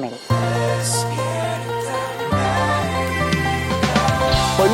Pues 0.78 1.27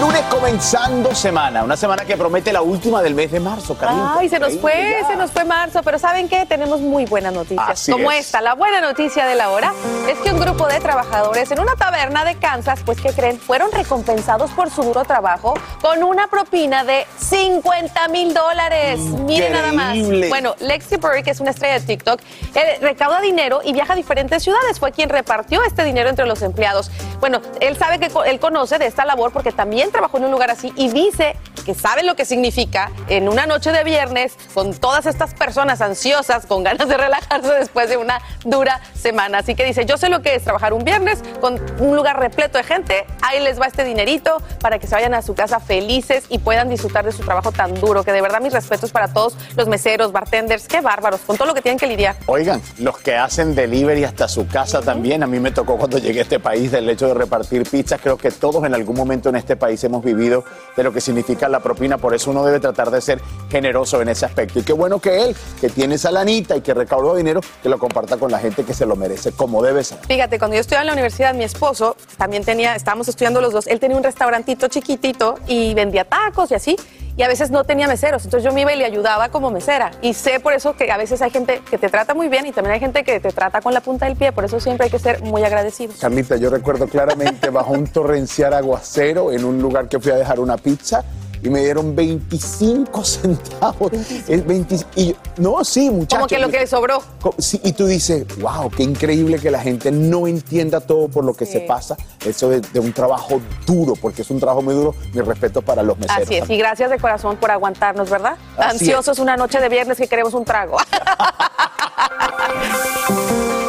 lunes 0.05 0.23
comenzando 0.29 1.15
semana, 1.15 1.65
una 1.65 1.79
semana 1.79 2.05
que 2.05 2.15
promete 2.17 2.53
la 2.53 2.61
última 2.61 3.01
del 3.01 3.15
mes 3.15 3.31
de 3.31 3.41
marzo, 3.41 3.75
Carlita. 3.75 4.17
Ay, 4.19 4.29
se 4.29 4.39
nos 4.39 4.59
fue, 4.59 5.03
se 5.07 5.17
nos 5.17 5.31
fue 5.31 5.45
marzo, 5.45 5.81
pero 5.83 5.99
¿saben 5.99 6.29
qué? 6.29 6.45
Tenemos 6.45 6.81
muy 6.81 7.07
buenas 7.07 7.33
noticias. 7.33 7.71
Así 7.71 7.91
como 7.91 8.13
es. 8.13 8.27
esta, 8.27 8.43
la 8.43 8.55
buena 8.55 8.83
noticia 8.83 9.25
de 9.25 9.35
la 9.35 9.51
hora 9.51 9.73
es 10.07 10.19
que 10.19 10.31
un 10.31 10.41
grupo 10.41 10.67
de 10.67 10.79
trabajadores 10.81 11.51
en 11.51 11.59
una 11.59 11.75
taberna 11.77 12.23
de 12.27 12.35
Kansas, 12.35 12.81
pues 12.85 13.01
¿qué 13.01 13.15
creen? 13.15 13.39
Fueron 13.39 13.73
recompensados 13.73 14.51
por 14.51 14.71
su 14.71 14.83
duro 14.83 15.05
trabajo 15.05 15.55
con 15.81 16.03
una 16.03 16.27
propina 16.27 16.85
de 16.85 17.07
50 17.17 18.09
mil 18.09 18.35
dólares. 18.35 19.01
Miren 19.01 19.53
nada 19.53 19.73
más. 19.73 19.97
Bueno, 20.29 20.55
Lexi 20.61 20.97
Burry, 20.97 21.23
que 21.23 21.31
es 21.31 21.41
una 21.41 21.51
estrella 21.53 21.81
de 21.81 21.87
TikTok, 21.87 22.21
eh, 22.55 22.79
recauda 22.83 23.23
dinero 23.23 23.61
y 23.65 23.73
viaja 23.73 23.95
a 23.95 23.97
diferentes 23.97 24.43
ciudades. 24.43 24.79
Fue 24.79 24.93
quien 24.93 25.09
repartió 25.09 25.63
este 25.63 25.83
dinero 25.83 26.11
entre 26.11 26.27
los 26.27 26.43
empleados. 26.43 26.91
Bueno, 27.21 27.41
él 27.61 27.79
sabe 27.79 27.99
que 27.99 28.11
él 28.27 28.39
conoce 28.39 28.77
de 28.79 28.87
esta 28.87 29.07
labor 29.07 29.33
porque 29.33 29.51
también 29.51 29.93
trabajó 29.95 30.18
en 30.18 30.24
un 30.24 30.32
lugar 30.32 30.51
así 30.51 30.72
y 30.76 30.88
dice 30.90 31.36
que 31.65 31.75
sabe 31.75 32.03
lo 32.03 32.15
que 32.15 32.25
significa 32.25 32.91
en 33.09 33.29
una 33.29 33.47
noche 33.47 33.73
de 33.73 33.85
viernes 33.85 34.37
con 34.53 34.75
todas 34.75 35.07
estas 35.07 35.35
personas 35.35 35.81
ansiosas, 35.81 36.47
con 36.47 36.62
ganas 36.62 36.89
de 36.89 36.97
relajarse 36.97 37.53
después 37.55 37.89
de 37.89 37.97
una 37.97 38.21
dura 38.45 38.81
semana. 38.95 39.39
Así 39.39 39.55
que 39.55 39.65
dice, 39.65 39.87
yo 39.87 39.97
sé 39.97 40.09
lo 40.09 40.23
que 40.23 40.35
es 40.35 40.45
trabajar 40.45 40.73
un 40.73 40.85
viernes 40.85 41.23
con 41.41 41.61
un 41.81 41.97
lugar 41.97 42.19
repleto 42.19 42.59
de 42.59 42.65
gente, 42.65 43.07
ahí 43.23 43.41
les 43.41 43.61
va 43.61 43.67
este 43.67 43.85
dinerito 43.85 44.43
para 44.61 44.79
que 44.79 44.87
se 44.87 44.95
vayan 44.95 45.15
a 45.15 45.23
su 45.23 45.35
casa 45.35 45.61
felices 45.61 46.25
y 46.29 46.39
puedan 46.39 46.69
disfrutar 46.69 47.05
de 47.05 47.12
su 47.12 47.23
trabajo 47.23 47.53
tan 47.53 47.75
duro, 47.75 48.05
que 48.05 48.12
de 48.12 48.21
verdad 48.21 48.41
mis 48.41 48.53
respetos 48.53 48.91
para 48.91 49.09
todos 49.09 49.37
los 49.57 49.69
meseros, 49.69 50.12
bartenders, 50.12 50.69
qué 50.69 50.81
bárbaros, 50.81 51.21
con 51.21 51.37
todo 51.37 51.49
lo 51.49 51.55
que 51.55 51.62
tienen 51.62 51.79
que 51.79 51.87
lidiar. 51.87 52.17
Oigan, 52.27 52.61
los 52.79 52.99
que 52.99 53.17
hacen 53.17 53.55
delivery 53.55 54.05
hasta 54.05 54.29
su 54.29 54.47
casa 54.47 54.81
también. 54.81 55.23
A 55.23 55.27
mí 55.27 55.41
me 55.41 55.51
tocó 55.51 55.77
cuando 55.77 55.99
llegué 55.99 56.21
a 56.21 56.23
este 56.23 56.41
país 56.41 56.71
del 56.71 56.89
hecho 56.89 57.09
de 57.09 57.15
repartir 57.15 57.69
pizzas. 57.69 58.01
Creo 58.01 58.17
que 58.17 58.31
todos 58.31 58.65
en 58.65 58.75
algún 58.75 58.97
momento 58.97 59.29
en 59.29 59.37
este 59.37 59.57
país 59.57 59.83
hemos 59.85 60.05
vivido 60.05 60.45
de 60.77 60.83
lo 60.83 60.93
que 60.93 61.01
significa 61.01 61.49
la 61.49 61.54
propina. 61.61 61.99
Por 61.99 62.15
eso 62.15 62.31
uno 62.31 62.45
debe 62.45 62.61
tratar 62.61 62.91
de 62.91 63.01
ser 63.01 63.21
generoso 63.51 64.01
en 64.03 64.09
ese 64.09 64.27
aspecto. 64.27 64.59
Y 64.59 64.63
qué 64.63 64.73
bueno 64.73 64.99
que 64.99 65.25
él, 65.25 65.37
que 65.61 65.69
tiene 65.69 65.97
esa 65.97 66.11
lanita 66.11 66.57
y 66.57 66.61
que 66.61 66.75
recaudó 66.75 67.15
dinero, 67.15 67.41
que 67.63 67.69
lo 67.69 67.79
comparta 67.79 68.17
con 68.17 68.31
la 68.31 68.39
gente 68.39 68.65
que 68.65 68.75
se 68.75 68.87
lo 68.87 68.97
merece, 68.97 69.33
como 69.33 69.63
debe 69.63 69.85
ser. 69.85 69.99
Fíjate, 70.07 70.39
cuando 70.39 70.55
yo 70.55 70.61
estudiaba 70.61 70.83
en 70.83 70.89
la 70.89 70.93
universidad, 70.93 71.35
mi 71.35 71.45
esposo 71.45 71.97
también 72.17 72.45
tenía, 72.45 72.75
estábamos 72.75 73.09
estudiando 73.09 73.41
los 73.41 73.53
dos, 73.53 73.67
él 73.67 73.81
tenía 73.81 73.97
un 73.97 74.03
restaurantito 74.03 74.69
chiquitito 74.69 75.37
y 75.47 75.75
vendía 75.75 76.05
tacos 76.05 76.51
y 76.51 76.55
así, 76.55 76.77
y 77.17 77.23
a 77.23 77.29
veces 77.29 77.51
no 77.51 77.65
tenía 77.65 77.87
meseros, 77.87 78.25
entonces 78.25 78.45
yo 78.45 78.53
me 78.53 78.63
iba 78.63 78.73
y 78.73 78.79
le 78.79 78.85
ayudaba 78.85 79.29
como 79.29 79.51
mesera. 79.51 79.93
Y 80.03 80.15
sé 80.15 80.41
por 80.41 80.53
eso 80.53 80.75
que 80.75 80.91
a 80.91 80.97
veces 80.97 81.23
hay 81.23 81.31
gente 81.31 81.63
que 81.71 81.79
te 81.79 81.89
trata 81.89 82.15
muy 82.15 82.29
bien 82.29 82.47
y 82.47 82.53
también 82.53 82.75
hay 82.75 82.81
gente 82.81 83.05
que 83.05 83.21
te 83.21 83.31
trata 83.31 83.61
con 83.61 83.73
la 83.73 83.81
punta 83.81 84.07
del 84.07 84.17
pie, 84.17 84.33
por 84.33 84.45
eso 84.45 84.59
siempre 84.59 84.87
hay 84.87 84.91
que 84.91 84.99
ser 84.99 85.23
muy 85.23 85.45
agradecidos. 85.45 85.97
Carlita, 85.99 86.37
yo 86.37 86.51
recuerdo 86.51 86.89
claramente 86.89 87.51
bajo 87.51 87.73
un 87.73 87.87
torrencial 87.87 88.53
aguacero 88.55 89.31
en 89.31 89.45
un 89.45 89.63
lugar 89.63 89.89
que 89.89 90.01
fui 90.01 90.11
a 90.11 90.17
dejar 90.17 90.41
una 90.41 90.57
pizza 90.57 91.05
y 91.45 91.51
me 91.51 91.61
dieron 91.61 91.95
25 91.95 93.05
centavos. 93.05 93.92
Es 94.26 94.47
20 94.47 94.76
y 94.97 95.09
yo- 95.09 95.14
no, 95.36 95.64
sí, 95.64 95.90
muchachos. 95.90 96.18
Como 96.18 96.26
que 96.26 96.38
lo 96.38 96.49
que 96.51 96.61
le 96.61 96.66
sobró. 96.66 97.03
Sí, 97.38 97.61
y 97.62 97.72
tú 97.72 97.86
dices, 97.86 98.24
wow, 98.38 98.70
qué 98.70 98.82
increíble 98.82 99.38
que 99.38 99.51
la 99.51 99.61
gente 99.61 99.92
no 99.92 100.26
entienda 100.26 100.80
todo 100.80 101.09
por 101.09 101.24
lo 101.24 101.34
que 101.34 101.47
se 101.47 101.61
pasa. 101.61 101.97
Eso 102.24 102.49
de, 102.49 102.61
de 102.61 102.80
un 102.80 102.92
trabajo 102.92 103.40
duro, 103.66 103.95
porque 104.01 104.22
es 104.22 104.30
un 104.30 104.40
trabajo 104.40 104.62
muy 104.62 104.74
duro. 104.74 104.95
Mi 105.12 105.20
respeto 105.20 105.62
para 105.62 105.82
los 105.82 105.99
meseros. 105.99 106.22
Así 106.22 106.36
es, 106.36 106.49
y 106.51 106.57
gracias 106.57 106.90
de 106.90 106.99
corazón 106.99 107.36
por 107.36 107.51
aguantarnos, 107.51 108.09
¿verdad? 108.11 108.36
Así 108.57 108.90
Ansiosos 108.90 109.18
una 109.18 109.36
noche 109.36 109.61
de 109.61 109.68
viernes 109.68 109.99
que 109.99 110.09
queremos 110.09 110.34
un 110.34 110.45
trago. 110.45 110.76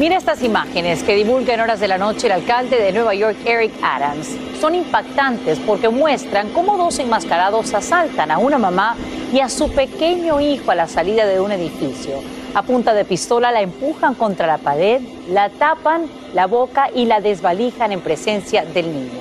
Mira 0.00 0.16
estas 0.16 0.42
imágenes 0.42 1.02
que 1.02 1.14
divulga 1.14 1.52
en 1.52 1.60
horas 1.60 1.78
de 1.78 1.86
la 1.86 1.98
noche 1.98 2.26
el 2.26 2.32
alcalde 2.32 2.80
de 2.80 2.90
Nueva 2.90 3.14
York, 3.14 3.36
Eric 3.44 3.74
Adams. 3.82 4.34
Son 4.58 4.74
impactantes 4.74 5.58
porque 5.58 5.90
muestran 5.90 6.48
cómo 6.54 6.78
dos 6.78 6.98
enmascarados 6.98 7.74
asaltan 7.74 8.30
a 8.30 8.38
una 8.38 8.56
mamá 8.56 8.96
y 9.30 9.40
a 9.40 9.50
su 9.50 9.70
pequeño 9.70 10.40
hijo 10.40 10.70
a 10.70 10.74
la 10.74 10.88
salida 10.88 11.26
de 11.26 11.38
un 11.38 11.52
edificio. 11.52 12.14
A 12.54 12.62
punta 12.62 12.94
de 12.94 13.04
pistola 13.04 13.52
la 13.52 13.60
empujan 13.60 14.14
contra 14.14 14.46
la 14.46 14.56
pared, 14.56 15.02
la 15.28 15.50
tapan 15.50 16.06
la 16.32 16.46
boca 16.46 16.88
y 16.94 17.04
la 17.04 17.20
desvalijan 17.20 17.92
en 17.92 18.00
presencia 18.00 18.64
del 18.64 18.86
niño. 18.86 19.20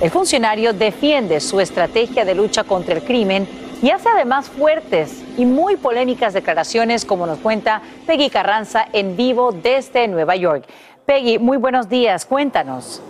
El 0.00 0.12
funcionario 0.12 0.72
defiende 0.72 1.40
su 1.40 1.58
estrategia 1.58 2.24
de 2.24 2.36
lucha 2.36 2.62
contra 2.62 2.94
el 2.94 3.02
crimen 3.02 3.48
y 3.84 3.90
hace 3.90 4.08
además 4.08 4.48
fuertes 4.48 5.22
y 5.36 5.44
muy 5.44 5.76
polémicas 5.76 6.32
declaraciones, 6.32 7.04
como 7.04 7.26
nos 7.26 7.38
cuenta 7.40 7.82
Peggy 8.06 8.30
Carranza 8.30 8.86
en 8.94 9.14
vivo 9.14 9.52
desde 9.52 10.08
Nueva 10.08 10.36
York. 10.36 10.64
Peggy, 11.04 11.38
muy 11.38 11.58
buenos 11.58 11.90
días, 11.90 12.24
cuéntanos. 12.24 13.02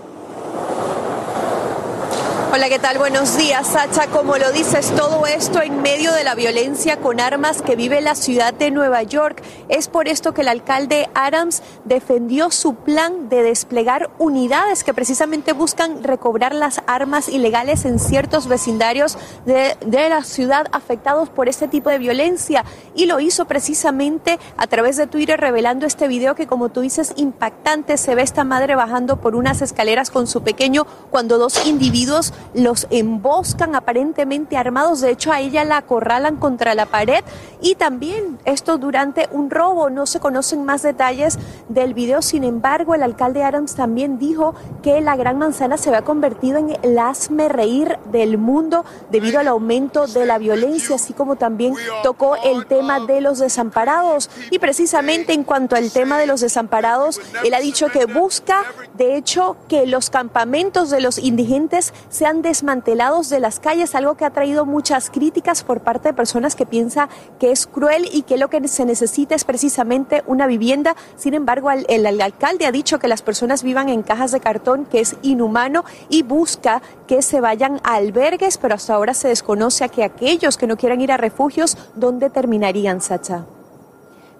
Hola, 2.55 2.68
¿qué 2.68 2.78
tal? 2.78 2.98
Buenos 2.98 3.36
días, 3.36 3.66
Sacha. 3.66 4.07
Como 4.07 4.36
lo 4.38 4.52
dices, 4.52 4.92
todo 4.94 5.26
esto 5.26 5.61
en 5.61 5.82
medio 5.82 6.12
de 6.12 6.22
la 6.22 6.36
violencia 6.36 6.98
con 7.00 7.18
armas 7.18 7.62
que 7.62 7.74
vive 7.74 8.00
la 8.00 8.14
ciudad 8.14 8.55
de 8.55 8.70
Nueva 8.70 9.02
York. 9.02 9.42
Es 9.68 9.88
por 9.88 10.07
esto 10.07 10.34
que 10.34 10.42
el 10.42 10.46
alcalde 10.46 11.09
Adams 11.14 11.64
defendió 11.84 12.52
su 12.52 12.76
plan 12.76 13.28
de 13.28 13.42
desplegar 13.42 14.09
unidades 14.20 14.84
que 14.84 14.94
precisamente 14.94 15.52
buscan 15.52 16.05
recobrar 16.05 16.55
las 16.55 16.80
armas 16.86 17.28
ilegales 17.28 17.84
en 17.86 17.98
ciertos 17.98 18.46
vecindarios 18.46 19.18
de, 19.46 19.76
la 19.90 20.22
ciudad 20.22 20.68
afectados 20.70 21.30
por 21.30 21.48
este 21.48 21.66
tipo 21.66 21.90
de 21.90 21.98
violencia. 21.98 22.64
Y 22.94 23.07
lo 23.07 23.18
hizo 23.18 23.46
precisamente 23.46 24.38
a 24.57 24.68
través 24.68 24.96
de 24.96 25.09
Twitter 25.09 25.40
revelando 25.40 25.86
este 25.86 26.07
video 26.07 26.36
que, 26.36 26.46
como 26.46 26.68
tú 26.68 26.82
dices, 26.82 27.14
impactante. 27.16 27.96
Se 27.96 28.14
ve 28.14 28.22
esta 28.22 28.44
madre 28.44 28.76
bajando 28.76 29.16
por 29.16 29.34
unas 29.34 29.61
escaleras 29.61 30.12
con 30.12 30.28
su 30.28 30.44
pequeño 30.44 30.86
cuando 31.11 31.36
dos 31.38 31.66
individuos 31.66 32.32
los 32.53 32.86
emboscan 32.90 33.74
aparentemente 33.74 34.57
armados. 34.57 35.01
De 35.01 35.11
hecho, 35.11 35.32
a 35.32 35.40
ella 35.40 35.64
la 35.64 35.78
acorralan 35.78 36.36
contra 36.36 36.74
la 36.74 36.86
pared 36.86 37.24
y 37.61 37.74
también 37.76 38.38
esto 38.45 38.78
durante 38.78 39.28
un 39.32 39.51
robo. 39.51 39.90
No 39.90 40.07
se 40.07 40.20
conocen 40.20 40.64
más 40.64 40.82
detalles 40.82 41.38
del 41.68 41.95
video. 41.95 42.22
Sin 42.22 42.45
embargo, 42.45 42.95
el 42.95 43.03
alcalde 43.03 43.42
Adams 43.42 43.74
también 43.74 44.18
dijo 44.18 44.55
que 44.82 45.01
la 45.01 45.16
Gran 45.16 45.38
Manzana 45.38 45.76
se 45.76 45.88
había 45.88 46.03
convertido 46.03 46.59
en 46.59 46.76
el 46.82 46.99
asme 46.99 47.49
reír 47.49 47.99
del 48.11 48.38
mundo 48.38 48.84
debido 49.11 49.40
al 49.40 49.49
aumento 49.49 50.07
de 50.07 50.26
la 50.26 50.38
violencia, 50.38 50.97
así 50.97 51.12
como 51.12 51.36
también 51.36 51.74
tocó 52.03 52.36
el 52.36 52.66
tema 52.66 53.01
de 53.01 53.20
los 53.20 53.38
desamparados. 53.38 54.30
Y 54.51 54.59
precisamente 54.59 55.32
en 55.32 55.45
cuanto 55.45 55.76
al 55.76 55.90
tema 55.90 56.18
de 56.18 56.26
los 56.26 56.40
desamparados, 56.40 57.20
él 57.45 57.55
ha 57.55 57.61
dicho 57.61 57.88
que 57.88 58.07
busca, 58.07 58.62
de 58.95 59.16
hecho, 59.16 59.57
que 59.68 59.86
los 59.86 60.11
campamentos 60.11 60.90
de 60.90 61.01
los 61.01 61.18
indigentes 61.18 61.92
sean 62.09 62.34
desmantelados 62.43 63.28
de 63.28 63.41
las 63.41 63.61
calles, 63.61 63.95
algo 63.95 64.16
que 64.16 64.24
ha 64.24 64.30
traído 64.30 64.66
muchas 64.66 65.11
críticas 65.11 65.62
por 65.62 65.80
parte 65.80 66.09
de 66.09 66.14
personas 66.14 66.55
que 66.55 66.66
piensan 66.66 67.09
que 67.39 67.51
es 67.51 67.66
cruel 67.66 68.09
y 68.12 68.22
que 68.22 68.37
lo 68.37 68.49
que 68.49 68.66
se 68.68 68.85
necesita 68.85 69.35
es 69.35 69.45
precisamente 69.45 70.22
una 70.26 70.47
vivienda. 70.47 70.97
Sin 71.16 71.35
embargo, 71.35 71.70
el, 71.70 71.87
el 71.89 72.20
alcalde 72.20 72.66
ha 72.66 72.72
dicho 72.72 72.99
que 72.99 73.09
las 73.09 73.22
personas 73.22 73.62
vivan 73.62 73.89
en 73.89 74.03
cajas 74.03 74.32
de 74.32 74.41
cartón, 74.41 74.85
que 74.87 75.01
es 75.01 75.16
inhumano, 75.22 75.85
y 76.09 76.22
busca 76.22 76.82
que 77.07 77.22
se 77.22 77.41
vayan 77.41 77.80
a 77.85 77.95
albergues, 77.95 78.59
pero 78.59 78.74
hasta 78.74 78.95
ahora 78.95 79.14
se 79.14 79.28
desconoce 79.28 79.85
a 79.85 79.89
que 79.89 80.05
aquellos 80.05 80.57
que 80.57 80.66
no 80.66 80.76
quieran 80.76 81.01
ir 81.01 81.12
a 81.12 81.16
refugios, 81.16 81.76
¿dónde 81.95 82.30
terminarían, 82.30 83.01
Sacha? 83.01 83.45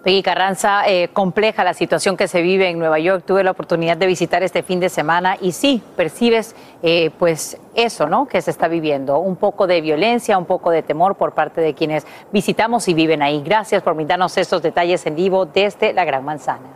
Peggy 0.05 0.23
Carranza, 0.23 0.87
eh, 0.87 1.09
compleja 1.15 1.65
la 1.65 1.73
situación 1.73 2.19
que 2.19 2.29
se 2.29 2.43
vive 2.43 2.69
en 2.69 2.79
Nueva 2.79 2.99
York. 2.99 3.25
Tuve 3.27 3.43
la 3.43 3.53
oportunidad 3.53 3.97
de 3.97 4.07
visitar 4.07 4.43
este 4.43 4.63
fin 4.63 4.79
de 4.79 4.91
semana 4.91 5.39
y 5.41 5.53
sí, 5.53 5.83
percibes 5.97 6.55
eh, 6.83 7.11
pues 7.19 7.59
eso, 7.75 8.07
¿no? 8.07 8.29
Que 8.29 8.43
se 8.43 8.51
está 8.51 8.69
viviendo. 8.69 9.19
Un 9.19 9.37
poco 9.37 9.67
de 9.67 9.81
violencia, 9.81 10.37
un 10.37 10.45
poco 10.45 10.71
de 10.71 10.83
temor 10.83 11.15
por 11.15 11.33
parte 11.33 11.63
de 11.63 11.73
quienes 11.73 12.07
visitamos 12.31 12.87
y 12.89 12.93
viven 12.93 13.23
ahí. 13.23 13.43
Gracias 13.43 13.83
por 13.83 13.95
brindarnos 13.95 14.37
estos 14.37 14.61
detalles 14.61 15.07
en 15.07 15.17
vivo 15.17 15.47
desde 15.47 15.95
la 15.95 16.05
Gran 16.05 16.23
Manzana. 16.23 16.69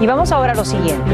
Y 0.00 0.06
vamos 0.06 0.30
ahora 0.30 0.52
a 0.52 0.54
lo 0.54 0.64
siguiente. 0.64 1.10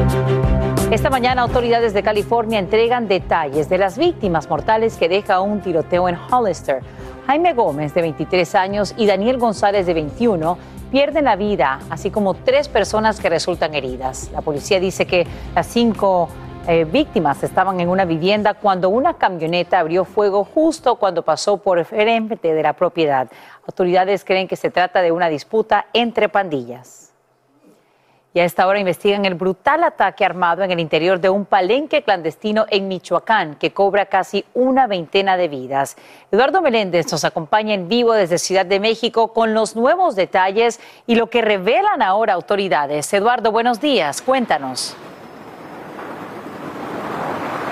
Esta 0.91 1.09
mañana 1.09 1.41
autoridades 1.41 1.95
de 1.95 2.03
California 2.03 2.59
entregan 2.59 3.09
detalles 3.09 3.70
de 3.70 3.79
las 3.79 3.97
víctimas 3.97 4.49
mortales 4.51 4.99
que 4.99 5.09
deja 5.09 5.41
un 5.41 5.61
tiroteo 5.61 6.09
en 6.09 6.18
Hollister. 6.31 6.83
Jaime 7.27 7.55
Gómez, 7.55 7.93
de 7.93 8.03
23 8.03 8.55
años, 8.55 8.95
y 8.97 9.07
Daniel 9.07 9.39
González, 9.39 9.85
de 9.85 9.95
21, 9.95 10.57
pierden 10.93 11.24
la 11.24 11.35
vida, 11.35 11.81
así 11.91 12.11
como 12.11 12.35
tres 12.35 12.68
personas 12.68 13.18
que 13.18 13.29
resultan 13.29 13.74
heridas. 13.74 14.31
La 14.33 14.43
policía 14.43 14.79
dice 14.79 15.07
que 15.07 15.27
las 15.55 15.66
cinco 15.66 16.29
eh, 16.68 16.85
víctimas 16.85 17.43
estaban 17.43 17.81
en 17.81 17.89
una 17.89 18.05
vivienda 18.05 18.55
cuando 18.55 18.91
una 18.91 19.14
camioneta 19.14 19.81
abrió 19.81 20.05
fuego 20.05 20.45
justo 20.45 20.97
cuando 20.97 21.22
pasó 21.22 21.57
por 21.57 21.85
frente 21.85 22.55
de 22.55 22.62
la 22.62 22.74
propiedad. 22.74 23.29
Autoridades 23.66 24.24
creen 24.24 24.47
que 24.47 24.57
se 24.57 24.70
trata 24.70 25.03
de 25.03 25.11
una 25.11 25.29
disputa 25.29 25.87
entre 25.93 26.29
pandillas. 26.29 27.06
Y 28.37 28.41
a 28.41 28.45
esta 28.45 28.66
hora 28.66 28.78
investigan 28.78 29.24
el 29.24 29.34
brutal 29.34 29.82
ataque 29.82 30.22
armado 30.22 30.62
en 30.62 30.70
el 30.70 30.78
interior 30.78 31.18
de 31.18 31.30
un 31.30 31.47
palenque 31.47 32.03
clandestino 32.03 32.66
en 32.68 32.87
Michoacán 32.87 33.55
que 33.55 33.72
cobra 33.72 34.05
casi 34.05 34.45
una 34.53 34.87
veintena 34.87 35.39
de 35.39 35.49
vidas. 35.49 35.97
Eduardo 36.30 36.61
Meléndez 36.61 37.11
nos 37.11 37.24
acompaña 37.24 37.72
en 37.72 37.89
vivo 37.89 38.12
desde 38.12 38.37
Ciudad 38.37 38.66
de 38.66 38.78
México 38.78 39.32
con 39.32 39.55
los 39.55 39.74
nuevos 39.74 40.16
detalles 40.16 40.80
y 41.07 41.14
lo 41.14 41.30
que 41.30 41.41
revelan 41.41 42.03
ahora 42.03 42.34
autoridades. 42.34 43.11
Eduardo, 43.14 43.53
buenos 43.53 43.80
días, 43.80 44.20
cuéntanos. 44.20 44.95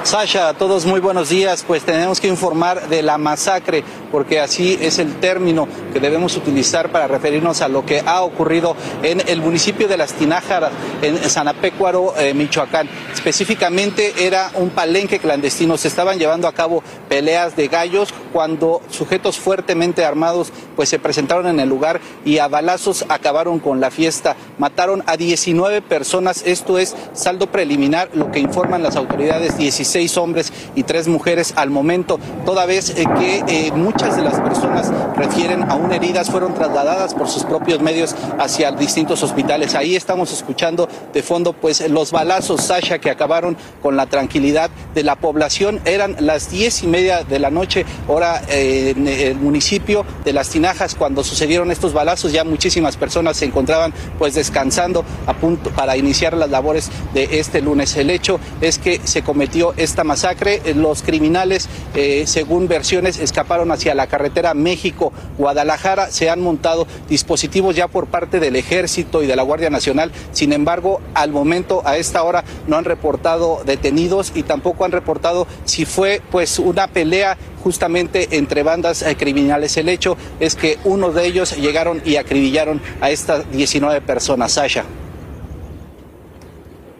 Sasha, 0.04 0.50
a 0.50 0.54
todos 0.54 0.84
muy 0.84 1.00
buenos 1.00 1.30
días. 1.30 1.64
Pues 1.66 1.82
tenemos 1.82 2.20
que 2.20 2.28
informar 2.28 2.88
de 2.88 3.02
la 3.02 3.16
masacre, 3.16 3.82
porque 4.12 4.38
así 4.38 4.78
es 4.82 4.98
el 4.98 5.14
término 5.14 5.66
que 5.94 5.98
debemos 5.98 6.36
utilizar 6.36 6.92
para 6.92 7.06
referirnos 7.06 7.62
a 7.62 7.68
lo 7.68 7.86
que 7.86 8.02
ha 8.04 8.20
ocurrido 8.20 8.76
en 9.02 9.26
el 9.26 9.40
municipio 9.40 9.88
de 9.88 9.96
Las 9.96 10.12
Tinájaras, 10.12 10.72
en 11.00 11.18
Sanapecuaro, 11.30 12.12
eh, 12.18 12.34
Michoacán. 12.34 12.86
Específicamente 13.14 14.26
era 14.26 14.50
un 14.56 14.70
palenque 14.70 15.18
clandestino. 15.18 15.78
Se 15.78 15.88
estaban 15.88 16.18
llevando 16.18 16.48
a 16.48 16.52
cabo 16.52 16.82
peleas 17.08 17.56
de 17.56 17.68
gallos 17.68 18.12
cuando 18.30 18.82
sujetos 18.90 19.38
fuertemente 19.38 20.04
armados 20.04 20.52
pues 20.76 20.88
se 20.88 20.98
presentaron 20.98 21.46
en 21.46 21.60
el 21.60 21.68
lugar 21.68 22.00
y 22.24 22.38
a 22.38 22.48
balazos 22.48 23.06
acabaron 23.08 23.58
con 23.58 23.80
la 23.80 23.90
fiesta. 23.90 24.36
Mataron 24.58 25.02
a 25.06 25.16
19 25.16 25.80
personas. 25.80 26.42
Esto 26.44 26.78
es 26.78 26.94
saldo 27.14 27.46
preliminar, 27.46 28.10
lo 28.12 28.30
que 28.30 28.40
informan 28.40 28.82
las 28.82 28.96
autoridades. 28.96 29.56
16 29.56 29.93
seis 29.94 30.16
hombres 30.16 30.52
y 30.74 30.82
tres 30.82 31.06
mujeres 31.06 31.52
al 31.54 31.70
momento, 31.70 32.18
toda 32.44 32.66
vez 32.66 32.90
eh, 32.90 33.04
que 33.16 33.44
eh, 33.46 33.70
muchas 33.70 34.16
de 34.16 34.22
las 34.22 34.40
personas 34.40 34.90
refieren 35.16 35.70
aún 35.70 35.92
heridas, 35.92 36.30
fueron 36.30 36.52
trasladadas 36.52 37.14
por 37.14 37.28
sus 37.28 37.44
propios 37.44 37.80
medios 37.80 38.16
hacia 38.40 38.72
distintos 38.72 39.22
hospitales. 39.22 39.76
Ahí 39.76 39.94
estamos 39.94 40.32
escuchando 40.32 40.88
de 41.12 41.22
fondo 41.22 41.52
pues 41.52 41.88
los 41.88 42.10
balazos, 42.10 42.62
Sasha, 42.62 42.98
que 42.98 43.08
acabaron 43.08 43.56
con 43.80 43.96
la 43.96 44.06
tranquilidad 44.06 44.68
de 44.96 45.04
la 45.04 45.14
población. 45.14 45.80
Eran 45.84 46.16
las 46.18 46.50
diez 46.50 46.82
y 46.82 46.88
media 46.88 47.22
de 47.22 47.38
la 47.38 47.50
noche, 47.50 47.86
hora 48.08 48.42
eh, 48.48 48.94
en 48.96 49.06
el 49.06 49.36
municipio 49.36 50.04
de 50.24 50.32
Las 50.32 50.48
Tinajas, 50.48 50.96
cuando 50.96 51.22
sucedieron 51.22 51.70
estos 51.70 51.92
balazos, 51.92 52.32
ya 52.32 52.42
muchísimas 52.42 52.96
personas 52.96 53.36
se 53.36 53.44
encontraban 53.44 53.94
pues 54.18 54.34
descansando 54.34 55.04
a 55.28 55.34
punto 55.34 55.70
para 55.70 55.96
iniciar 55.96 56.36
las 56.36 56.50
labores 56.50 56.90
de 57.12 57.38
este 57.38 57.60
lunes. 57.60 57.96
El 57.96 58.10
hecho 58.10 58.40
es 58.60 58.78
que 58.78 59.00
se 59.04 59.22
cometió 59.22 59.72
esta 59.84 60.04
masacre. 60.04 60.60
Los 60.74 61.02
criminales, 61.02 61.68
eh, 61.94 62.24
según 62.26 62.68
versiones, 62.68 63.18
escaparon 63.18 63.70
hacia 63.70 63.94
la 63.94 64.06
carretera 64.06 64.54
México-Guadalajara. 64.54 66.10
Se 66.10 66.30
han 66.30 66.40
montado 66.40 66.86
dispositivos 67.08 67.76
ya 67.76 67.88
por 67.88 68.06
parte 68.06 68.40
del 68.40 68.56
Ejército 68.56 69.22
y 69.22 69.26
de 69.26 69.36
la 69.36 69.42
Guardia 69.42 69.70
Nacional. 69.70 70.12
Sin 70.32 70.52
embargo, 70.52 71.00
al 71.14 71.30
momento, 71.30 71.82
a 71.84 71.96
esta 71.96 72.22
hora, 72.22 72.44
no 72.66 72.76
han 72.76 72.84
reportado 72.84 73.62
detenidos 73.64 74.32
y 74.34 74.42
tampoco 74.42 74.84
han 74.84 74.92
reportado 74.92 75.46
si 75.64 75.84
fue 75.84 76.22
pues 76.30 76.58
una 76.58 76.88
pelea 76.88 77.36
justamente 77.62 78.28
entre 78.36 78.62
bandas 78.62 79.02
eh, 79.02 79.16
criminales. 79.16 79.76
El 79.76 79.88
hecho 79.88 80.16
es 80.40 80.54
que 80.54 80.78
uno 80.84 81.12
de 81.12 81.26
ellos 81.26 81.56
llegaron 81.56 82.02
y 82.04 82.16
acribillaron 82.16 82.80
a 83.00 83.10
estas 83.10 83.50
19 83.50 84.00
personas. 84.02 84.52
Sasha. 84.52 84.84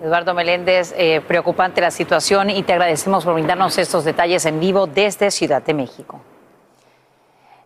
Eduardo 0.05 0.35
Meléndez, 0.35 0.93
eh, 0.99 1.23
preocupante 1.27 1.81
la 1.81 1.91
situación 1.91 2.51
y 2.51 2.63
te 2.63 2.75
agradecemos 2.75 3.25
por 3.25 3.33
brindarnos 3.33 3.79
estos 3.79 4.05
detalles 4.05 4.45
en 4.45 4.61
vivo 4.61 4.87
desde 4.87 5.31
Ciudad 5.31 5.63
de 5.63 5.73
México. 5.73 6.21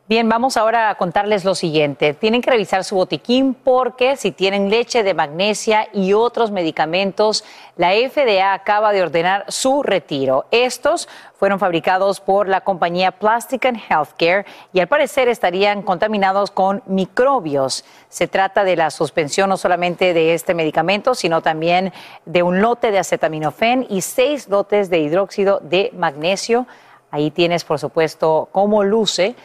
Bien, 0.09 0.26
vamos 0.26 0.56
ahora 0.56 0.88
a 0.88 0.94
contarles 0.94 1.44
lo 1.44 1.54
siguiente. 1.54 2.14
Tienen 2.14 2.40
que 2.40 2.50
revisar 2.50 2.82
su 2.82 2.94
botiquín 2.94 3.52
porque 3.52 4.16
si 4.16 4.32
tienen 4.32 4.70
leche 4.70 5.02
de 5.02 5.12
magnesia 5.12 5.86
y 5.92 6.14
otros 6.14 6.50
medicamentos, 6.50 7.44
la 7.76 7.90
FDA 7.90 8.54
acaba 8.54 8.92
de 8.92 9.02
ordenar 9.02 9.44
su 9.48 9.82
retiro. 9.82 10.46
Estos 10.50 11.11
fueron 11.34 11.59
fabricados 11.59 12.20
por 12.20 12.48
la 12.48 12.62
compañía 12.62 13.12
Plastic 13.12 13.66
and 13.66 13.78
Healthcare 13.86 14.46
y 14.72 14.80
al 14.80 14.88
parecer 14.88 15.28
estarían 15.28 15.82
contaminados 15.82 16.50
con 16.50 16.82
microbios. 16.86 17.84
Se 18.09 18.26
trata 18.28 18.64
de 18.64 18.76
la 18.76 18.90
suspensión 18.90 19.50
no 19.50 19.59
solamente 19.59 20.14
de 20.14 20.32
este 20.32 20.54
medicamento, 20.54 21.14
sino 21.14 21.42
también 21.42 21.92
de 22.24 22.42
un 22.42 22.62
lote 22.62 22.90
de 22.92 23.00
acetaminofén 23.00 23.86
y 23.90 24.00
seis 24.00 24.48
lotes 24.48 24.88
de 24.88 25.00
hidróxido 25.00 25.61
de 25.62 25.90
magnesio. 25.94 26.66
Ahí 27.11 27.30
tienes, 27.30 27.64
por 27.64 27.78
supuesto, 27.78 28.48
cómo 28.52 28.84
luce 28.84 29.36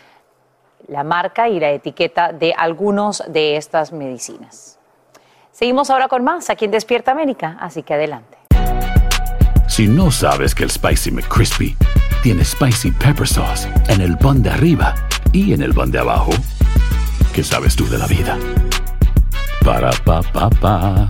la 0.88 1.04
marca 1.04 1.50
y 1.50 1.60
la 1.60 1.72
etiqueta 1.72 2.32
de 2.34 2.54
algunos 2.54 3.24
de 3.28 3.58
estas 3.58 3.92
medicinas. 3.92 4.80
Seguimos 5.52 5.90
ahora 5.90 6.08
con 6.08 6.24
más 6.24 6.50
aquí 6.50 6.66
en 6.66 6.72
Despierta 6.72 7.12
América, 7.12 7.58
así 7.60 7.84
que 7.84 7.94
adelante. 7.94 8.38
Si 9.68 9.88
no 9.88 10.12
sabes 10.12 10.54
que 10.54 10.64
el 10.64 10.72
Spicy 10.72 11.12
McCrispy 11.12 11.76
tiene 12.22 12.44
Spicy 12.44 12.92
Pepper 12.92 13.28
Sauce 13.28 13.68
en 13.88 14.02
el 14.02 14.18
pan 14.18 14.44
de 14.44 14.50
arriba 14.50 14.96
y 15.32 15.54
en 15.54 15.62
el 15.62 15.74
pan 15.74 15.92
de 15.92 16.00
abajo, 16.00 16.32
¿qué 17.34 17.44
sabes 17.44 17.76
tú 17.76 17.88
de 17.88 17.98
la 17.98 18.08
vida? 18.08 18.38
Para, 19.64 19.92
pa, 20.06 20.22
pa, 20.22 20.50
pa. 20.50 21.10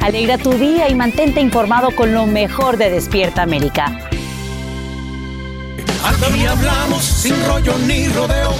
Alegra 0.00 0.38
tu 0.38 0.52
día 0.54 0.88
y 0.88 0.94
mantente 0.94 1.40
informado 1.40 1.94
con 1.94 2.14
lo 2.14 2.26
mejor 2.26 2.78
de 2.78 2.90
Despierta 2.90 3.42
América. 3.42 4.00
Aquí 6.02 6.46
hablamos 6.46 7.04
sin 7.04 7.34
rollo 7.46 7.76
ni 7.86 8.08
rodeo. 8.08 8.54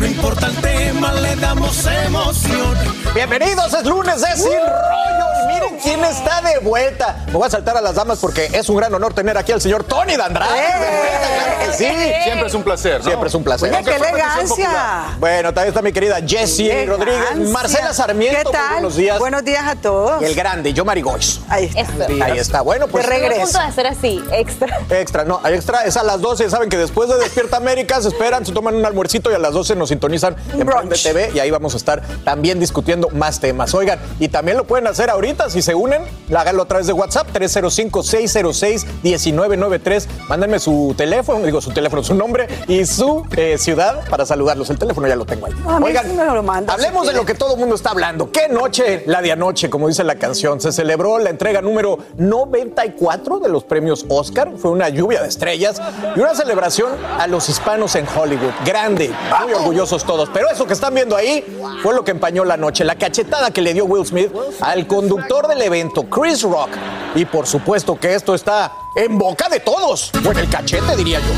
No 0.00 0.06
importa 0.06 0.48
el 0.48 0.56
tema, 0.56 1.12
le 1.12 1.36
damos 1.36 1.86
emoción. 1.86 2.76
Bienvenidos, 3.14 3.72
es 3.72 3.84
lunes 3.86 4.20
de 4.20 4.36
Sin 4.36 4.50
Rollo. 4.50 5.23
Miren 5.64 5.80
quién 5.82 6.04
está 6.04 6.40
de 6.42 6.58
vuelta. 6.60 7.24
Me 7.26 7.32
voy 7.32 7.46
a 7.46 7.50
saltar 7.50 7.76
a 7.76 7.80
las 7.80 7.94
damas 7.94 8.18
porque 8.18 8.48
es 8.52 8.68
un 8.68 8.76
gran 8.76 8.92
honor 8.94 9.14
tener 9.14 9.36
aquí 9.36 9.52
al 9.52 9.60
señor 9.60 9.84
Tony 9.84 10.16
Dandrade. 10.16 10.54
de 10.54 10.96
vuelta, 10.96 11.28
claro 11.34 11.58
que 11.60 11.76
sí. 11.76 12.22
Siempre 12.24 12.46
es 12.46 12.54
un 12.54 12.62
placer. 12.62 12.98
¿no? 12.98 13.04
Siempre 13.04 13.28
es 13.28 13.34
un 13.34 13.44
placer. 13.44 13.72
Oye, 13.72 13.84
¡Qué 13.84 13.96
elegancia! 13.96 15.16
Bueno, 15.18 15.52
también 15.52 15.68
está 15.68 15.82
mi 15.82 15.92
querida 15.92 16.16
Jessie 16.26 16.70
Elegancia. 16.70 17.06
Rodríguez, 17.06 17.50
Marcela 17.50 17.92
Sarmiento. 17.92 18.38
¿Qué 18.38 18.44
muy 18.44 18.52
tal? 18.52 18.72
buenos 18.72 18.96
días. 18.96 19.18
Buenos 19.18 19.44
días 19.44 19.64
a 19.66 19.76
todos. 19.76 20.22
Y 20.22 20.24
el 20.26 20.34
grande, 20.34 20.72
yo 20.72 20.84
Marigoys. 20.84 21.40
Ahí 21.48 21.70
está. 21.74 22.06
Ahí 22.24 22.38
está. 22.38 22.60
Bueno, 22.62 22.88
pues. 22.88 23.04
De 23.06 23.10
regreso. 23.10 23.40
a 23.40 23.44
punto 23.44 23.58
de 23.58 23.64
hacer 23.64 23.86
así, 23.86 24.24
extra. 24.32 24.78
Extra, 24.90 25.24
no, 25.24 25.40
extra 25.46 25.84
es 25.84 25.96
a 25.96 26.02
las 26.02 26.20
12. 26.20 26.50
Saben 26.50 26.68
que 26.68 26.76
después 26.76 27.08
de 27.08 27.16
Despierta 27.18 27.56
América 27.56 28.00
se 28.00 28.08
esperan, 28.08 28.44
se 28.44 28.52
toman 28.52 28.74
un 28.74 28.84
almuercito 28.84 29.30
y 29.30 29.34
a 29.34 29.38
las 29.38 29.52
12 29.52 29.76
nos 29.76 29.88
sintonizan 29.88 30.36
en 30.52 30.66
Prende 30.66 30.96
TV 30.96 31.30
y 31.34 31.38
ahí 31.38 31.50
vamos 31.50 31.74
a 31.74 31.76
estar 31.76 32.02
también 32.24 32.58
discutiendo 32.60 33.08
más 33.10 33.40
temas. 33.40 33.74
Oigan, 33.74 33.98
y 34.18 34.28
también 34.28 34.56
lo 34.56 34.64
pueden 34.64 34.86
hacer 34.86 35.10
ahorita 35.10 35.50
si 35.54 35.62
se 35.62 35.74
unen, 35.74 36.02
háganlo 36.36 36.64
a 36.64 36.66
través 36.66 36.86
de 36.88 36.92
WhatsApp 36.92 37.28
305-606-1993. 37.32 40.06
Mándenme 40.28 40.58
su 40.58 40.92
teléfono, 40.96 41.46
digo 41.46 41.60
su 41.60 41.70
teléfono, 41.70 42.02
su 42.02 42.16
nombre 42.16 42.48
y 42.66 42.84
su 42.86 43.24
eh, 43.36 43.56
ciudad 43.56 44.00
para 44.10 44.26
saludarlos. 44.26 44.68
El 44.70 44.80
teléfono 44.80 45.06
ya 45.06 45.14
lo 45.14 45.24
tengo 45.24 45.46
ahí. 45.46 45.52
A 45.64 45.78
mí 45.78 45.86
Oigan, 45.86 46.10
sí 46.10 46.16
me 46.16 46.24
lo 46.24 46.42
mandas, 46.42 46.74
hablemos 46.74 47.06
si 47.06 47.12
de 47.12 47.18
lo 47.20 47.24
que 47.24 47.34
todo 47.34 47.54
el 47.54 47.60
mundo 47.60 47.76
está 47.76 47.90
hablando. 47.90 48.32
¿Qué 48.32 48.48
noche? 48.48 49.04
La 49.06 49.22
de 49.22 49.30
anoche, 49.30 49.70
como 49.70 49.86
dice 49.86 50.02
la 50.02 50.16
canción. 50.16 50.60
Se 50.60 50.72
celebró 50.72 51.20
la 51.20 51.30
entrega 51.30 51.62
número 51.62 52.00
94 52.16 53.38
de 53.38 53.48
los 53.48 53.62
premios 53.62 54.06
Oscar. 54.08 54.54
Fue 54.56 54.72
una 54.72 54.88
lluvia 54.88 55.22
de 55.22 55.28
estrellas 55.28 55.80
y 56.16 56.20
una 56.20 56.34
celebración 56.34 56.90
a 57.16 57.28
los 57.28 57.48
hispanos 57.48 57.94
en 57.94 58.08
Hollywood. 58.08 58.50
Grande, 58.64 59.12
muy 59.44 59.52
orgullosos 59.52 60.02
todos. 60.02 60.30
Pero 60.34 60.50
eso 60.50 60.66
que 60.66 60.72
están 60.72 60.94
viendo 60.94 61.14
ahí 61.14 61.44
fue 61.80 61.94
lo 61.94 62.02
que 62.02 62.10
empañó 62.10 62.44
la 62.44 62.56
noche. 62.56 62.82
La 62.82 62.96
cachetada 62.96 63.52
que 63.52 63.60
le 63.60 63.72
dio 63.72 63.84
Will 63.84 64.04
Smith 64.04 64.32
al 64.60 64.88
conductor 64.88 65.43
del 65.46 65.62
evento, 65.62 66.04
Chris 66.04 66.42
Rock. 66.42 66.70
Y 67.14 67.24
por 67.24 67.46
supuesto 67.46 67.98
que 67.98 68.14
esto 68.14 68.34
está 68.34 68.72
en 68.94 69.18
boca 69.18 69.48
de 69.48 69.60
todos. 69.60 70.10
O 70.26 70.32
en 70.32 70.38
el 70.38 70.48
cachete, 70.48 70.96
diría 70.96 71.20
yo. 71.20 71.26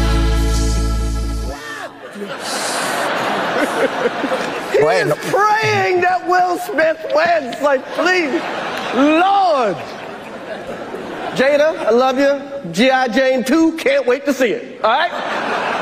Bueno. 4.81 5.15
Praying 5.17 6.01
that 6.03 6.27
Will 6.29 6.59
Smith 6.59 6.99
wins. 7.15 7.61
Like, 7.63 7.85
please, 7.95 8.33
Lord. 8.95 9.77
Jada, 11.35 11.87
I 11.87 11.91
love 11.91 12.19
you. 12.19 12.73
G.I. 12.73 13.09
Jane 13.09 13.45
2, 13.45 13.77
can't 13.77 14.07
wait 14.07 14.25
to 14.25 14.33
see 14.33 14.53
it. 14.53 14.83
All 14.83 14.91
right? 14.91 15.13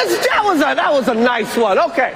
It's, 0.00 0.26
that, 0.26 0.42
was 0.44 0.58
a, 0.58 0.74
that 0.74 0.92
was 0.92 1.08
a 1.08 1.14
nice 1.14 1.56
one. 1.56 1.78
Okay. 1.78 2.14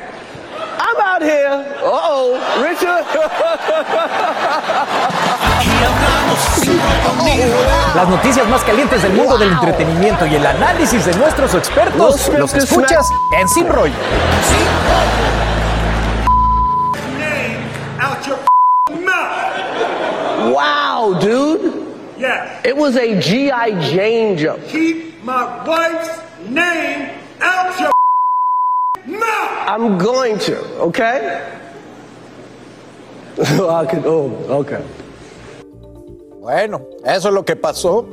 I'm 0.95 1.01
out 1.01 1.23
here. 1.23 1.65
Uh-oh, 1.81 2.37
Richard. 2.63 3.07
Las 7.95 8.09
noticias 8.09 8.49
más 8.49 8.63
calientes 8.65 9.03
del 9.03 9.13
mundo 9.13 9.37
del 9.39 9.53
entretenimiento 9.53 10.27
y 10.27 10.35
el 10.35 10.45
análisis 10.47 11.05
de 11.07 11.15
nuestros 11.17 11.55
expertos 11.55 11.97
los 11.97 12.21
Smith 12.21 12.53
escuchas 12.55 13.09
en 13.39 13.49
Sin 13.49 13.69
Rollo. 13.69 13.93
Name 17.19 17.59
out 18.01 18.27
your 18.27 18.39
mouth. 19.01 20.53
Wow, 20.53 21.15
dude. 21.21 21.73
Yes. 22.19 22.65
It 22.65 22.77
was 22.77 22.97
a 22.97 23.21
G.I. 23.21 23.71
Jane 23.91 24.37
jump. 24.37 24.59
Keep 24.69 25.23
my 25.25 25.65
wife's 25.67 26.21
name 26.49 27.11
out 27.41 27.79
your 27.81 27.93
mouth. 29.07 29.69
I'm 29.69 29.99
going 29.99 30.39
to, 30.41 30.59
okay? 30.81 31.43
I 33.41 33.87
could, 33.87 34.05
oh, 34.07 34.31
okay. 34.49 34.83
Bueno, 36.41 36.83
eso 37.05 37.29
es 37.29 37.35
lo 37.35 37.45
que 37.45 37.57
pasó. 37.57 38.07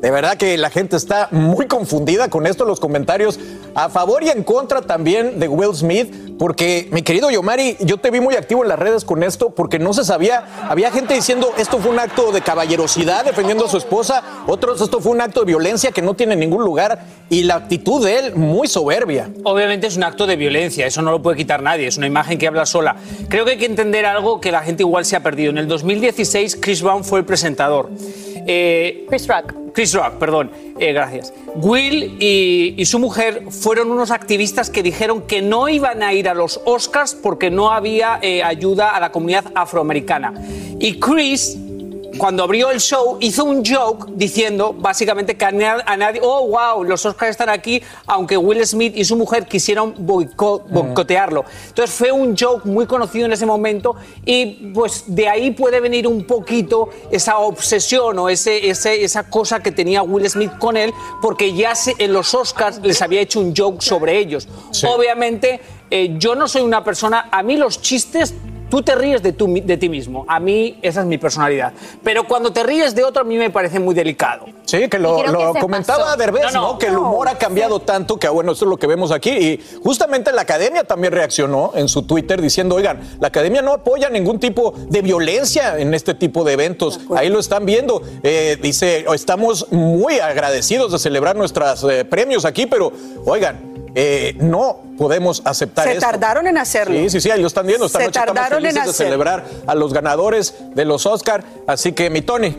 De 0.00 0.10
verdad 0.10 0.36
que 0.36 0.58
la 0.58 0.70
gente 0.70 0.96
está 0.96 1.28
muy 1.30 1.66
confundida 1.66 2.28
con 2.28 2.46
esto, 2.46 2.64
los 2.64 2.80
comentarios 2.80 3.38
a 3.74 3.88
favor 3.88 4.22
y 4.22 4.28
en 4.28 4.42
contra 4.42 4.82
también 4.82 5.38
de 5.38 5.48
Will 5.48 5.74
Smith, 5.74 6.25
porque 6.38 6.88
mi 6.90 7.02
querido 7.02 7.30
Yomari, 7.30 7.76
yo 7.80 7.96
te 7.96 8.10
vi 8.10 8.20
muy 8.20 8.34
activo 8.34 8.62
en 8.62 8.68
las 8.68 8.78
redes 8.78 9.04
con 9.04 9.22
esto, 9.22 9.50
porque 9.50 9.78
no 9.78 9.92
se 9.92 10.04
sabía, 10.04 10.44
había 10.68 10.90
gente 10.90 11.14
diciendo 11.14 11.52
esto 11.58 11.78
fue 11.78 11.90
un 11.90 11.98
acto 11.98 12.32
de 12.32 12.40
caballerosidad 12.40 13.24
defendiendo 13.24 13.64
a 13.64 13.68
su 13.68 13.76
esposa, 13.76 14.22
otros 14.46 14.80
esto 14.80 15.00
fue 15.00 15.12
un 15.12 15.20
acto 15.20 15.40
de 15.40 15.46
violencia 15.46 15.92
que 15.92 16.02
no 16.02 16.14
tiene 16.14 16.36
ningún 16.36 16.64
lugar 16.64 17.04
y 17.30 17.44
la 17.44 17.56
actitud 17.56 18.04
de 18.04 18.18
él 18.18 18.34
muy 18.34 18.68
soberbia. 18.68 19.30
Obviamente 19.44 19.86
es 19.86 19.96
un 19.96 20.04
acto 20.04 20.26
de 20.26 20.36
violencia, 20.36 20.86
eso 20.86 21.02
no 21.02 21.10
lo 21.10 21.22
puede 21.22 21.36
quitar 21.36 21.62
nadie, 21.62 21.86
es 21.86 21.96
una 21.96 22.06
imagen 22.06 22.38
que 22.38 22.46
habla 22.46 22.66
sola. 22.66 22.96
Creo 23.28 23.44
que 23.44 23.52
hay 23.52 23.58
que 23.58 23.66
entender 23.66 24.06
algo 24.06 24.40
que 24.40 24.52
la 24.52 24.62
gente 24.62 24.82
igual 24.82 25.04
se 25.04 25.16
ha 25.16 25.22
perdido. 25.22 25.50
En 25.50 25.58
el 25.58 25.68
2016 25.68 26.58
Chris 26.60 26.82
Brown 26.82 27.04
fue 27.04 27.20
el 27.20 27.24
presentador. 27.24 27.90
Eh, 28.46 29.06
Chris 29.08 29.26
Rock. 29.26 29.54
Chris 29.72 29.92
Rock, 29.92 30.14
perdón, 30.14 30.50
eh, 30.78 30.92
gracias. 30.92 31.32
Will 31.56 32.16
y, 32.20 32.84
su 32.86 32.98
mujer 32.98 33.44
fueron 33.50 33.90
unos 33.90 34.10
activistas 34.10 34.70
que 34.70 34.82
dijeron 34.82 35.22
que 35.22 35.42
no 35.42 35.68
iban 35.68 36.02
a 36.02 36.12
ir 36.12 36.28
a 36.28 36.34
los 36.34 36.60
Oscars 36.64 37.14
porque 37.14 37.50
no 37.50 37.72
había 37.72 38.18
eh, 38.22 38.42
ayuda 38.42 38.90
a 38.90 39.00
la 39.00 39.12
comunidad 39.12 39.44
afroamericana. 39.54 40.34
Y 40.78 41.00
Chris 41.00 41.58
cuando 42.18 42.42
abrió 42.42 42.70
el 42.70 42.80
show, 42.80 43.18
hizo 43.20 43.44
un 43.44 43.64
joke 43.64 44.06
diciendo 44.14 44.74
básicamente 44.78 45.36
que 45.36 45.44
a, 45.44 45.50
na- 45.52 45.82
a 45.86 45.96
nadie, 45.96 46.20
oh, 46.22 46.46
wow, 46.48 46.84
los 46.84 47.04
Oscars 47.06 47.30
están 47.30 47.48
aquí, 47.48 47.82
aunque 48.06 48.36
Will 48.36 48.64
Smith 48.66 48.92
y 48.96 49.04
su 49.04 49.16
mujer 49.16 49.46
quisieron 49.46 49.94
boico- 50.06 50.62
boicotearlo. 50.68 51.44
Entonces 51.68 51.94
fue 51.94 52.12
un 52.12 52.36
joke 52.36 52.64
muy 52.66 52.86
conocido 52.86 53.26
en 53.26 53.32
ese 53.32 53.46
momento 53.46 53.96
y 54.24 54.70
pues 54.74 55.04
de 55.06 55.28
ahí 55.28 55.50
puede 55.52 55.80
venir 55.80 56.06
un 56.06 56.24
poquito 56.26 56.88
esa 57.10 57.38
obsesión 57.38 58.18
o 58.18 58.28
ese, 58.28 58.68
ese- 58.68 59.04
esa 59.04 59.28
cosa 59.28 59.60
que 59.60 59.72
tenía 59.72 60.02
Will 60.02 60.28
Smith 60.28 60.56
con 60.58 60.76
él, 60.76 60.92
porque 61.22 61.52
ya 61.54 61.74
se- 61.74 61.94
en 61.98 62.12
los 62.12 62.34
Oscars 62.34 62.80
les 62.82 63.00
había 63.02 63.20
hecho 63.20 63.40
un 63.40 63.54
joke 63.56 63.82
sobre 63.82 64.18
ellos. 64.18 64.48
Obviamente, 64.94 65.60
eh, 65.90 66.14
yo 66.18 66.34
no 66.34 66.48
soy 66.48 66.62
una 66.62 66.82
persona, 66.82 67.28
a 67.30 67.42
mí 67.42 67.56
los 67.56 67.80
chistes 67.80 68.34
Tú 68.68 68.82
te 68.82 68.94
ríes 68.96 69.22
de, 69.22 69.32
tú 69.32 69.46
mi- 69.46 69.60
de 69.60 69.76
ti 69.76 69.88
mismo. 69.88 70.24
A 70.28 70.40
mí 70.40 70.78
esa 70.82 71.00
es 71.00 71.06
mi 71.06 71.18
personalidad. 71.18 71.72
Pero 72.02 72.24
cuando 72.26 72.52
te 72.52 72.64
ríes 72.64 72.94
de 72.96 73.04
otro, 73.04 73.22
a 73.22 73.24
mí 73.24 73.36
me 73.36 73.48
parece 73.50 73.78
muy 73.78 73.94
delicado. 73.94 74.46
Sí, 74.64 74.88
que 74.88 74.98
lo, 74.98 75.24
lo 75.24 75.54
comentaba 75.54 76.16
Derbez, 76.16 76.52
¿no? 76.52 76.76
Que 76.76 76.86
el 76.86 76.96
humor 76.98 77.28
ha 77.28 77.38
cambiado 77.38 77.78
tanto 77.78 78.16
que, 78.18 78.28
bueno, 78.28 78.50
esto 78.52 78.64
es 78.64 78.68
lo 78.68 78.76
que 78.76 78.88
vemos 78.88 79.12
aquí. 79.12 79.30
Y 79.30 79.60
justamente 79.84 80.32
la 80.32 80.42
academia 80.42 80.82
también 80.82 81.12
reaccionó 81.12 81.70
en 81.76 81.88
su 81.88 82.02
Twitter 82.02 82.42
diciendo, 82.42 82.74
oigan, 82.74 83.00
la 83.20 83.28
academia 83.28 83.62
no 83.62 83.72
apoya 83.72 84.10
ningún 84.10 84.40
tipo 84.40 84.74
de 84.88 85.00
violencia 85.02 85.78
en 85.78 85.94
este 85.94 86.14
tipo 86.14 86.42
de 86.42 86.54
eventos. 86.54 86.98
Ahí 87.16 87.28
lo 87.28 87.38
están 87.38 87.64
viendo. 87.66 88.02
Eh, 88.24 88.58
dice, 88.60 89.06
estamos 89.14 89.70
muy 89.70 90.18
agradecidos 90.18 90.90
de 90.90 90.98
celebrar 90.98 91.36
nuestros 91.36 91.84
eh, 91.84 92.04
premios 92.04 92.44
aquí, 92.44 92.66
pero, 92.66 92.92
oigan, 93.24 93.75
eh, 93.98 94.34
no 94.38 94.82
podemos 94.98 95.40
aceptar 95.44 95.84
Se 95.86 95.92
esto. 95.94 96.02
tardaron 96.02 96.46
en 96.46 96.58
hacerlo. 96.58 96.94
Sí, 96.94 97.08
sí, 97.08 97.20
sí, 97.22 97.30
ahí 97.30 97.40
lo 97.40 97.46
están 97.46 97.66
viendo. 97.66 97.86
Esta 97.86 97.98
Se 97.98 98.04
noche 98.04 98.18
estamos 98.18 98.34
tardaron 98.34 98.58
en 98.58 98.70
felices 98.70 98.84
de 98.84 98.90
hacerlo. 98.90 99.10
celebrar 99.12 99.44
a 99.66 99.74
los 99.74 99.92
ganadores 99.94 100.54
de 100.74 100.84
los 100.84 101.06
Oscar. 101.06 101.42
Así 101.66 101.92
que, 101.92 102.10
mi 102.10 102.20
Tony. 102.20 102.54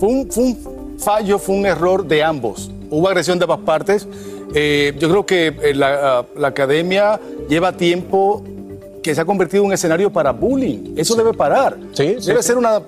Fue 0.00 0.08
un, 0.08 0.30
fue 0.32 0.44
un 0.44 0.96
fallo, 0.98 1.38
fue 1.38 1.54
un 1.54 1.66
error 1.66 2.04
de 2.06 2.24
ambos. 2.24 2.70
Hubo 2.90 3.06
agresión 3.08 3.38
de 3.38 3.44
ambas 3.44 3.60
partes. 3.60 4.08
Eh, 4.52 4.94
yo 4.98 5.08
creo 5.08 5.24
que 5.24 5.46
eh, 5.62 5.74
la, 5.74 6.18
ah, 6.18 6.26
la 6.36 6.48
academia 6.48 7.20
lleva 7.48 7.72
tiempo 7.72 8.42
que 9.02 9.14
se 9.14 9.20
ha 9.20 9.24
convertido 9.24 9.62
en 9.62 9.68
un 9.68 9.72
escenario 9.74 10.10
para 10.12 10.32
bullying. 10.32 10.94
Eso 10.96 11.14
debe 11.14 11.32
parar. 11.34 11.76
debe 11.76 12.20
sí. 12.20 12.32
ser 12.42 12.56
una 12.58 12.80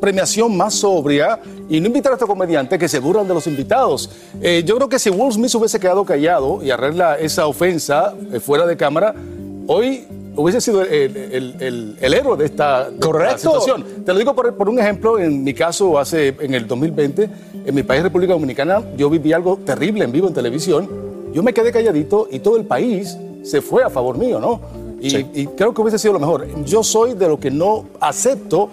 premiación 0.00 0.56
más 0.56 0.74
sobria 0.74 1.38
y 1.68 1.78
no 1.80 1.86
invitar 1.88 2.12
a 2.12 2.14
estos 2.16 2.28
comediantes 2.28 2.78
que 2.78 2.88
se 2.88 2.98
burlan 2.98 3.28
de 3.28 3.34
los 3.34 3.46
invitados. 3.46 4.10
Eh, 4.40 4.62
yo 4.66 4.76
creo 4.76 4.88
que 4.88 4.98
si 4.98 5.10
Will 5.10 5.32
Smith 5.32 5.54
hubiese 5.54 5.78
quedado 5.78 6.04
callado 6.04 6.60
y 6.62 6.70
arregla 6.70 7.18
esa 7.18 7.46
ofensa 7.46 8.14
eh, 8.32 8.40
fuera 8.40 8.66
de 8.66 8.76
cámara, 8.76 9.14
hoy 9.66 10.04
hubiese 10.36 10.60
sido 10.60 10.82
el, 10.82 11.16
el- 11.16 11.54
el- 11.60 11.96
el 12.00 12.14
héroe 12.14 12.36
de 12.36 12.46
esta, 12.46 12.88
de 12.90 12.96
esta 12.96 13.38
situación. 13.38 13.84
Te 14.06 14.12
lo 14.12 14.18
digo 14.18 14.34
por, 14.34 14.54
por 14.56 14.68
un 14.68 14.78
ejemplo, 14.78 15.18
en 15.18 15.44
mi 15.44 15.52
caso, 15.52 15.98
hace 15.98 16.34
en 16.40 16.54
el 16.54 16.66
2020, 16.66 17.28
en 17.66 17.74
mi 17.74 17.82
país, 17.82 18.02
República 18.02 18.32
Dominicana, 18.32 18.82
yo 18.96 19.10
viví 19.10 19.32
algo 19.32 19.58
terrible 19.58 20.04
en 20.04 20.12
vivo 20.12 20.28
en 20.28 20.34
televisión. 20.34 20.88
Yo 21.34 21.42
me 21.42 21.52
quedé 21.52 21.70
calladito 21.70 22.26
y 22.30 22.38
todo 22.38 22.56
el 22.56 22.64
país 22.64 23.16
se 23.42 23.60
fue 23.60 23.82
a 23.84 23.90
favor 23.90 24.16
mío, 24.18 24.40
¿no? 24.40 24.60
Y, 25.02 25.16
y 25.34 25.46
creo 25.56 25.72
que 25.72 25.80
hubiese 25.80 25.98
sido 25.98 26.12
lo 26.14 26.20
mejor. 26.20 26.46
Yo 26.64 26.82
soy 26.82 27.14
de 27.14 27.26
lo 27.28 27.38
que 27.40 27.50
no 27.50 27.84
acepto 28.00 28.68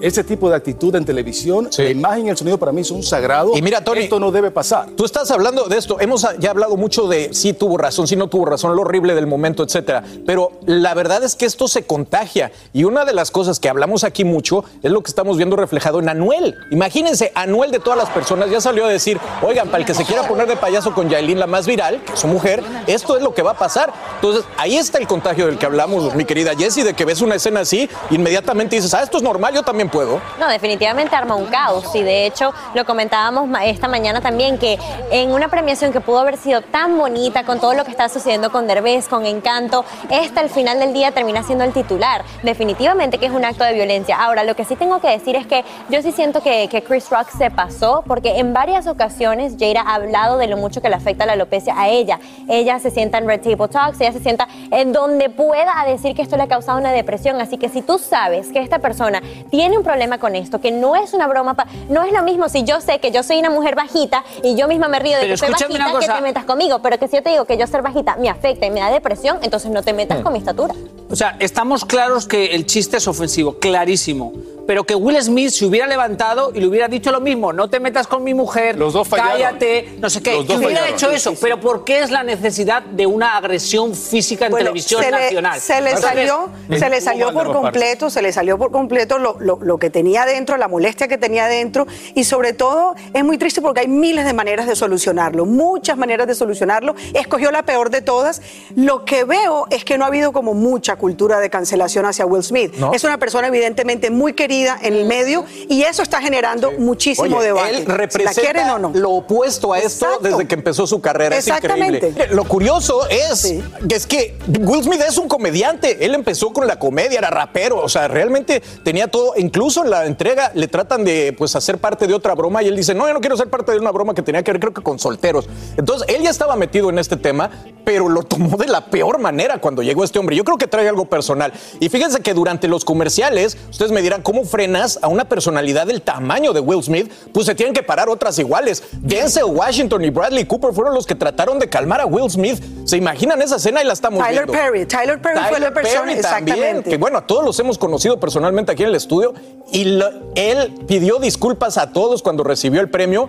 ese 0.00 0.24
tipo 0.24 0.48
de 0.48 0.56
actitud 0.56 0.94
en 0.94 1.04
televisión. 1.04 1.68
La 1.76 1.90
imagen 1.90 2.26
y 2.26 2.30
el 2.30 2.36
sonido 2.36 2.58
para 2.58 2.72
mí 2.72 2.84
son 2.84 3.02
sagrados. 3.02 3.56
Y 3.56 3.62
mira, 3.62 3.82
Tony, 3.82 4.00
esto 4.00 4.20
no 4.20 4.30
debe 4.30 4.50
pasar. 4.50 4.90
Tú 4.96 5.04
estás 5.04 5.30
hablando 5.30 5.64
de 5.64 5.76
esto. 5.76 5.98
Hemos 6.00 6.26
ya 6.38 6.50
hablado 6.50 6.76
mucho 6.76 7.08
de 7.08 7.32
si 7.34 7.52
tuvo 7.52 7.76
razón, 7.76 8.06
si 8.06 8.16
no 8.16 8.28
tuvo 8.28 8.44
razón, 8.44 8.74
lo 8.74 8.82
horrible 8.82 9.14
del 9.14 9.26
momento, 9.26 9.62
etcétera. 9.62 10.02
Pero 10.26 10.52
la 10.66 10.94
verdad 10.94 11.22
es 11.24 11.34
que 11.34 11.46
esto 11.46 11.68
se 11.68 11.84
contagia. 11.84 12.52
Y 12.72 12.84
una 12.84 13.04
de 13.04 13.14
las 13.14 13.30
cosas 13.30 13.60
que 13.60 13.68
hablamos 13.68 14.04
aquí 14.04 14.24
mucho 14.24 14.64
es 14.82 14.90
lo 14.90 15.02
que 15.02 15.08
estamos 15.08 15.36
viendo 15.36 15.56
reflejado 15.56 16.00
en 16.00 16.08
Anuel. 16.08 16.56
Imagínense, 16.70 17.32
Anuel 17.34 17.70
de 17.70 17.78
todas 17.78 17.98
las 17.98 18.10
personas 18.10 18.50
ya 18.50 18.60
salió 18.60 18.84
a 18.84 18.88
decir: 18.88 19.18
Oigan, 19.42 19.68
para 19.68 19.78
el 19.78 19.86
que 19.86 19.94
se 19.94 20.04
quiera 20.04 20.26
poner 20.26 20.46
de 20.46 20.56
payaso 20.56 20.94
con 20.94 21.08
Yailin, 21.08 21.38
la 21.38 21.46
más 21.46 21.66
viral, 21.66 22.02
que 22.04 22.12
es 22.12 22.20
su 22.20 22.26
mujer, 22.26 22.62
esto 22.86 23.16
es 23.16 23.22
lo 23.22 23.34
que 23.34 23.42
va 23.42 23.52
a 23.52 23.58
pasar. 23.58 23.92
Entonces, 24.16 24.44
ahí 24.56 24.76
está 24.76 24.98
el 24.98 25.06
contagio 25.06 25.46
del 25.46 25.58
que 25.58 25.66
hablamos, 25.66 26.14
mi 26.14 26.24
querida 26.24 26.54
Jessie, 26.56 26.84
de 26.84 26.94
que 26.94 27.04
ves 27.04 27.20
una 27.20 27.34
escena 27.34 27.60
así, 27.60 27.88
inmediatamente 28.10 28.76
dices: 28.76 28.92
Ah, 28.94 29.02
esto 29.02 29.16
es 29.16 29.22
normal, 29.22 29.54
yo 29.54 29.62
también 29.62 29.85
puedo. 29.88 30.20
No, 30.38 30.48
definitivamente 30.48 31.14
arma 31.14 31.34
un 31.34 31.46
caos 31.46 31.94
y 31.94 32.02
de 32.02 32.26
hecho 32.26 32.52
lo 32.74 32.84
comentábamos 32.84 33.48
esta 33.64 33.88
mañana 33.88 34.20
también 34.20 34.58
que 34.58 34.78
en 35.10 35.32
una 35.32 35.48
premiación 35.48 35.92
que 35.92 36.00
pudo 36.00 36.20
haber 36.20 36.36
sido 36.36 36.62
tan 36.62 36.98
bonita 36.98 37.44
con 37.44 37.60
todo 37.60 37.74
lo 37.74 37.84
que 37.84 37.90
está 37.90 38.08
sucediendo 38.08 38.50
con 38.50 38.66
Derbez, 38.66 39.08
con 39.08 39.26
Encanto, 39.26 39.84
esta 40.10 40.40
al 40.40 40.50
final 40.50 40.78
del 40.78 40.92
día 40.92 41.12
termina 41.12 41.42
siendo 41.42 41.64
el 41.64 41.72
titular. 41.72 42.24
Definitivamente 42.42 43.18
que 43.18 43.26
es 43.26 43.32
un 43.32 43.44
acto 43.44 43.64
de 43.64 43.72
violencia. 43.72 44.16
Ahora, 44.16 44.44
lo 44.44 44.56
que 44.56 44.64
sí 44.64 44.76
tengo 44.76 45.00
que 45.00 45.08
decir 45.08 45.36
es 45.36 45.46
que 45.46 45.64
yo 45.88 46.02
sí 46.02 46.12
siento 46.12 46.42
que, 46.42 46.68
que 46.68 46.82
Chris 46.82 47.08
Rock 47.10 47.28
se 47.36 47.50
pasó 47.50 48.02
porque 48.06 48.38
en 48.38 48.52
varias 48.52 48.86
ocasiones 48.86 49.56
Jada 49.58 49.82
ha 49.86 49.94
hablado 49.94 50.38
de 50.38 50.46
lo 50.46 50.56
mucho 50.56 50.80
que 50.80 50.88
le 50.88 50.96
afecta 50.96 51.26
la 51.26 51.32
alopecia 51.32 51.78
a 51.78 51.88
ella. 51.88 52.18
Ella 52.48 52.78
se 52.78 52.90
sienta 52.90 53.18
en 53.18 53.26
Red 53.26 53.42
Table 53.42 53.68
Talks, 53.68 54.00
ella 54.00 54.12
se 54.12 54.20
sienta 54.20 54.48
en 54.70 54.92
donde 54.92 55.30
pueda 55.30 55.72
decir 55.86 56.14
que 56.14 56.22
esto 56.22 56.36
le 56.36 56.44
ha 56.44 56.48
causado 56.48 56.78
una 56.78 56.92
depresión. 56.92 57.40
Así 57.40 57.58
que 57.58 57.68
si 57.68 57.82
tú 57.82 57.98
sabes 57.98 58.48
que 58.48 58.60
esta 58.60 58.78
persona 58.78 59.22
tiene 59.50 59.75
un 59.76 59.82
problema 59.84 60.18
con 60.18 60.34
esto, 60.34 60.60
que 60.60 60.70
no 60.72 60.96
es 60.96 61.12
una 61.14 61.26
broma, 61.26 61.54
pa- 61.54 61.66
no 61.88 62.02
es 62.04 62.12
lo 62.12 62.22
mismo 62.22 62.48
si 62.48 62.64
yo 62.64 62.80
sé 62.80 62.98
que 62.98 63.10
yo 63.10 63.22
soy 63.22 63.38
una 63.38 63.50
mujer 63.50 63.74
bajita 63.74 64.24
y 64.42 64.56
yo 64.56 64.68
misma 64.68 64.88
me 64.88 64.98
río 64.98 65.16
de 65.16 65.22
Pero 65.22 65.32
que 65.34 65.38
soy 65.38 65.50
bajita, 65.50 65.74
una 65.74 65.86
que 65.86 65.92
cosa. 66.06 66.14
te 66.16 66.22
metas 66.22 66.44
conmigo. 66.44 66.80
Pero 66.82 66.98
que 66.98 67.08
si 67.08 67.16
yo 67.16 67.22
te 67.22 67.30
digo 67.30 67.44
que 67.44 67.56
yo 67.58 67.66
ser 67.66 67.82
bajita 67.82 68.16
me 68.16 68.28
afecta 68.28 68.66
y 68.66 68.70
me 68.70 68.80
da 68.80 68.90
depresión, 68.90 69.38
entonces 69.42 69.70
no 69.70 69.82
te 69.82 69.92
metas 69.92 70.20
con 70.22 70.32
mi 70.32 70.38
estatura. 70.38 70.74
O 71.10 71.14
sea, 71.16 71.36
estamos 71.38 71.84
claros 71.84 72.26
que 72.26 72.46
el 72.54 72.66
chiste 72.66 72.96
es 72.96 73.06
ofensivo, 73.06 73.58
clarísimo. 73.58 74.32
Pero 74.66 74.82
que 74.82 74.96
Will 74.96 75.22
Smith 75.22 75.50
se 75.50 75.64
hubiera 75.64 75.86
levantado 75.86 76.50
y 76.52 76.58
le 76.58 76.66
hubiera 76.66 76.88
dicho 76.88 77.12
lo 77.12 77.20
mismo, 77.20 77.52
no 77.52 77.70
te 77.70 77.78
metas 77.78 78.08
con 78.08 78.24
mi 78.24 78.34
mujer, 78.34 78.76
Los 78.76 78.94
dos 78.94 79.08
cállate, 79.08 79.96
no 80.00 80.10
sé 80.10 80.20
qué. 80.22 80.32
Los 80.34 80.48
dos 80.48 80.56
hubiera 80.56 80.74
fallaron. 80.80 80.94
hecho 80.96 81.10
eso, 81.12 81.34
pero 81.40 81.60
¿por 81.60 81.84
qué 81.84 82.00
es 82.00 82.10
la 82.10 82.24
necesidad 82.24 82.82
de 82.82 83.06
una 83.06 83.36
agresión 83.36 83.94
física 83.94 84.46
en 84.46 84.50
Bueno, 84.50 84.64
televisión 84.64 85.04
se 85.04 85.10
le- 85.12 85.20
nacional? 85.20 85.60
Se 85.60 85.80
le 85.80 85.96
salió, 85.96 86.48
se 86.68 86.90
le 86.90 87.00
salió 87.00 87.32
por 87.32 87.52
completo, 87.52 88.10
se 88.10 88.22
le 88.22 88.32
salió 88.32 88.58
por 88.58 88.72
completo 88.72 89.18
lo, 89.18 89.36
lo- 89.38 89.58
lo 89.66 89.78
que 89.78 89.90
tenía 89.90 90.24
dentro, 90.24 90.56
la 90.56 90.68
molestia 90.68 91.08
que 91.08 91.18
tenía 91.18 91.46
dentro 91.46 91.86
y 92.14 92.24
sobre 92.24 92.52
todo 92.52 92.94
es 93.12 93.24
muy 93.24 93.36
triste 93.38 93.60
porque 93.60 93.80
hay 93.80 93.88
miles 93.88 94.24
de 94.24 94.32
maneras 94.32 94.66
de 94.66 94.76
solucionarlo, 94.76 95.44
muchas 95.44 95.96
maneras 95.98 96.26
de 96.26 96.34
solucionarlo. 96.34 96.94
Escogió 97.14 97.50
la 97.50 97.64
peor 97.64 97.90
de 97.90 98.00
todas. 98.02 98.40
Lo 98.74 99.04
que 99.04 99.24
veo 99.24 99.66
es 99.70 99.84
que 99.84 99.98
no 99.98 100.04
ha 100.04 100.08
habido 100.08 100.32
como 100.32 100.54
mucha 100.54 100.96
cultura 100.96 101.40
de 101.40 101.50
cancelación 101.50 102.06
hacia 102.06 102.26
Will 102.26 102.42
Smith. 102.42 102.74
No. 102.76 102.92
Es 102.92 103.04
una 103.04 103.18
persona 103.18 103.48
evidentemente 103.48 104.10
muy 104.10 104.32
querida 104.34 104.78
en 104.82 104.94
el 104.94 105.04
medio 105.06 105.44
y 105.68 105.82
eso 105.82 106.02
está 106.02 106.20
generando 106.20 106.72
muchísimo 106.72 107.36
Oye, 107.38 107.46
debate. 107.46 107.76
Él 107.78 108.08
Si 108.10 108.22
la 108.22 108.32
quieren 108.32 108.68
o 108.70 108.78
no. 108.78 108.90
lo 108.94 109.10
opuesto 109.10 109.72
a 109.72 109.78
esto 109.78 110.06
Exacto. 110.06 110.28
desde 110.28 110.46
que 110.46 110.54
empezó 110.54 110.86
su 110.86 111.00
carrera. 111.00 111.36
Es 111.36 111.46
Exactamente. 111.46 111.96
increíble. 112.08 112.22
Mire, 112.24 112.34
Lo 112.34 112.44
curioso 112.44 113.08
es, 113.08 113.52
es 113.88 114.06
que 114.06 114.36
Will 114.60 114.84
Smith 114.84 115.00
es 115.06 115.18
un 115.18 115.28
comediante. 115.28 116.04
Él 116.04 116.14
empezó 116.14 116.52
con 116.52 116.66
la 116.66 116.78
comedia, 116.78 117.18
era 117.18 117.30
rapero. 117.30 117.78
O 117.80 117.88
sea, 117.88 118.08
realmente 118.08 118.62
tenía 118.84 119.08
todo. 119.08 119.34
Incluso 119.56 119.84
en 119.84 119.88
la 119.88 120.04
entrega 120.04 120.50
le 120.52 120.68
tratan 120.68 121.02
de 121.02 121.32
pues, 121.32 121.56
hacer 121.56 121.78
parte 121.78 122.06
de 122.06 122.12
otra 122.12 122.34
broma 122.34 122.62
y 122.62 122.68
él 122.68 122.76
dice, 122.76 122.94
no, 122.94 123.08
yo 123.08 123.14
no 123.14 123.20
quiero 123.20 123.38
ser 123.38 123.48
parte 123.48 123.72
de 123.72 123.78
una 123.78 123.90
broma 123.90 124.12
que 124.12 124.20
tenía 124.20 124.42
que 124.42 124.52
ver 124.52 124.60
creo 124.60 124.74
que 124.74 124.82
con 124.82 124.98
solteros. 124.98 125.48
Entonces, 125.78 126.06
él 126.14 126.22
ya 126.22 126.28
estaba 126.28 126.56
metido 126.56 126.90
en 126.90 126.98
este 126.98 127.16
tema, 127.16 127.48
pero 127.82 128.10
lo 128.10 128.22
tomó 128.22 128.58
de 128.58 128.66
la 128.66 128.84
peor 128.84 129.18
manera 129.18 129.58
cuando 129.58 129.82
llegó 129.82 130.04
este 130.04 130.18
hombre. 130.18 130.36
Yo 130.36 130.44
creo 130.44 130.58
que 130.58 130.66
trae 130.66 130.86
algo 130.86 131.06
personal. 131.06 131.54
Y 131.80 131.88
fíjense 131.88 132.20
que 132.20 132.34
durante 132.34 132.68
los 132.68 132.84
comerciales, 132.84 133.56
ustedes 133.70 133.92
me 133.92 134.02
dirán, 134.02 134.20
¿cómo 134.20 134.44
frenas 134.44 134.98
a 135.00 135.08
una 135.08 135.24
personalidad 135.26 135.86
del 135.86 136.02
tamaño 136.02 136.52
de 136.52 136.60
Will 136.60 136.82
Smith? 136.82 137.10
Pues 137.32 137.46
se 137.46 137.54
tienen 137.54 137.72
que 137.72 137.82
parar 137.82 138.10
otras 138.10 138.38
iguales. 138.38 138.82
Denzel 139.00 139.44
Washington 139.44 140.04
y 140.04 140.10
Bradley 140.10 140.44
Cooper 140.44 140.74
fueron 140.74 140.92
los 140.92 141.06
que 141.06 141.14
trataron 141.14 141.58
de 141.58 141.70
calmar 141.70 142.02
a 142.02 142.04
Will 142.04 142.30
Smith. 142.30 142.62
¿Se 142.84 142.98
imaginan 142.98 143.40
esa 143.40 143.56
escena 143.56 143.82
y 143.82 143.86
la 143.86 143.94
estamos 143.94 144.22
Tyler 144.22 144.44
viendo? 144.44 144.52
Perry, 144.52 144.84
Tyler 144.84 145.18
Perry 145.18 145.38
fue 145.48 145.60
la 145.60 145.72
Tyler 145.72 145.72
persona, 145.72 146.00
Perry 146.02 146.20
también, 146.20 146.58
exactamente. 146.58 146.90
que 146.90 146.96
bueno, 146.98 147.16
a 147.16 147.26
todos 147.26 147.42
los 147.42 147.58
hemos 147.58 147.78
conocido 147.78 148.20
personalmente 148.20 148.72
aquí 148.72 148.82
en 148.82 148.90
el 148.90 148.94
estudio 148.96 149.32
y 149.72 150.00
él 150.34 150.74
pidió 150.86 151.18
disculpas 151.18 151.76
a 151.78 151.92
todos 151.92 152.22
cuando 152.22 152.44
recibió 152.44 152.80
el 152.80 152.88
premio, 152.88 153.28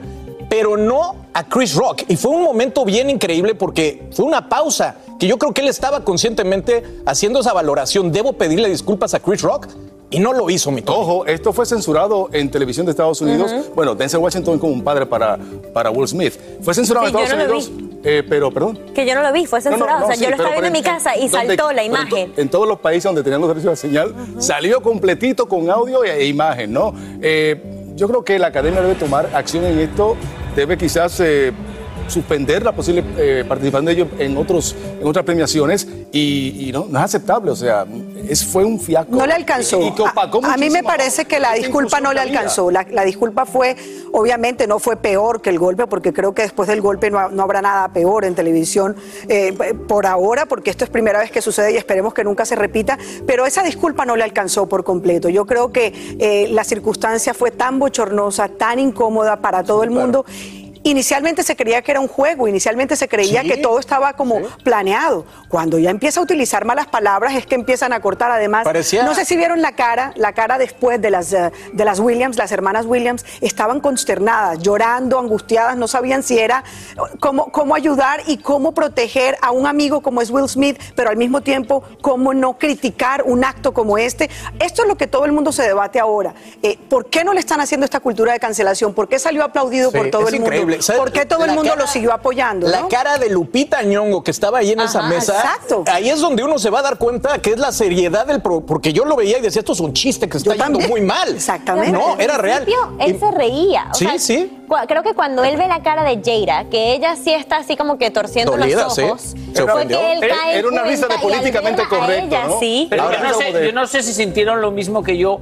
pero 0.49 0.77
no 0.77 1.15
a 1.33 1.43
Chris 1.43 1.75
Rock. 1.75 2.03
Y 2.07 2.15
fue 2.15 2.31
un 2.31 2.43
momento 2.43 2.85
bien 2.85 3.09
increíble 3.09 3.55
porque 3.55 4.07
fue 4.11 4.25
una 4.25 4.47
pausa 4.47 4.95
que 5.19 5.27
yo 5.27 5.37
creo 5.37 5.53
que 5.53 5.61
él 5.61 5.67
estaba 5.67 6.03
conscientemente 6.03 6.83
haciendo 7.05 7.39
esa 7.39 7.53
valoración. 7.53 8.11
¿Debo 8.11 8.33
pedirle 8.33 8.69
disculpas 8.69 9.13
a 9.13 9.19
Chris 9.19 9.41
Rock? 9.41 9.67
Y 10.09 10.19
no 10.19 10.31
lo 10.31 10.49
hizo, 10.49 10.71
mi 10.71 10.81
Tony. 10.81 10.97
Ojo, 10.99 11.25
esto 11.25 11.51
fue 11.51 11.65
censurado 11.65 12.29
en 12.31 12.49
televisión 12.49 12.85
de 12.85 12.91
Estados 12.91 13.19
Unidos. 13.21 13.51
Bueno, 13.75 13.93
Denzel 13.93 14.21
Washington 14.21 14.57
como 14.57 14.71
un 14.71 14.81
padre 14.81 15.05
para, 15.05 15.37
para 15.73 15.89
Will 15.91 16.07
Smith. 16.07 16.33
Fue 16.61 16.73
censurado 16.73 17.07
Sí, 17.07 17.11
en 17.11 17.17
yo 17.17 17.23
Estados 17.25 17.45
no 17.45 17.53
lo 17.53 17.59
Unidos. 17.59 17.99
eh, 18.05 18.23
pero, 18.27 18.49
perdón. 18.51 18.79
Que 18.95 19.05
yo 19.05 19.15
no 19.15 19.21
lo 19.21 19.33
vi, 19.33 19.45
fue 19.45 19.59
No, 19.59 19.65
no, 19.65 19.69
censurado. 19.71 19.99
no, 19.99 20.05
o 20.05 20.07
sea, 20.07 20.15
sí, 20.15 20.23
yo 20.23 20.29
lo 20.29 20.35
estaba 20.37 20.51
viendo 20.51 20.67
en 20.67 20.73
mi 20.73 20.81
casa 20.81 21.17
y 21.17 21.27
¿dónde- 21.27 21.57
saltó 21.57 21.73
la 21.73 21.81
pero 21.81 21.85
en 21.85 21.91
to- 21.91 21.99
imagen. 22.17 22.33
En, 22.37 22.49
todos 22.49 22.67
los 22.69 22.79
países 22.79 23.03
donde 23.03 23.21
tenían 23.21 23.41
los 23.41 23.49
derechos 23.49 23.71
de 23.71 23.75
señal, 23.75 24.15
salió 24.39 24.81
completito 24.81 25.45
con 25.45 25.69
audio 25.69 26.05
e, 26.05 26.21
e 26.21 26.25
imagen, 26.27 26.71
¿no? 26.71 26.93
Eh, 27.21 27.91
yo 27.97 28.07
creo 28.07 28.23
que 28.23 28.39
la 28.39 28.47
academia 28.47 28.79
debe 28.81 28.95
tomar 28.95 29.29
acción 29.33 29.65
en 29.65 29.77
esto, 29.79 30.15
debe 30.55 30.77
quizás 30.77 31.19
eh, 31.19 31.51
suspender 32.07 32.63
la 32.63 32.71
posible 32.71 33.03
eh, 33.17 33.45
participación 33.47 33.85
de 33.85 33.91
ellos 33.91 34.07
en, 34.19 34.37
otros, 34.37 34.75
en 34.99 35.07
otras 35.07 35.25
premiaciones 35.25 35.87
y, 36.11 36.67
y 36.67 36.71
no, 36.71 36.85
no 36.89 36.97
es 36.99 37.05
aceptable, 37.05 37.51
o 37.51 37.55
sea, 37.55 37.85
es, 38.27 38.45
fue 38.45 38.63
un 38.63 38.79
fiasco. 38.79 39.15
No 39.15 39.25
le 39.25 39.33
alcanzó. 39.33 39.81
Y 39.81 39.89
opacó 40.01 40.43
a, 40.43 40.53
a 40.53 40.57
mí 40.57 40.69
me 40.69 40.83
parece 40.83 41.25
que 41.25 41.39
la 41.39 41.53
disculpa 41.53 41.99
no 41.99 42.13
le 42.13 42.19
alcanzó. 42.19 42.71
La, 42.71 42.85
la 42.89 43.03
disculpa 43.03 43.45
fue, 43.45 43.75
obviamente, 44.11 44.67
no 44.67 44.79
fue 44.79 44.95
peor 44.97 45.41
que 45.41 45.49
el 45.49 45.59
golpe, 45.59 45.87
porque 45.87 46.13
creo 46.13 46.33
que 46.33 46.43
después 46.43 46.67
del 46.67 46.81
golpe 46.81 47.09
no, 47.11 47.29
no 47.29 47.43
habrá 47.43 47.61
nada 47.61 47.87
peor 47.89 48.25
en 48.25 48.35
televisión 48.35 48.95
eh, 49.27 49.53
por 49.87 50.05
ahora, 50.05 50.45
porque 50.45 50.69
esto 50.69 50.83
es 50.83 50.89
primera 50.89 51.19
vez 51.19 51.31
que 51.31 51.41
sucede 51.41 51.73
y 51.73 51.77
esperemos 51.77 52.13
que 52.13 52.23
nunca 52.23 52.45
se 52.45 52.55
repita. 52.55 52.97
Pero 53.25 53.45
esa 53.45 53.63
disculpa 53.63 54.05
no 54.05 54.15
le 54.15 54.23
alcanzó 54.23 54.67
por 54.67 54.83
completo. 54.83 55.29
Yo 55.29 55.45
creo 55.45 55.71
que 55.71 55.93
eh, 56.19 56.47
la 56.51 56.63
circunstancia 56.63 57.33
fue 57.33 57.51
tan 57.51 57.79
bochornosa, 57.79 58.47
tan 58.49 58.79
incómoda 58.79 59.37
para 59.37 59.63
todo 59.63 59.83
el 59.83 59.91
mundo. 59.91 60.25
Inicialmente 60.87 61.43
se 61.43 61.57
creía 61.57 61.81
que 61.81 61.91
era 61.91 61.99
un 61.99 62.07
juego, 62.07 62.47
inicialmente 62.47 62.95
se 62.95 63.09
creía 63.09 63.41
Sí. 63.41 63.49
que 63.49 63.57
todo 63.57 63.77
estaba 63.77 64.13
como 64.13 64.39
planeado. 64.63 65.25
Cuando 65.49 65.77
ya 65.79 65.89
empieza 65.89 66.21
a 66.21 66.23
utilizar 66.23 66.63
malas 66.63 66.87
palabras 66.87 67.35
es 67.35 67.45
que 67.45 67.55
empiezan 67.55 67.91
a 67.91 67.99
cortar. 67.99 68.31
Además, 68.31 68.63
Parecía- 68.63 69.03
no 69.03 69.13
sé 69.13 69.25
si 69.25 69.35
vieron 69.35 69.61
la 69.61 69.73
cara, 69.73 70.13
la 70.15 70.31
cara 70.31 70.57
después 70.57 71.01
de 71.01 71.09
las, 71.11 71.33
eh, 71.33 71.51
de 71.73 71.83
las 71.85 71.99
Williams, 71.99 72.37
las 72.37 72.53
hermanas 72.53 72.85
Williams, 72.85 73.25
estaban 73.41 73.81
consternadas, 73.81 74.59
llorando, 74.59 75.19
angustiadas, 75.19 75.75
no 75.75 75.89
sabían 75.89 76.23
si 76.23 76.39
era 76.39 76.63
eh, 76.95 77.17
cómo, 77.19 77.51
cómo 77.51 77.75
ayudar 77.75 78.21
y 78.25 78.37
cómo 78.37 78.73
proteger 78.73 79.37
a 79.41 79.51
un 79.51 79.67
amigo 79.67 80.01
como 80.01 80.21
es 80.21 80.29
Will 80.29 80.47
Smith, 80.47 80.79
pero 80.95 81.09
al 81.09 81.17
mismo 81.17 81.41
tiempo 81.41 81.83
cómo 82.01 82.33
no 82.33 82.57
criticar 82.57 83.23
un 83.23 83.43
acto 83.43 83.73
como 83.73 83.97
este. 83.97 84.29
Esto 84.61 84.83
es 84.83 84.87
lo 84.87 84.95
que 84.95 85.07
todo 85.07 85.25
el 85.25 85.33
mundo 85.33 85.51
se 85.51 85.63
debate 85.63 85.99
ahora. 85.99 86.33
Eh, 86.63 86.77
¿Por 86.89 87.09
qué 87.09 87.25
no 87.25 87.33
le 87.33 87.41
están 87.41 87.59
haciendo 87.59 87.83
esta 87.83 87.99
cultura 87.99 88.31
de 88.31 88.39
cancelación? 88.39 88.93
¿Por 88.93 89.09
qué 89.09 89.19
salió 89.19 89.43
aplaudido 89.43 89.91
Sí, 89.91 89.97
por 89.97 90.09
todo 90.11 90.27
es 90.29 90.33
el 90.33 90.39
mundo? 90.39 90.76
¿Por 90.97 91.11
qué 91.11 91.25
todo 91.25 91.45
el 91.45 91.51
mundo 91.51 91.71
cara- 91.71 91.81
lo 91.81 91.87
siguió 91.87 92.13
apoyando? 92.13 92.67
La 92.67 92.81
no? 92.81 92.89
cara 92.89 93.17
de 93.17 93.29
Lupita 93.29 93.81
Ñongo 93.83 94.23
que 94.23 94.31
estaba 94.31 94.59
ahí 94.59 94.71
en 94.71 94.79
esa 94.81 95.03
mesa. 95.03 95.35
exacto. 95.35 95.83
Ahí 95.87 96.09
es 96.09 96.19
donde 96.19 96.43
uno 96.43 96.57
se 96.59 96.69
va 96.69 96.79
a 96.79 96.81
dar 96.83 96.97
cuenta 96.97 97.39
que 97.39 97.51
es 97.51 97.59
la 97.59 97.71
seriedad 97.71 98.25
del 98.25 98.41
pro, 98.41 98.61
porque 98.61 98.93
yo 98.93 99.05
lo 99.05 99.15
veía 99.15 99.37
y 99.37 99.41
decía, 99.41 99.59
esto 99.59 99.73
es 99.73 99.79
un 99.79 99.93
chiste 99.93 100.27
que 100.29 100.37
está 100.37 100.51
yendo 100.51 100.65
también. 100.65 100.89
muy 100.89 101.01
mal. 101.01 101.29
Exactamente. 101.35 101.91
No, 101.91 102.17
era 102.19 102.37
real. 102.37 102.65
Él 102.99 103.15
Y- 103.15 103.19
se 103.19 103.31
reía. 103.31 103.87
o 103.91 103.93
Sí, 103.93 104.05
sea, 104.05 104.19
sí. 104.19 104.53
Creo 104.87 105.01
que 105.01 105.13
cuando 105.13 105.43
él 105.45 105.55
ve 105.55 105.67
la 105.67 105.81
cara 105.81 106.03
de 106.03 106.17
Jada, 106.23 106.65
que 106.69 106.93
ella 106.93 107.15
sí 107.15 107.31
está 107.33 107.57
así 107.57 107.77
como 107.77 107.97
que 107.97 108.11
torciendo 108.11 108.51
Dolida, 108.51 108.83
los 108.83 108.95
sí. 108.95 109.01
ojos, 109.03 109.21
Se 109.53 109.65
fue 109.65 109.87
que 109.87 110.11
él 110.13 110.23
Era- 110.23 110.35
cae 110.35 110.59
era 110.59 110.67
una 110.67 110.83
risa 110.83 111.07
de 111.07 111.17
políticamente 111.19 111.83
correcto, 111.87 112.25
ella, 112.27 112.47
¿no? 112.47 112.59
sí. 112.59 112.87
Pero 112.89 113.11
yo, 113.11 113.19
no 113.23 113.33
sé, 113.33 113.65
yo 113.65 113.71
no 113.71 113.87
sé 113.87 114.03
si 114.03 114.13
sintieron 114.13 114.59
lo 114.61 114.71
mismo 114.71 115.03
que 115.03 115.17
yo. 115.17 115.39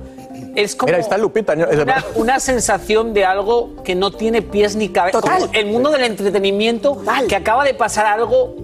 Es 0.56 0.76
como 0.76 0.88
Mira, 0.88 0.99
está 0.99 1.18
Lupita 1.18 1.53
una, 1.53 2.03
una 2.16 2.39
sensación 2.39 3.14
de 3.14 3.26
algo 3.26 3.76
que 3.84 3.95
no 3.95 4.12
tiene 4.12 4.41
pies 4.41 4.76
ni 4.76 4.89
cabeza. 4.89 5.20
Total. 5.22 5.39
Como 5.41 5.53
el 5.53 5.66
mundo 5.68 5.89
del 5.91 6.03
entretenimiento, 6.03 7.01
que 7.28 7.36
acaba 7.36 7.64
de 7.64 7.74
pasar 7.74 8.06
algo 8.06 8.56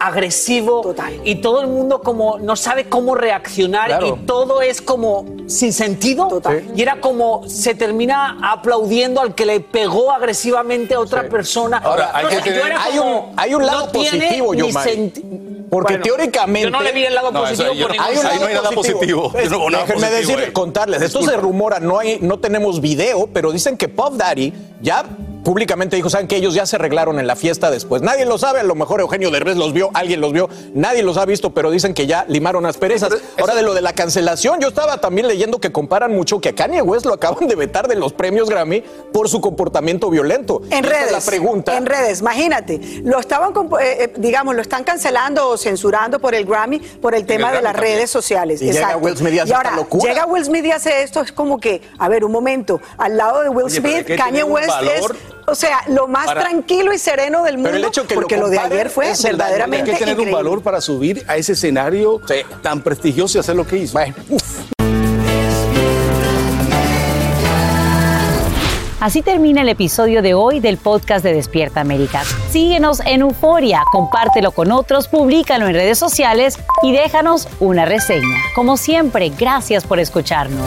agresivo 0.00 0.94
y 1.24 1.36
todo 1.36 1.60
el 1.60 1.66
mundo 1.66 2.02
como 2.02 2.38
no 2.38 2.54
sabe 2.54 2.84
cómo 2.88 3.16
reaccionar 3.16 3.86
Claro. 3.88 4.06
y 4.22 4.26
todo 4.26 4.62
es 4.62 4.80
como 4.80 5.24
sin 5.48 5.72
sentido. 5.72 6.40
Y 6.76 6.82
era 6.82 7.00
como 7.00 7.48
se 7.48 7.74
termina 7.74 8.38
aplaudiendo 8.42 9.20
al 9.20 9.34
que 9.34 9.44
le 9.44 9.58
pegó 9.60 10.12
agresivamente 10.12 10.94
a 10.94 11.00
otra 11.00 11.28
persona. 11.28 11.78
Ahora, 11.78 12.10
hay, 12.14 12.24
No 12.24 12.30
que 12.30 12.36
sé, 12.36 12.40
yo 12.40 12.54
tener- 12.54 12.66
era 12.66 12.82
hay 12.84 12.96
como, 12.98 13.18
un, 13.30 13.32
hay 13.36 13.54
un 13.54 13.66
lado 13.66 13.86
no 13.86 13.92
tiene 13.92 14.18
positivo, 14.38 14.54
senti- 14.80 15.24
Porque 15.70 15.94
Bueno, 15.98 16.02
teóricamente. 16.04 16.62
yo 16.62 16.70
no 16.70 16.80
le 16.82 16.92
vi 16.92 17.04
el 17.04 17.14
lado 17.14 17.30
No, 17.30 17.46
eso 17.46 17.62
positivo 17.64 17.74
yo 17.74 17.86
por 17.88 17.96
no- 17.96 18.02
ningún 18.02 18.06
Hay 18.06 18.12
un 18.18 18.18
ahí 18.18 18.24
lado 18.32 18.40
no 18.40 18.46
hay 18.46 18.54
nada 18.54 18.70
positivo. 18.70 19.32
Yo 19.32 19.48
no 19.50 19.70
nada 19.70 19.84
déjenme 19.84 20.00
positivo 20.00 20.10
decirle, 20.20 20.44
ahí. 20.46 20.52
contarles. 20.52 21.02
Esto 21.02 21.18
se 21.18 21.24
Disculpa. 21.26 21.40
rumora, 21.42 21.80
no, 21.80 21.98
hay, 21.98 22.18
no 22.22 22.38
tenemos 22.38 22.80
video, 22.80 23.28
pero 23.32 23.52
dicen 23.52 23.76
que 23.76 23.88
Puff 23.88 24.16
Daddy 24.16 24.52
ya 24.80 25.04
públicamente 25.44 25.96
dijo, 25.96 26.10
saben 26.10 26.26
que 26.28 26.36
ellos 26.36 26.54
ya 26.54 26.66
se 26.66 26.76
arreglaron 26.76 27.18
en 27.18 27.26
la 27.26 27.34
fiesta 27.36 27.70
después. 27.70 28.02
Nadie 28.02 28.24
lo 28.26 28.36
sabe, 28.38 28.60
a 28.60 28.64
lo 28.64 28.74
mejor 28.74 29.00
Eugenio 29.00 29.30
Derbez 29.30 29.56
los 29.56 29.72
vio, 29.72 29.90
alguien 29.94 30.20
los 30.20 30.32
vio, 30.32 30.48
nadie 30.74 31.02
los 31.02 31.16
ha 31.16 31.24
visto, 31.24 31.50
pero 31.50 31.70
dicen 31.70 31.94
que 31.94 32.06
ya 32.06 32.24
limaron 32.28 32.64
las 32.64 32.76
perezas. 32.76 33.10
Ahora 33.40 33.54
de 33.54 33.62
lo 33.62 33.72
de 33.74 33.80
la 33.80 33.92
cancelación, 33.92 34.60
yo 34.60 34.68
estaba 34.68 34.98
también 35.00 35.26
leyendo 35.28 35.58
que 35.60 35.72
comparan 35.72 36.14
mucho 36.14 36.40
que 36.40 36.50
a 36.50 36.54
Kanye 36.54 36.82
West 36.82 37.06
lo 37.06 37.14
acaban 37.14 37.46
de 37.48 37.54
vetar 37.56 37.88
de 37.88 37.94
los 37.96 38.12
premios 38.12 38.50
Grammy 38.50 38.82
por 39.12 39.28
su 39.28 39.40
comportamiento 39.40 40.10
violento. 40.10 40.60
En 40.70 40.84
Esta 40.84 40.96
es 40.96 41.00
redes. 41.00 41.12
la 41.12 41.20
pregunta. 41.30 41.76
En 41.76 41.86
redes, 41.86 42.20
imagínate. 42.20 42.78
Lo 43.04 43.18
estaban, 43.18 43.54
comp- 43.54 43.80
eh, 43.80 44.04
eh, 44.04 44.12
digamos, 44.16 44.54
lo 44.54 44.62
están 44.62 44.84
cancelando 44.84 45.48
o 45.48 45.56
censurando 45.56 46.18
por 46.18 46.34
el 46.34 46.44
Grammy 46.44 46.78
por 46.78 47.14
el 47.14 47.24
tema 47.26 47.52
de 47.52 47.62
las 47.62 47.72
también. 47.74 47.96
redes 47.96 48.10
sociales. 48.10 48.60
Y 48.60 48.72
llega. 48.72 48.96
Will 48.96 49.16
Smith 49.16 49.34
y 49.34 49.38
hace 49.38 49.48
y 49.48 49.52
esta 49.52 49.56
ahora, 49.68 49.76
locura. 49.76 50.12
llega 50.12 50.26
Will 50.26 50.44
Smith 50.44 50.64
y 50.64 50.72
hace 50.72 51.02
esto, 51.02 51.20
es 51.20 51.32
como 51.32 51.58
que, 51.58 51.80
a 51.98 52.08
ver, 52.08 52.24
un 52.24 52.32
momento, 52.32 52.80
al 52.98 53.16
lado 53.16 53.42
de 53.42 53.48
Will 53.48 53.66
Oye, 53.66 53.76
Smith, 53.80 54.16
Kanye 54.18 54.42
West 54.42 54.70
es, 54.82 55.06
o 55.50 55.54
sea, 55.54 55.80
lo 55.88 56.06
más 56.08 56.26
para- 56.26 56.42
tranquilo 56.42 56.92
y 56.92 56.98
sereno 56.98 57.42
del 57.42 57.56
mundo, 57.56 57.70
Pero 57.70 57.78
el 57.82 57.88
hecho 57.88 58.06
que 58.06 58.14
lo 58.14 58.20
porque 58.20 58.36
lo, 58.36 58.48
de 58.48 58.58
ayer 58.58 58.90
fue 58.90 59.12
verdaderamente 59.22 59.90
Hay 59.90 59.96
que 59.96 60.04
tener 60.04 60.12
increíble. 60.14 60.32
un 60.34 60.38
valor 60.44 60.62
para 60.62 60.80
subir 60.80 61.24
a 61.26 61.36
ese 61.36 61.52
escenario 61.52 62.20
tan 62.62 62.82
prestigioso 62.82 63.38
y 63.38 63.40
hacer 63.40 63.56
lo 63.56 63.66
que 63.66 63.78
hizo. 63.78 63.98
Así 69.00 69.22
termina 69.22 69.62
el 69.62 69.68
episodio 69.68 70.22
de 70.22 70.34
hoy 70.34 70.58
del 70.58 70.76
podcast 70.76 71.24
de 71.24 71.32
Despierta 71.32 71.80
América. 71.80 72.22
Síguenos 72.50 72.98
en 73.06 73.20
Euforia, 73.20 73.84
compártelo 73.92 74.50
con 74.50 74.72
otros, 74.72 75.06
públicalo 75.06 75.68
en 75.68 75.74
redes 75.74 75.98
sociales 75.98 76.58
y 76.82 76.92
déjanos 76.92 77.48
una 77.60 77.84
reseña. 77.84 78.36
Como 78.56 78.76
siempre, 78.76 79.30
gracias 79.38 79.84
por 79.84 80.00
escucharnos. 80.00 80.66